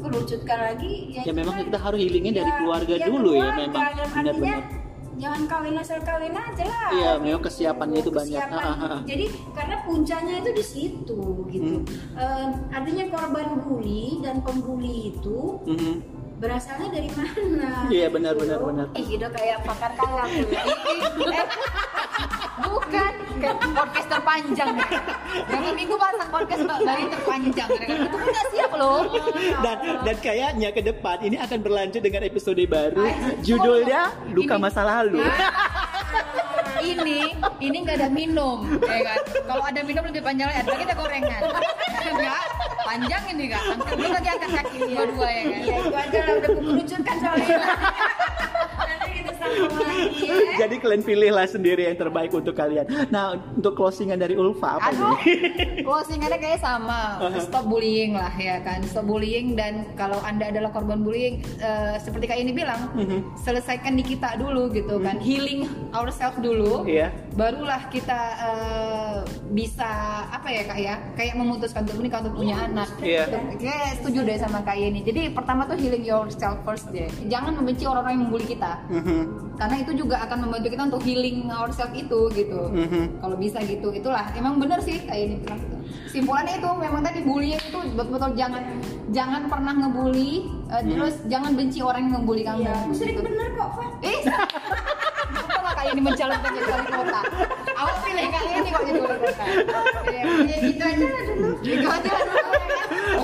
kerucutkan 0.00 0.58
lagi 0.64 0.92
ya, 1.12 1.22
Ya, 1.22 1.32
memang 1.32 1.60
kita 1.60 1.76
harus 1.76 1.98
healingnya 1.98 2.32
dari 2.34 2.52
keluarga 2.56 2.94
ya 2.94 3.06
dulu 3.06 3.30
ya, 3.30 3.52
keluarga, 3.52 3.60
memang. 3.60 3.82
dalam 3.84 4.08
Benar, 4.10 4.16
artinya 4.24 4.56
benar. 4.56 4.78
jangan 5.20 5.42
kawin 5.46 5.76
asal 5.76 5.98
kawin 6.00 6.32
aja 6.32 6.64
lah 6.64 6.88
Iya, 6.90 7.10
memang 7.18 7.42
kesiapannya 7.42 7.98
itu 7.98 8.10
banyak. 8.10 8.40
Kesiapan. 8.40 8.56
Ah, 8.58 8.76
ah. 8.88 8.98
jadi 9.04 9.24
karena 9.52 9.76
puncanya 9.84 10.34
itu 10.38 10.50
di 10.50 10.64
situ 10.64 11.20
gitu 11.46 11.74
Hmm. 11.76 12.16
Eh, 12.16 12.46
artinya 12.70 13.04
korban 13.10 13.48
bully 13.58 14.04
dan 14.20 14.40
pembuli 14.40 15.12
itu 15.12 15.60
Mhm. 15.68 15.94
berasalnya 16.40 16.88
dari 16.90 17.10
mana 17.12 17.84
Iya 17.92 18.08
benar 18.08 18.32
benar 18.32 18.58
benar. 18.58 18.86
Ih, 18.96 19.08
udah 19.12 19.28
kayak 19.28 19.60
pakar 19.60 19.92
ya. 19.92 20.24
Ih, 20.24 20.40
ih, 20.48 21.36
eh, 21.36 21.46
Bukan, 22.60 23.12
kayak 23.40 23.56
podcast 23.72 24.08
terpanjang 24.08 24.70
ya. 24.76 24.88
Yang 25.48 25.74
minggu 25.76 25.94
pasang 25.96 26.30
podcast 26.30 26.62
dari 26.84 27.04
terpanjang. 27.08 27.68
Itu 27.72 28.06
pun 28.12 28.20
nggak 28.20 28.46
siap 28.52 28.72
loh. 28.76 29.00
Dan 29.64 29.76
dan 30.04 30.16
kayaknya 30.20 30.68
ke 30.70 30.82
depan 30.84 31.16
ini 31.24 31.36
akan 31.40 31.58
berlanjut 31.60 32.00
dengan 32.04 32.22
episode 32.24 32.60
baru. 32.68 33.00
Ay, 33.00 33.14
Judulnya 33.40 34.12
Luka 34.32 34.56
ini- 34.56 34.62
Masa 34.62 34.82
Lalu. 34.84 35.24
ini 36.80 37.36
ini 37.60 37.76
nggak 37.84 37.96
ada 38.00 38.08
minum 38.08 38.64
ya 38.80 39.00
kan 39.04 39.20
kalau 39.44 39.62
ada 39.68 39.80
minum 39.84 40.00
lebih 40.00 40.24
panjang 40.24 40.48
lagi 40.48 40.64
ada 40.64 40.72
kita 40.80 40.94
gorengan 40.96 41.42
enggak 42.08 42.44
panjang 42.82 43.22
ini 43.36 43.44
kak 43.52 43.62
angkat 43.68 43.94
belum 44.00 44.12
lagi 44.16 44.28
angkat 44.32 44.50
kaki 44.56 44.76
dua-dua 44.88 45.28
ya 45.28 45.42
kan 45.44 45.60
ya 45.60 45.76
itu 45.76 45.92
aja 45.94 46.18
lah 46.24 46.34
udah 46.40 46.50
kerucutkan 46.56 47.16
soalnya 47.20 47.56
lagi 49.50 50.04
ya 50.28 50.36
Jadi 50.60 50.74
kalian 50.78 51.02
pilihlah 51.02 51.46
sendiri 51.46 51.88
yang 51.88 51.96
terbaik 51.96 52.30
untuk 52.30 52.52
kalian. 52.52 52.84
Nah, 53.08 53.34
untuk 53.52 53.74
closingan 53.74 54.16
dari 54.16 54.34
Ulfa 54.34 54.76
apa 54.76 54.92
Aduh, 54.92 55.16
nih? 55.16 55.82
closingannya 55.86 56.38
kayak 56.38 56.60
sama. 56.60 57.16
Stop 57.40 57.66
bullying 57.66 58.12
lah 58.12 58.32
ya 58.32 58.60
kan. 58.60 58.84
Stop 58.84 59.08
bullying 59.08 59.56
dan 59.56 59.88
kalau 59.94 60.20
anda 60.20 60.48
adalah 60.48 60.70
korban 60.70 61.00
bullying, 61.00 61.40
eh, 61.58 61.96
seperti 61.98 62.24
kak 62.26 62.38
ini 62.38 62.52
bilang, 62.52 62.92
Mhm. 62.92 63.40
selesaikan 63.40 63.94
di 63.94 64.04
kita 64.04 64.36
dulu 64.36 64.68
gitu 64.70 65.00
kan, 65.00 65.16
healing 65.18 65.64
ourselves 65.90 66.38
dulu. 66.38 66.84
Iya. 66.84 67.08
Barulah 67.34 67.88
kita 67.88 68.20
eh, 68.38 69.16
bisa 69.50 69.88
apa 70.28 70.48
ya 70.48 70.62
kak 70.64 70.78
ya, 70.78 70.94
kayak 71.14 71.34
memutuskan 71.34 71.82
untuk 71.84 71.96
menikah 71.98 72.20
untuk 72.20 72.36
punya 72.36 72.56
anak. 72.60 72.88
Iya. 73.00 73.24
Kayak 73.56 74.02
setuju 74.02 74.20
deh 74.24 74.36
sama 74.36 74.60
kak 74.60 74.76
ini. 74.76 75.00
Jadi 75.00 75.32
pertama 75.32 75.64
tuh 75.64 75.76
healing 75.76 76.04
yourself 76.04 76.60
first 76.62 76.90
deh. 76.90 77.08
Jangan 77.26 77.56
membenci 77.56 77.84
orang-orang 77.84 78.12
yang 78.12 78.22
membuli 78.26 78.46
kita 78.46 78.72
Mhm. 78.90 79.22
Karena 79.54 79.76
itu 79.78 79.92
juga 79.94 80.16
akan 80.24 80.48
membantu 80.48 80.68
kita 80.68 80.82
untuk 80.88 81.02
healing 81.02 81.48
ourselves 81.48 81.92
itu 81.92 82.20
gitu. 82.32 82.60
Mhm. 82.68 83.20
kalau 83.20 83.36
bisa 83.36 83.58
gitu 83.62 83.88
itulah. 83.90 84.24
Emang 84.32 84.56
bener 84.56 84.80
sih 84.80 85.00
kayak 85.04 85.22
ini 85.22 85.36
simpulannya 86.06 86.58
itu 86.58 86.70
memang 86.74 87.00
tadi 87.00 87.22
bullying 87.22 87.54
itu 87.56 87.78
betul-betul 87.94 88.34
jangan 88.34 88.62
jangan 89.10 89.46
pernah 89.46 89.74
ngebully 89.78 90.42
eh, 90.66 90.82
terus 90.82 91.14
jangan 91.26 91.54
benci 91.54 91.78
orang 91.80 92.10
yang 92.10 92.14
ngebully 92.18 92.42
kamu 92.42 92.66
Iya, 92.66 92.74
aku 92.74 92.92
sering 92.94 93.14
Gitu. 93.14 93.26
bener 93.26 93.48
kok 93.54 93.70
Pak 93.78 93.90
eh 94.02 94.18
nggak 95.60 95.74
kayak 95.76 95.90
ini 95.94 96.02
mencalonkan 96.02 96.50
jadi 96.50 96.66
wali 96.66 96.90
kota 96.90 97.20
awal 97.78 97.96
pilih 98.02 98.26
kali 98.26 98.50
ini 98.58 98.68
kok 98.70 98.82
jadi 98.82 98.98
wali 98.98 99.18
kota 99.22 99.44
ya, 100.10 100.22
ya, 100.50 100.56
gitu 100.58 100.82
aja 100.82 101.06
lah 101.06 101.22
dulu. 101.30 101.48
Gitu 101.62 101.86
aja 101.86 102.10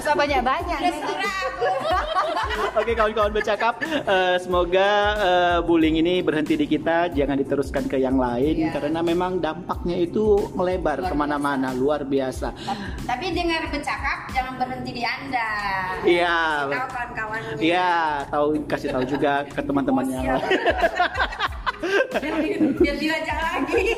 usah 0.06 0.14
banyak-banyak 0.14 0.78
Oke 2.76 2.92
kawan-kawan 2.92 3.32
bercakap, 3.32 3.74
eh, 3.82 4.36
semoga 4.38 4.88
eh, 5.18 5.58
bullying 5.60 5.96
ini 5.96 6.20
berhenti 6.20 6.54
di 6.54 6.64
kita, 6.64 7.08
jangan 7.10 7.34
diteruskan 7.34 7.84
ke 7.84 7.96
yang 7.96 8.14
lain 8.14 8.54
Iya. 8.56 8.70
karena 8.70 9.00
memang 9.02 9.40
dampaknya 9.40 9.96
itu 9.98 10.24
melebar 10.54 11.00
ke 11.00 11.10
mana-mana, 11.10 11.72
luar 11.72 12.04
biasa. 12.04 12.52
tapi 13.02 13.32
dengar 13.32 13.66
bercakap 13.66 14.28
jangan 14.30 14.54
berhenti 14.56 14.90
di 14.92 15.02
anda 15.02 15.48
Iya. 16.04 16.38
tahu 16.68 16.86
kawan-kawan 16.86 17.40
Iya, 17.58 17.90
tahu 18.28 18.46
kasih 18.66 18.88
tahu 18.92 19.04
juga 19.06 19.32
ke 19.44 19.60
teman-teman 19.60 20.04
yang 20.06 20.24
lain. 20.30 20.46
biar 22.76 22.96
dilacak 22.96 23.36
lagi 23.36 23.92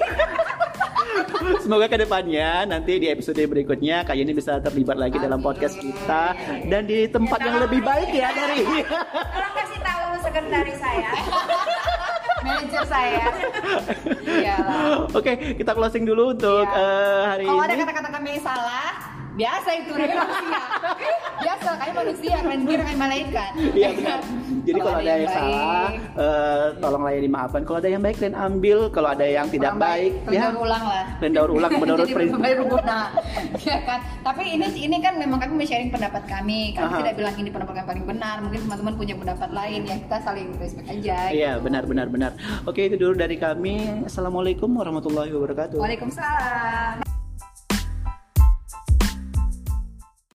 Semoga 1.65 1.87
ke 1.87 1.99
depannya 1.99 2.49
nanti 2.65 2.97
di 2.97 3.07
episode 3.07 3.39
berikutnya 3.41 4.03
Kak 4.03 4.15
Yeni 4.15 4.33
bisa 4.33 4.59
terlibat 4.59 4.97
lagi 4.97 5.17
dalam 5.17 5.39
podcast 5.39 5.77
kita. 5.77 6.35
Dan 6.65 6.85
di 6.85 7.07
tempat 7.07 7.41
yang 7.41 7.59
lebih 7.61 7.81
baik 7.81 8.11
ya 8.11 8.29
dari 8.31 8.63
tolong 8.85 9.55
kasih 9.55 9.81
tahu 9.81 10.07
sekretaris 10.23 10.79
saya. 10.79 11.11
Manajer 12.39 12.85
saya. 12.87 13.27
Iya 14.23 14.57
Oke, 15.11 15.33
kita 15.55 15.73
closing 15.73 16.05
dulu 16.05 16.33
untuk 16.33 16.65
Iya. 16.65 16.79
eh, 16.79 17.23
hari 17.27 17.45
Kalau 17.45 17.61
ada 17.61 17.75
ini. 17.75 17.83
kata-kata 17.83 18.09
kami 18.11 18.31
salah, 18.39 18.89
biasa 19.39 19.69
itu 19.79 19.93
dari 19.95 20.15
manusia. 20.19 20.59
biasa, 21.47 21.69
kayak 21.79 21.95
manusia, 21.95 22.35
kalian 22.43 22.63
kira 22.67 22.83
kayak 22.83 23.01
malaikat. 23.01 23.51
Iya 23.73 23.89
benar. 23.95 24.21
Jadi 24.69 24.79
kalau 24.85 24.99
ada 25.01 25.13
yang 25.15 25.31
salah, 25.33 25.89
eh, 25.97 26.67
tolonglah 26.83 27.13
ya 27.15 27.21
dimaafkan. 27.25 27.63
Kalau 27.65 27.79
ada 27.79 27.89
yang 27.89 28.03
baik, 28.03 28.17
dan 28.19 28.33
ambil. 28.35 28.79
Kalau 28.91 29.09
ada 29.15 29.25
yang 29.25 29.47
tidak 29.49 29.73
Kurang 29.73 29.81
baik, 29.81 30.13
kalian 30.27 30.35
ya 30.35 30.43
daur 30.51 30.59
ulang 30.67 30.85
lah. 30.85 31.05
dan 31.23 31.31
daur 31.33 31.51
ulang 31.55 31.73
menurut 31.83 32.09
prinsip. 32.11 32.41
berguna, 32.43 32.99
ya 33.63 33.79
kan? 33.87 34.01
Tapi 34.27 34.43
ini 34.59 34.67
ini 34.77 34.97
kan 34.99 35.15
memang 35.17 35.39
kami 35.39 35.65
sharing 35.65 35.95
pendapat 35.95 36.23
kami. 36.27 36.75
Kami 36.75 36.91
Aha. 36.91 36.99
tidak 37.01 37.15
bilang 37.17 37.35
ini 37.39 37.49
pendapat 37.55 37.75
yang 37.79 37.89
paling 37.89 38.05
benar. 38.05 38.37
Mungkin 38.43 38.61
teman-teman 38.67 38.95
punya 38.99 39.15
pendapat 39.17 39.51
lain 39.55 39.81
ya 39.87 39.97
kita 40.03 40.17
saling 40.27 40.49
respect 40.59 40.89
aja. 40.91 41.19
Iya, 41.31 41.53
benar, 41.63 41.87
benar, 41.87 42.07
benar. 42.11 42.33
Oke, 42.67 42.91
itu 42.91 42.99
dulu 42.99 43.15
dari 43.15 43.39
kami. 43.39 44.05
Assalamualaikum 44.05 44.69
warahmatullahi 44.75 45.31
wabarakatuh. 45.33 45.79
Waalaikumsalam. 45.79 47.08